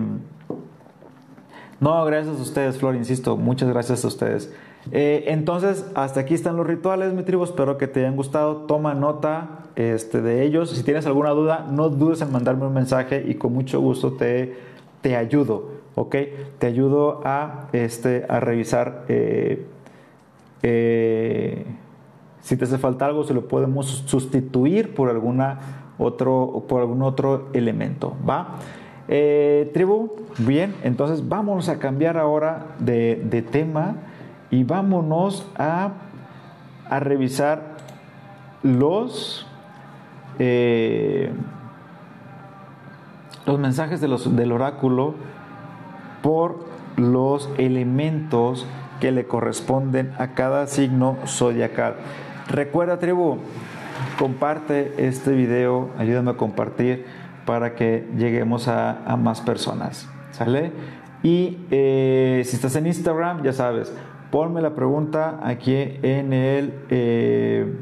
no, 1.79 2.05
gracias 2.05 2.39
a 2.39 2.43
ustedes, 2.43 2.79
Flor, 2.79 2.95
insisto, 2.95 3.37
muchas 3.37 3.69
gracias 3.69 4.05
a 4.05 4.09
ustedes. 4.09 4.51
Eh, 4.91 5.25
entonces, 5.29 5.87
hasta 5.95 6.21
aquí 6.21 6.35
están 6.35 6.57
los 6.57 6.67
rituales, 6.67 7.13
mi 7.13 7.23
tribu. 7.23 7.45
Espero 7.45 7.79
que 7.79 7.87
te 7.87 8.01
hayan 8.01 8.17
gustado. 8.17 8.57
Toma 8.67 8.95
nota 8.95 9.67
este, 9.77 10.21
de 10.21 10.43
ellos. 10.43 10.71
Si 10.71 10.83
tienes 10.83 11.07
alguna 11.07 11.31
duda, 11.31 11.67
no 11.71 11.89
dudes 11.89 12.21
en 12.23 12.33
mandarme 12.33 12.67
un 12.67 12.75
mensaje 12.75 13.25
y 13.27 13.35
con 13.35 13.53
mucho 13.53 13.81
gusto 13.81 14.15
te, 14.15 14.57
te 15.01 15.17
ayudo. 15.17 15.71
¿Ok? 15.95 16.17
Te 16.59 16.67
ayudo 16.67 17.21
a, 17.25 17.69
este, 17.73 18.27
a 18.29 18.41
revisar. 18.41 19.05
Eh, 19.09 19.67
eh, 20.63 21.67
si 22.41 22.57
te 22.57 22.65
hace 22.65 22.79
falta 22.79 23.07
algo, 23.07 23.25
se 23.25 23.35
lo 23.35 23.47
podemos 23.47 23.87
sustituir 24.07 24.95
por, 24.95 25.11
alguna 25.11 25.93
otro, 25.99 26.65
por 26.67 26.81
algún 26.81 27.03
otro 27.03 27.49
elemento. 27.53 28.17
¿Va? 28.29 28.59
Tribu, 29.07 30.13
bien, 30.39 30.75
entonces 30.83 31.29
vámonos 31.29 31.69
a 31.69 31.79
cambiar 31.79 32.17
ahora 32.17 32.69
de, 32.79 33.45
tema 33.51 33.97
y 34.53 34.63
vámonos 34.63 35.45
a, 35.59 35.95
a 36.89 37.01
revisar 37.01 37.73
los, 38.63 39.45
eh, 40.39 41.33
los 43.47 43.59
mensajes 43.59 44.01
de 44.01 44.07
los, 44.07 44.37
del 44.37 44.53
oráculo 44.53 45.15
por 46.23 46.67
los 46.97 47.51
elementos 47.59 48.67
que 49.01 49.11
le 49.11 49.27
corresponden 49.27 50.13
a 50.19 50.29
cada 50.35 50.69
signo 50.69 51.17
zodiacal. 51.27 51.97
Recuerda, 52.49 52.99
tribu, 52.99 53.39
comparte 54.19 55.07
este 55.09 55.33
video, 55.33 55.91
ayúdame 55.99 56.33
a 56.33 56.35
compartir 56.35 57.07
para 57.47 57.75
que 57.75 58.07
lleguemos 58.17 58.69
a, 58.69 59.17
más 59.19 59.41
personas. 59.41 60.09
¿Sale? 60.31 60.73
Y 61.23 61.59
eh, 61.71 62.43
si 62.45 62.57
estás 62.57 62.75
en 62.77 62.87
Instagram, 62.87 63.43
ya 63.43 63.53
sabes, 63.53 63.93
ponme 64.31 64.61
la 64.61 64.75
pregunta 64.75 65.39
aquí 65.43 65.77
en 65.77 66.33
el, 66.33 66.75
eh, 66.91 67.73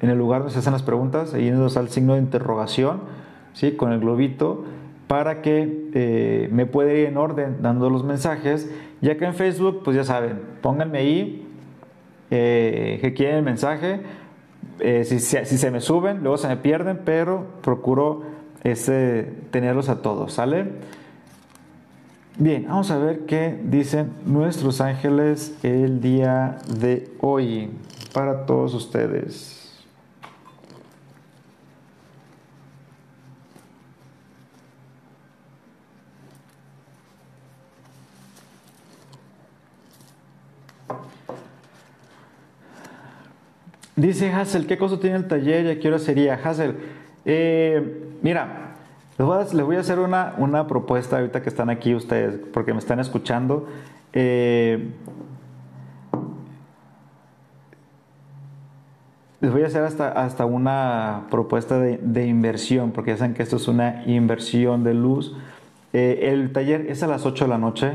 en 0.00 0.10
el 0.10 0.18
lugar 0.18 0.40
donde 0.40 0.52
se 0.52 0.58
hacen 0.58 0.72
las 0.72 0.82
preguntas, 0.82 1.32
ahí 1.32 1.50
nos 1.50 1.76
el 1.76 1.88
signo 1.88 2.14
de 2.14 2.20
interrogación, 2.20 3.00
¿sí? 3.54 3.72
con 3.72 3.92
el 3.92 4.00
globito, 4.00 4.64
para 5.06 5.40
que 5.40 5.90
eh, 5.94 6.48
me 6.52 6.66
pueda 6.66 6.92
ir 6.92 7.06
en 7.06 7.16
orden 7.16 7.62
dando 7.62 7.88
los 7.88 8.04
mensajes. 8.04 8.70
Ya 9.00 9.16
que 9.16 9.24
en 9.24 9.34
Facebook, 9.34 9.82
pues 9.84 9.96
ya 9.96 10.04
saben, 10.04 10.40
pónganme 10.60 10.98
ahí 10.98 11.48
que 12.30 13.12
quieren 13.14 13.36
el 13.36 13.42
mensaje. 13.42 14.00
Si, 15.04 15.18
si, 15.18 15.44
se 15.44 15.70
me 15.70 15.80
suben, 15.80 16.22
luego 16.22 16.38
se 16.38 16.48
me 16.48 16.56
pierden, 16.56 17.00
pero 17.04 17.44
procuro 17.62 18.22
este, 18.62 19.24
tenerlos 19.50 19.88
a 19.88 20.00
todos, 20.00 20.32
¿sale? 20.32 20.66
Bien, 22.38 22.64
vamos 22.66 22.90
a 22.90 22.96
ver 22.96 23.26
qué 23.26 23.60
dicen 23.62 24.10
nuestros 24.24 24.80
ángeles 24.80 25.54
el 25.62 26.00
día 26.00 26.56
de 26.66 27.10
hoy 27.20 27.70
para 28.14 28.46
todos 28.46 28.72
ustedes. 28.72 29.84
Dice 43.94 44.32
Hassel, 44.32 44.66
¿qué 44.66 44.78
cosa 44.78 44.98
tiene 44.98 45.16
el 45.16 45.28
taller 45.28 45.66
y 45.66 45.68
a 45.68 45.78
qué 45.78 45.88
hora 45.88 45.98
sería? 45.98 46.40
Hassel, 46.42 46.76
eh, 47.26 48.16
mira, 48.22 48.71
les 49.18 49.26
voy 49.64 49.76
a, 49.76 49.80
hacer 49.80 49.98
una, 49.98 50.34
una, 50.38 50.66
propuesta 50.66 51.16
ahorita 51.18 51.42
que 51.42 51.48
están 51.48 51.70
aquí 51.70 51.94
ustedes, 51.94 52.40
porque 52.52 52.72
me 52.72 52.78
están 52.78 52.98
escuchando. 52.98 53.68
Eh, 54.12 54.90
les 59.40 59.52
voy 59.52 59.62
a 59.62 59.66
hacer 59.66 59.82
hasta, 59.82 60.08
hasta 60.08 60.46
una 60.46 61.26
propuesta 61.30 61.78
de, 61.78 62.26
inversión, 62.26 62.92
porque 62.92 63.10
ya 63.10 63.18
saben 63.18 63.34
que 63.34 63.42
esto 63.42 63.56
es 63.56 63.68
una 63.68 64.04
inversión 64.06 64.84
de 64.84 64.94
luz. 64.94 65.36
Eh, 65.92 66.30
el 66.32 66.52
taller 66.52 66.86
es 66.88 67.02
a 67.02 67.06
las 67.06 67.26
8 67.26 67.44
de 67.44 67.50
la 67.50 67.58
noche, 67.58 67.92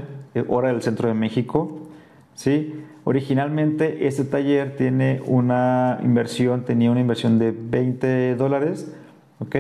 hora 0.48 0.68
del 0.68 0.82
centro 0.82 1.08
de 1.08 1.14
México. 1.14 1.88
¿sí? 2.36 2.84
Originalmente 3.06 4.08
este 4.08 4.24
taller 4.26 4.76
tiene 4.76 5.22
una 5.26 6.00
inversión, 6.04 6.64
tenía 6.64 6.92
una 6.92 7.00
inversión 7.00 7.40
de 7.40 7.52
20 7.52 8.36
dólares. 8.36 8.94
¿ok? 9.40 9.56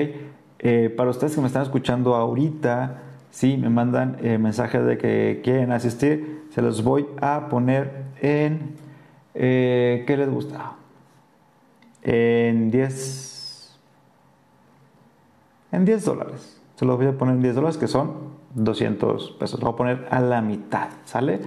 Eh, 0.60 0.94
para 0.96 1.10
ustedes 1.10 1.36
que 1.36 1.42
me 1.42 1.48
están 1.48 1.64
escuchando 1.64 2.16
ahorita, 2.16 3.04
si 3.32 3.58
me 3.58 3.70
mandan 3.70 4.18
eh, 4.22 4.38
mensajes 4.38 4.86
de 4.86 4.98
que 4.98 5.42
quieren 5.44 5.72
asistir, 5.72 6.48
se 6.52 6.62
los 6.62 6.84
voy 6.84 7.06
a 7.22 7.50
poner 7.50 8.06
en, 8.22 8.76
eh, 9.36 10.04
¿qué 10.08 10.18
les 10.18 10.30
gusta? 10.30 10.74
En 12.02 12.72
10, 12.72 13.78
en 15.72 15.86
10 15.86 16.06
dólares. 16.06 16.62
Se 16.76 16.86
los 16.86 16.98
voy 16.98 17.08
a 17.08 17.18
poner 17.18 17.36
en 17.36 17.42
10 17.42 17.56
dólares, 17.56 17.78
que 17.78 17.88
son 17.88 18.14
200 18.56 19.32
pesos. 19.32 19.60
Lo 19.60 19.66
voy 19.68 19.74
a 19.74 19.78
poner 19.78 20.08
a 20.10 20.20
la 20.20 20.42
mitad, 20.42 20.90
¿sale? 21.06 21.40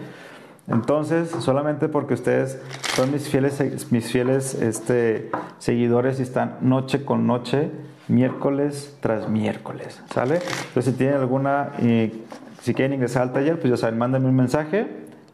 Entonces, 0.69 1.31
solamente 1.41 1.89
porque 1.89 2.15
ustedes 2.15 2.61
son 2.95 3.11
mis 3.11 3.29
fieles, 3.29 3.91
mis 3.91 4.11
fieles 4.11 4.55
este, 4.55 5.31
seguidores 5.59 6.21
y 6.21 6.23
están 6.23 6.59
noche 6.61 7.05
con 7.05 7.27
noche, 7.27 7.71
miércoles 8.11 8.97
tras 9.01 9.29
miércoles, 9.29 10.03
¿sale? 10.13 10.37
Entonces, 10.69 10.93
si 10.93 10.99
tienen 10.99 11.17
alguna, 11.17 11.71
y 11.81 12.13
si 12.61 12.75
quieren 12.75 12.95
ingresar 12.95 13.23
al 13.23 13.33
taller, 13.33 13.59
pues 13.59 13.71
ya 13.71 13.77
saben, 13.77 13.99
mándenme 13.99 14.29
un 14.29 14.37
mensaje 14.37 14.87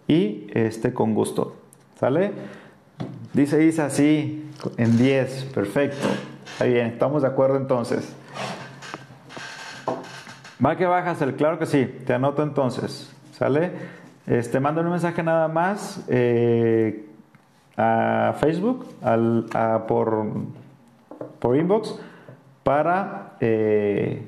y 0.07 0.47
este, 0.53 0.93
con 0.93 1.15
gusto, 1.15 1.57
¿sale? 1.99 2.33
Dice 3.33 3.65
Isa, 3.65 3.91
sí, 3.91 4.51
en 4.77 4.97
10, 4.97 5.47
perfecto. 5.55 6.07
Está 6.53 6.65
bien, 6.67 6.87
estamos 6.87 7.23
de 7.23 7.29
acuerdo 7.29 7.57
entonces. 7.57 8.15
¿Va 10.65 10.77
que 10.77 10.87
bajas 10.87 11.21
el? 11.21 11.35
Claro 11.35 11.59
que 11.59 11.67
sí, 11.67 11.85
te 12.07 12.15
anoto 12.15 12.43
entonces, 12.43 13.13
¿sale? 13.33 13.73
Este, 14.27 14.59
manda 14.59 14.81
un 14.81 14.91
mensaje 14.91 15.23
nada 15.23 15.49
más 15.49 16.05
eh, 16.09 17.05
a 17.77 18.35
Facebook 18.41 18.87
al, 19.03 19.47
por, 19.87 20.27
por 21.39 21.57
inbox 21.57 22.01
para, 22.67 23.37
eh, 23.39 24.27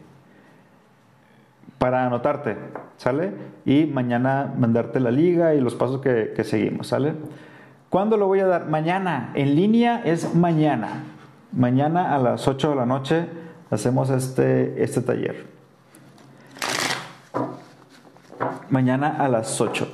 para 1.76 2.06
anotarte, 2.06 2.56
¿sale? 2.96 3.32
Y 3.64 3.86
mañana 3.86 4.54
mandarte 4.56 5.00
la 5.00 5.10
liga 5.10 5.56
y 5.56 5.60
los 5.60 5.74
pasos 5.74 6.00
que, 6.00 6.44
seguimos, 6.44 6.86
¿sale? 6.86 7.14
¿Cuándo 7.90 8.16
lo 8.16 8.28
voy 8.28 8.38
a 8.38 8.46
dar? 8.46 8.68
Mañana, 8.68 9.32
en 9.34 9.56
línea 9.56 10.02
es 10.04 10.36
mañana. 10.36 11.02
Mañana 11.50 12.14
a 12.14 12.18
las 12.20 12.46
8 12.46 12.70
de 12.70 12.76
la 12.76 12.86
noche 12.86 13.26
hacemos 13.72 14.08
este, 14.08 14.84
este 14.84 15.00
taller. 15.00 15.44
Mañana 18.70 19.16
a 19.18 19.26
las 19.28 19.60
8. 19.60 19.88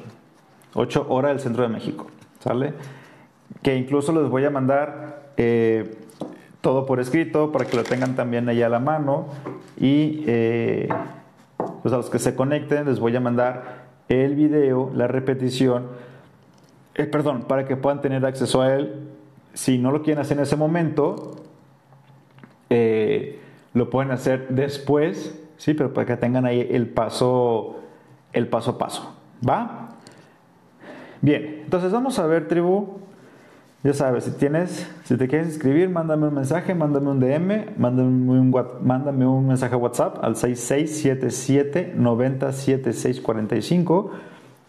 8 0.74 1.06
horas 1.08 1.30
del 1.30 1.40
centro 1.40 1.62
de 1.62 1.70
México, 1.70 2.08
¿sale? 2.40 2.74
Que 3.62 3.74
incluso 3.74 4.12
les 4.12 4.28
voy 4.28 4.44
a 4.44 4.50
mandar 4.50 5.30
eh, 5.38 6.03
todo 6.64 6.86
por 6.86 6.98
escrito 6.98 7.52
para 7.52 7.66
que 7.66 7.76
lo 7.76 7.84
tengan 7.84 8.16
también 8.16 8.48
ahí 8.48 8.62
a 8.62 8.70
la 8.70 8.80
mano 8.80 9.26
y 9.78 10.24
eh, 10.26 10.88
pues 11.82 11.92
a 11.92 11.98
los 11.98 12.08
que 12.08 12.18
se 12.18 12.34
conecten 12.34 12.86
les 12.86 12.98
voy 12.98 13.14
a 13.14 13.20
mandar 13.20 13.84
el 14.08 14.34
video, 14.34 14.90
la 14.94 15.06
repetición, 15.06 15.88
eh, 16.94 17.04
perdón, 17.04 17.42
para 17.42 17.66
que 17.66 17.76
puedan 17.76 18.00
tener 18.00 18.24
acceso 18.24 18.62
a 18.62 18.74
él. 18.74 19.10
Si 19.52 19.76
no 19.76 19.92
lo 19.92 20.02
quieren 20.02 20.22
hacer 20.22 20.38
en 20.38 20.42
ese 20.42 20.56
momento, 20.56 21.36
eh, 22.70 23.40
lo 23.74 23.90
pueden 23.90 24.10
hacer 24.10 24.48
después, 24.48 25.38
sí, 25.58 25.74
pero 25.74 25.92
para 25.92 26.06
que 26.06 26.16
tengan 26.16 26.46
ahí 26.46 26.66
el 26.70 26.88
paso, 26.88 27.76
el 28.32 28.48
paso 28.48 28.72
a 28.72 28.78
paso, 28.78 29.14
¿va? 29.46 29.90
Bien, 31.20 31.60
entonces 31.64 31.92
vamos 31.92 32.18
a 32.18 32.26
ver, 32.26 32.48
tribu, 32.48 33.03
ya 33.84 33.92
sabes, 33.92 34.24
si 34.24 34.32
tienes, 34.32 34.90
si 35.04 35.16
te 35.16 35.28
quieres 35.28 35.46
inscribir, 35.48 35.88
mándame 35.90 36.28
un 36.28 36.34
mensaje, 36.34 36.74
mándame 36.74 37.10
un 37.10 37.20
DM, 37.20 37.76
mándame 37.76 38.08
un, 38.08 38.50
mándame 38.82 39.26
un 39.26 39.46
mensaje 39.46 39.74
a 39.74 39.76
WhatsApp 39.76 40.24
al 40.24 40.36
6677 40.36 41.92
907645 41.94 44.10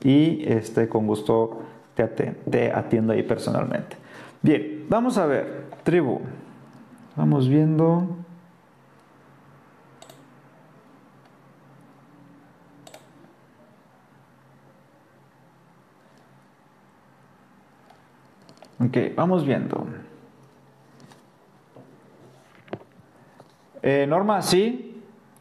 y 0.03 0.43
este, 0.45 0.89
con 0.89 1.07
gusto 1.07 1.61
te, 1.95 2.05
te 2.07 2.73
atiendo 2.73 3.13
ahí 3.13 3.23
personalmente. 3.23 3.95
Bien, 4.41 4.85
vamos 4.89 5.17
a 5.17 5.25
ver, 5.25 5.67
tribu. 5.83 6.19
Vamos 7.15 7.47
viendo. 7.47 8.24
Ok, 18.79 18.97
vamos 19.15 19.45
viendo. 19.45 19.85
Eh, 23.81 24.05
Norma, 24.07 24.41
sí. 24.41 24.91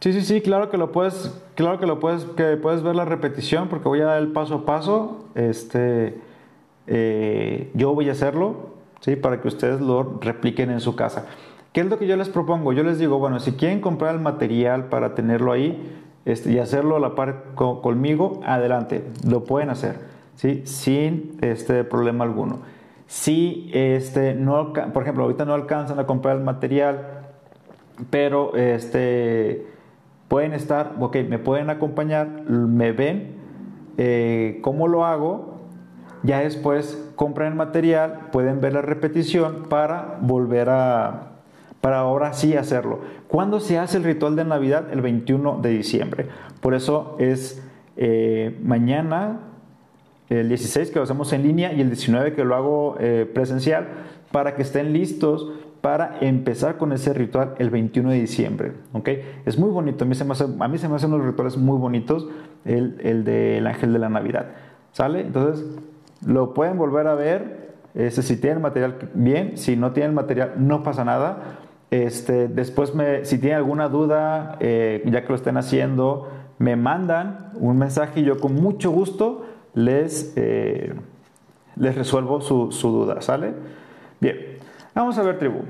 Sí, 0.00 0.12
sí, 0.12 0.20
sí, 0.20 0.40
claro 0.42 0.68
que 0.68 0.76
lo 0.76 0.92
puedes, 0.92 1.34
claro 1.54 1.80
que 1.80 1.86
lo 1.86 1.98
puedes, 1.98 2.24
que 2.36 2.58
puedes 2.58 2.82
ver 2.82 2.94
la 2.94 3.06
repetición 3.06 3.68
porque 3.68 3.88
voy 3.88 4.02
a 4.02 4.04
dar 4.04 4.18
el 4.18 4.28
paso 4.32 4.56
a 4.56 4.66
paso. 4.66 5.24
Este, 5.34 6.20
eh, 6.86 7.70
yo 7.72 7.94
voy 7.94 8.10
a 8.10 8.12
hacerlo, 8.12 8.74
sí, 9.00 9.16
para 9.16 9.40
que 9.40 9.48
ustedes 9.48 9.80
lo 9.80 10.18
repliquen 10.20 10.70
en 10.70 10.80
su 10.80 10.94
casa. 10.94 11.26
¿Qué 11.72 11.80
es 11.80 11.86
lo 11.86 11.98
que 11.98 12.06
yo 12.06 12.16
les 12.16 12.28
propongo? 12.28 12.74
Yo 12.74 12.82
les 12.82 12.98
digo, 12.98 13.18
bueno, 13.18 13.40
si 13.40 13.52
quieren 13.52 13.80
comprar 13.80 14.14
el 14.14 14.20
material 14.20 14.90
para 14.90 15.14
tenerlo 15.14 15.52
ahí 15.52 15.92
este, 16.26 16.52
y 16.52 16.58
hacerlo 16.58 16.96
a 16.96 17.00
la 17.00 17.14
par 17.14 17.54
conmigo, 17.54 18.42
adelante, 18.44 19.04
lo 19.26 19.44
pueden 19.44 19.70
hacer, 19.70 20.00
sí, 20.36 20.62
sin 20.66 21.38
este 21.40 21.82
problema 21.82 22.24
alguno. 22.24 22.58
Si, 23.06 23.70
este, 23.72 24.34
no, 24.34 24.72
por 24.72 25.02
ejemplo, 25.02 25.24
ahorita 25.24 25.44
no 25.44 25.54
alcanzan 25.54 25.98
a 25.98 26.06
comprar 26.06 26.36
el 26.36 26.42
material, 26.42 27.24
pero 28.10 28.54
este, 28.56 29.66
pueden 30.28 30.52
estar, 30.52 30.94
ok, 30.98 31.16
me 31.28 31.38
pueden 31.38 31.70
acompañar, 31.70 32.28
me 32.48 32.92
ven 32.92 33.36
eh, 33.98 34.58
cómo 34.62 34.88
lo 34.88 35.04
hago, 35.04 35.54
ya 36.22 36.40
después 36.40 37.12
compran 37.16 37.52
el 37.52 37.54
material, 37.54 38.28
pueden 38.32 38.60
ver 38.60 38.72
la 38.72 38.82
repetición 38.82 39.66
para 39.68 40.18
volver 40.20 40.70
a, 40.70 41.34
para 41.80 41.98
ahora 41.98 42.32
sí 42.32 42.56
hacerlo. 42.56 43.00
¿Cuándo 43.28 43.60
se 43.60 43.78
hace 43.78 43.98
el 43.98 44.04
ritual 44.04 44.36
de 44.36 44.44
Navidad? 44.44 44.90
El 44.90 45.02
21 45.02 45.60
de 45.60 45.68
diciembre. 45.68 46.28
Por 46.60 46.72
eso 46.72 47.14
es 47.18 47.62
eh, 47.98 48.58
mañana, 48.62 49.40
el 50.28 50.48
16 50.48 50.90
que 50.90 50.96
lo 50.96 51.02
hacemos 51.02 51.32
en 51.32 51.42
línea 51.42 51.72
y 51.72 51.80
el 51.80 51.88
19 51.88 52.34
que 52.34 52.44
lo 52.44 52.54
hago 52.54 52.96
eh, 53.00 53.30
presencial, 53.32 53.88
para 54.30 54.54
que 54.54 54.62
estén 54.62 54.92
listos 54.92 55.48
para 55.80 56.18
empezar 56.22 56.78
con 56.78 56.92
ese 56.92 57.12
ritual 57.12 57.54
el 57.58 57.68
21 57.68 58.10
de 58.10 58.20
diciembre. 58.20 58.72
¿okay? 58.94 59.20
Es 59.44 59.58
muy 59.58 59.68
bonito, 59.70 60.04
a 60.04 60.08
mí 60.08 60.14
se 60.14 60.24
me, 60.24 60.34
me 60.34 60.76
hacen 60.76 61.12
unos 61.12 61.26
rituales 61.26 61.58
muy 61.58 61.78
bonitos, 61.78 62.26
el, 62.64 62.96
el 63.02 63.24
del 63.24 63.66
ángel 63.66 63.92
de 63.92 63.98
la 63.98 64.08
Navidad. 64.08 64.46
¿Sale? 64.92 65.20
Entonces, 65.20 65.66
lo 66.26 66.54
pueden 66.54 66.78
volver 66.78 67.06
a 67.06 67.14
ver. 67.14 67.74
Este, 67.94 68.22
si 68.22 68.36
tienen 68.36 68.62
material, 68.62 69.10
bien. 69.12 69.58
Si 69.58 69.76
no 69.76 69.92
tienen 69.92 70.14
material, 70.14 70.54
no 70.56 70.82
pasa 70.82 71.04
nada. 71.04 71.58
Este, 71.90 72.48
después, 72.48 72.94
me, 72.94 73.24
si 73.24 73.38
tienen 73.38 73.58
alguna 73.58 73.88
duda, 73.88 74.56
eh, 74.60 75.02
ya 75.04 75.22
que 75.22 75.28
lo 75.28 75.34
estén 75.34 75.56
haciendo, 75.56 76.30
me 76.58 76.76
mandan 76.76 77.50
un 77.56 77.76
mensaje 77.76 78.20
y 78.20 78.24
yo 78.24 78.38
con 78.38 78.54
mucho 78.54 78.90
gusto 78.90 79.44
les, 79.74 80.32
eh, 80.36 80.94
les 81.76 81.94
resuelvo 81.94 82.40
su, 82.40 82.72
su 82.72 82.90
duda. 82.90 83.20
¿Sale? 83.20 83.54
Bien. 84.20 84.38
Vamos 84.94 85.18
a 85.18 85.22
ver, 85.22 85.38
tribu. 85.38 85.62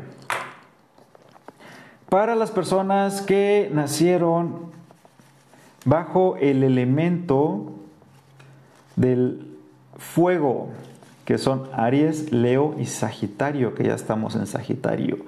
Para 2.09 2.35
las 2.35 2.51
personas 2.51 3.23
que 3.23 3.71
nacieron 3.73 4.73
bajo 5.85 6.37
el 6.37 6.63
elemento 6.63 7.73
del 8.97 9.57
fuego, 9.97 10.69
que 11.25 11.39
son 11.39 11.69
Aries, 11.73 12.33
Leo 12.33 12.75
y 12.79 12.87
Sagitario, 12.87 13.75
que 13.75 13.85
ya 13.85 13.95
estamos 13.95 14.37
en 14.37 14.47
Sagitario. 14.47 15.19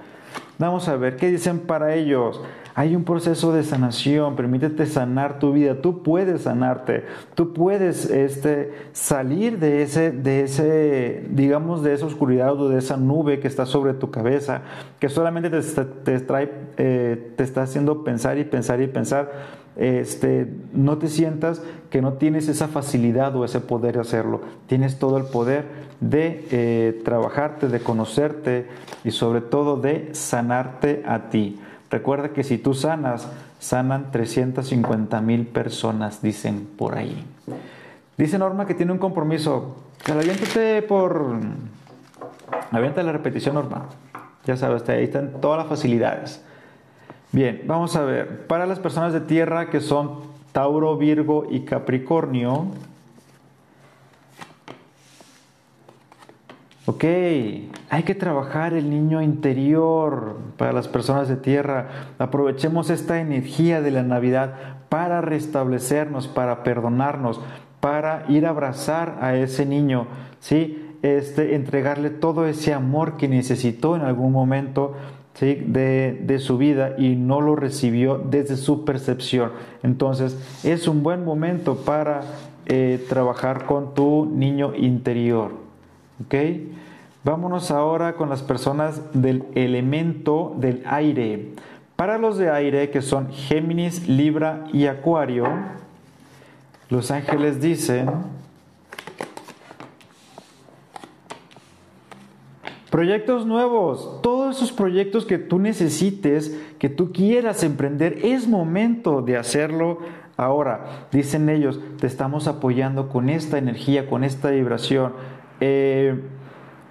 Vamos 0.59 0.89
a 0.89 0.97
ver 0.97 1.17
qué 1.17 1.31
dicen 1.31 1.61
para 1.61 1.95
ellos. 1.95 2.41
Hay 2.79 2.95
un 2.95 3.05
proceso 3.05 3.55
de 3.55 3.65
sanación, 3.65 4.37
permítete 4.37 4.85
sanar 4.85 5.39
tu 5.39 5.51
vida, 5.51 5.81
tú 5.81 6.03
puedes 6.03 6.43
sanarte, 6.43 7.05
tú 7.35 7.55
puedes 7.55 8.11
este, 8.11 8.71
salir 8.93 9.59
de 9.59 9.81
ese, 9.81 10.13
de 10.13 10.43
ese, 10.43 11.25
digamos, 11.31 11.83
de 11.83 11.95
esa 11.95 12.05
oscuridad 12.05 12.61
o 12.61 12.69
de 12.69 12.79
esa 12.79 12.99
nube 12.99 13.41
que 13.41 13.49
está 13.49 13.65
sobre 13.65 13.95
tu 13.95 14.11
cabeza, 14.11 14.61
que 15.01 15.09
solamente 15.09 15.49
te, 15.49 15.63
te, 15.63 16.21
trae, 16.21 16.53
eh, 16.77 17.33
te 17.35 17.45
está 17.45 17.63
haciendo 17.63 18.05
pensar 18.05 18.37
y 18.37 18.45
pensar 18.45 18.83
y 18.83 18.89
pensar 18.89 19.33
este, 19.77 20.47
no 20.75 20.99
te 20.99 21.09
sientas 21.09 21.63
que 21.89 22.03
no 22.03 22.15
tienes 22.15 22.47
esa 22.49 22.69
facilidad 22.69 23.35
o 23.37 23.47
ese 23.47 23.61
poder 23.61 23.95
de 23.95 24.01
hacerlo. 24.03 24.43
Tienes 24.67 24.99
todo 24.99 25.17
el 25.17 25.25
poder 25.25 25.65
de 26.01 26.47
eh, 26.51 27.01
trabajarte, 27.07 27.69
de 27.69 27.81
conocerte 27.81 28.67
y 29.03 29.13
sobre 29.13 29.41
todo 29.41 29.79
de 29.79 30.11
sanarte 30.13 31.03
a 31.07 31.31
ti. 31.31 31.59
Recuerda 31.91 32.31
que 32.31 32.43
si 32.43 32.59
tú 32.59 32.75
sanas, 32.75 33.29
sanan 33.61 34.11
350 34.11 35.21
mil 35.21 35.47
personas, 35.47 36.21
dicen 36.21 36.67
por 36.77 36.97
ahí. 36.97 37.25
Dice 38.17 38.39
Norma 38.39 38.67
que 38.67 38.75
tiene 38.75 38.93
un 38.93 38.99
compromiso. 38.99 39.77
Aviéntate 40.11 40.83
por... 40.83 41.37
Avienta 42.71 43.03
la 43.03 43.13
repetición, 43.13 43.55
Norma. 43.55 43.87
Ya 44.45 44.57
sabes, 44.57 44.89
ahí 44.89 45.05
están 45.05 45.41
todas 45.41 45.59
las 45.59 45.67
facilidades. 45.69 46.43
Bien, 47.33 47.63
vamos 47.67 47.95
a 47.97 48.03
ver. 48.05 48.47
Para 48.47 48.67
las 48.67 48.79
personas 48.79 49.13
de 49.13 49.21
tierra 49.21 49.71
que 49.71 49.81
son 49.81 50.21
Tauro, 50.53 50.97
Virgo 50.97 51.47
y 51.51 51.61
Capricornio. 51.61 52.69
Ok, 56.89 57.03
hay 57.03 58.03
que 58.05 58.15
trabajar 58.15 58.73
el 58.73 58.91
niño 58.91 59.21
interior 59.21 60.37
para 60.57 60.73
las 60.73 60.87
personas 60.87 61.29
de 61.29 61.35
tierra. 61.35 62.13
Aprovechemos 62.19 62.91
esta 62.91 63.21
energía 63.21 63.81
de 63.81 63.91
la 63.91 64.05
Navidad 64.05 64.55
para 64.89 65.21
restablecernos, 65.21 66.29
para 66.29 66.63
perdonarnos, 66.63 67.41
para 67.81 68.25
ir 68.29 68.47
a 68.47 68.51
abrazar 68.51 69.19
a 69.21 69.35
ese 69.35 69.67
niño, 69.67 70.07
¿sí? 70.39 70.97
Este, 71.03 71.57
entregarle 71.57 72.11
todo 72.11 72.47
ese 72.47 72.73
amor 72.73 73.17
que 73.17 73.27
necesitó 73.27 73.97
en 73.97 74.03
algún 74.03 74.31
momento 74.31 74.95
de, 75.41 76.37
su 76.39 76.57
vida 76.57 76.95
y 76.99 77.17
no 77.17 77.41
lo 77.41 77.57
recibió 77.57 78.17
desde 78.17 78.57
su 78.57 78.85
percepción. 78.85 79.51
Entonces 79.83 80.39
es 80.63 80.87
un 80.87 81.03
buen 81.03 81.25
momento 81.25 81.79
para 81.79 82.23
eh, 82.67 83.05
trabajar 83.09 83.67
con 83.67 83.93
tu 83.93 84.27
niño 84.27 84.73
interior. 84.77 85.66
¿Ok? 86.25 86.35
Vámonos 87.25 87.71
ahora 87.71 88.15
con 88.15 88.29
las 88.29 88.43
personas 88.43 89.01
del 89.13 89.45
elemento 89.55 90.55
del 90.59 90.83
aire. 90.87 91.53
Para 91.97 92.19
los 92.19 92.39
de 92.39 92.51
aire, 92.51 92.91
que 92.91 93.03
son 93.03 93.33
Géminis, 93.33 94.09
Libra 94.09 94.65
y 94.73 94.87
Acuario, 94.87 95.47
los 96.89 97.11
ángeles 97.11 97.61
dicen, 97.61 98.11
Proyectos 102.91 103.45
nuevos, 103.45 104.21
todos 104.23 104.57
esos 104.57 104.73
proyectos 104.73 105.27
que 105.27 105.37
tú 105.37 105.59
necesites, 105.59 106.57
que 106.79 106.89
tú 106.89 107.13
quieras 107.13 107.63
emprender, 107.63 108.21
es 108.23 108.49
momento 108.49 109.21
de 109.21 109.37
hacerlo 109.37 109.99
ahora. 110.37 111.09
Dicen 111.13 111.49
ellos, 111.49 111.81
te 112.01 112.07
estamos 112.07 112.47
apoyando 112.47 113.09
con 113.09 113.29
esta 113.29 113.59
energía, 113.59 114.09
con 114.09 114.25
esta 114.25 114.51
vibración. 114.51 115.13
Eh, 115.61 116.21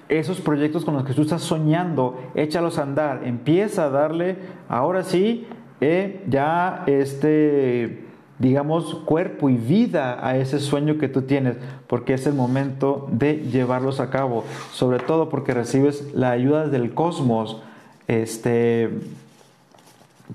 esos 0.09 0.39
proyectos 0.39 0.85
con 0.85 0.93
los 0.93 1.03
que 1.03 1.13
tú 1.13 1.23
estás 1.23 1.41
soñando, 1.41 2.19
échalos 2.35 2.77
a 2.77 2.83
andar, 2.83 3.21
empieza 3.25 3.85
a 3.85 3.89
darle, 3.89 4.37
ahora 4.69 5.03
sí, 5.03 5.47
eh, 5.81 6.23
ya 6.27 6.83
este 6.87 8.05
digamos, 8.37 8.95
cuerpo 9.05 9.49
y 9.49 9.55
vida 9.55 10.25
a 10.25 10.37
ese 10.37 10.59
sueño 10.59 10.97
que 10.97 11.07
tú 11.07 11.21
tienes, 11.21 11.55
porque 11.87 12.13
es 12.13 12.27
el 12.27 12.33
momento 12.33 13.07
de 13.11 13.37
llevarlos 13.37 13.99
a 13.99 14.09
cabo, 14.09 14.43
sobre 14.73 14.99
todo 14.99 15.29
porque 15.29 15.53
recibes 15.53 16.13
la 16.13 16.31
ayuda 16.31 16.67
del 16.67 16.93
cosmos 16.93 17.61
este, 18.07 18.89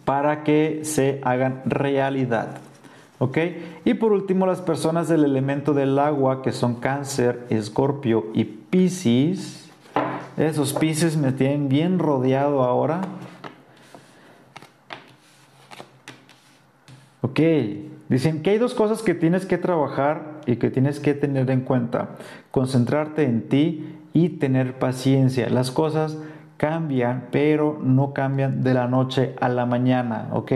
para 0.05 0.45
que 0.45 0.81
se 0.85 1.21
hagan 1.25 1.63
realidad. 1.67 2.59
¿Ok? 3.23 3.37
Y 3.85 3.95
por 3.95 4.13
último, 4.13 4.47
las 4.47 4.63
personas 4.63 5.07
del 5.07 5.25
elemento 5.25 5.75
del 5.75 5.99
agua, 5.99 6.41
que 6.41 6.53
son 6.53 6.77
cáncer, 6.77 7.45
escorpio 7.51 8.29
y 8.33 8.45
piscis. 8.45 9.71
Esos 10.39 10.73
piscis 10.73 11.19
me 11.19 11.31
tienen 11.31 11.69
bien 11.69 11.99
rodeado 11.99 12.63
ahora. 12.63 13.03
Ok, 17.21 17.41
dicen 18.09 18.43
que 18.43 18.51
hay 18.51 18.59
dos 18.59 18.73
cosas 18.73 19.03
que 19.03 19.15
tienes 19.15 19.45
que 19.45 19.59
trabajar 19.59 20.41
y 20.47 20.57
que 20.57 20.71
tienes 20.71 20.99
que 20.99 21.13
tener 21.13 21.51
en 21.51 21.61
cuenta. 21.61 22.17
Concentrarte 22.51 23.25
en 23.25 23.51
ti 23.51 23.99
y 24.15 24.31
tener 24.31 24.79
paciencia. 24.79 25.51
Las 25.51 25.71
cosas 25.71 26.17
cambian, 26.57 27.29
pero 27.31 27.79
no 27.83 28.15
cambian 28.15 28.63
de 28.63 28.73
la 28.73 28.87
noche 28.87 29.35
a 29.41 29.51
la 29.51 29.67
mañana, 29.67 30.29
¿ok? 30.33 30.53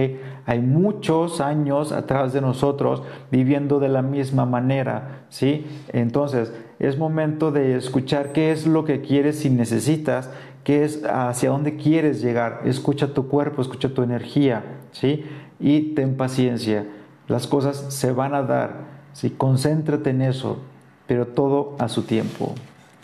Hay 0.46 0.60
muchos 0.60 1.40
años 1.40 1.92
atrás 1.92 2.32
de 2.32 2.40
nosotros 2.40 3.02
viviendo 3.30 3.80
de 3.80 3.88
la 3.88 4.02
misma 4.02 4.44
manera, 4.44 5.24
¿sí? 5.30 5.66
Entonces, 5.92 6.52
es 6.78 6.98
momento 6.98 7.50
de 7.50 7.76
escuchar 7.76 8.32
qué 8.32 8.52
es 8.52 8.66
lo 8.66 8.84
que 8.84 9.00
quieres 9.00 9.44
y 9.44 9.50
necesitas, 9.50 10.30
qué 10.64 10.84
es 10.84 11.02
hacia 11.04 11.50
dónde 11.50 11.76
quieres 11.76 12.20
llegar. 12.20 12.60
Escucha 12.64 13.14
tu 13.14 13.28
cuerpo, 13.28 13.62
escucha 13.62 13.88
tu 13.88 14.02
energía, 14.02 14.64
¿sí? 14.92 15.24
y 15.60 15.94
ten 15.94 16.16
paciencia. 16.16 16.86
Las 17.28 17.46
cosas 17.46 17.86
se 17.88 18.12
van 18.12 18.34
a 18.34 18.42
dar. 18.42 18.84
¿sí? 19.12 19.30
Concéntrate 19.30 20.10
en 20.10 20.22
eso, 20.22 20.58
pero 21.06 21.26
todo 21.26 21.74
a 21.78 21.88
su 21.88 22.02
tiempo. 22.02 22.54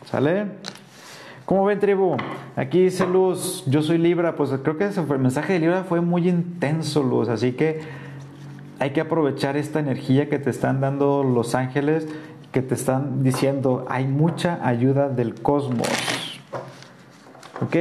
¿Sale? 0.05 0.47
¿Cómo 1.51 1.65
ven, 1.65 1.81
tribu? 1.81 2.17
Aquí 2.55 2.81
dice 2.81 3.05
Luz, 3.09 3.65
yo 3.67 3.83
soy 3.83 3.99
Libra. 3.99 4.37
Pues 4.37 4.51
creo 4.63 4.79
que 4.79 4.85
el 4.85 5.19
mensaje 5.19 5.55
de 5.55 5.59
Libra 5.59 5.83
fue 5.83 6.01
muy 6.01 6.29
intenso, 6.29 7.03
Luz. 7.03 7.29
Así 7.29 7.55
que 7.55 7.81
hay 8.79 8.91
que 8.91 9.01
aprovechar 9.01 9.57
esta 9.57 9.81
energía 9.81 10.29
que 10.29 10.39
te 10.39 10.49
están 10.49 10.81
dando 10.81 11.25
los 11.25 11.57
ángeles, 11.57 12.07
que 12.53 12.63
te 12.63 12.77
están 12.77 13.25
diciendo, 13.25 13.85
hay 13.89 14.07
mucha 14.07 14.65
ayuda 14.65 15.09
del 15.09 15.35
cosmos. 15.43 15.89
¿Ok? 17.61 17.77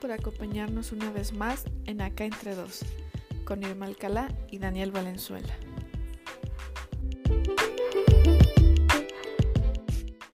por 0.00 0.12
acompañarnos 0.12 0.92
una 0.92 1.10
vez 1.10 1.32
más 1.32 1.64
en 1.86 2.00
Acá 2.00 2.24
Entre 2.24 2.54
Dos, 2.54 2.84
con 3.44 3.62
Irma 3.62 3.86
Alcalá 3.86 4.28
y 4.50 4.58
Daniel 4.58 4.92
Valenzuela. 4.92 5.52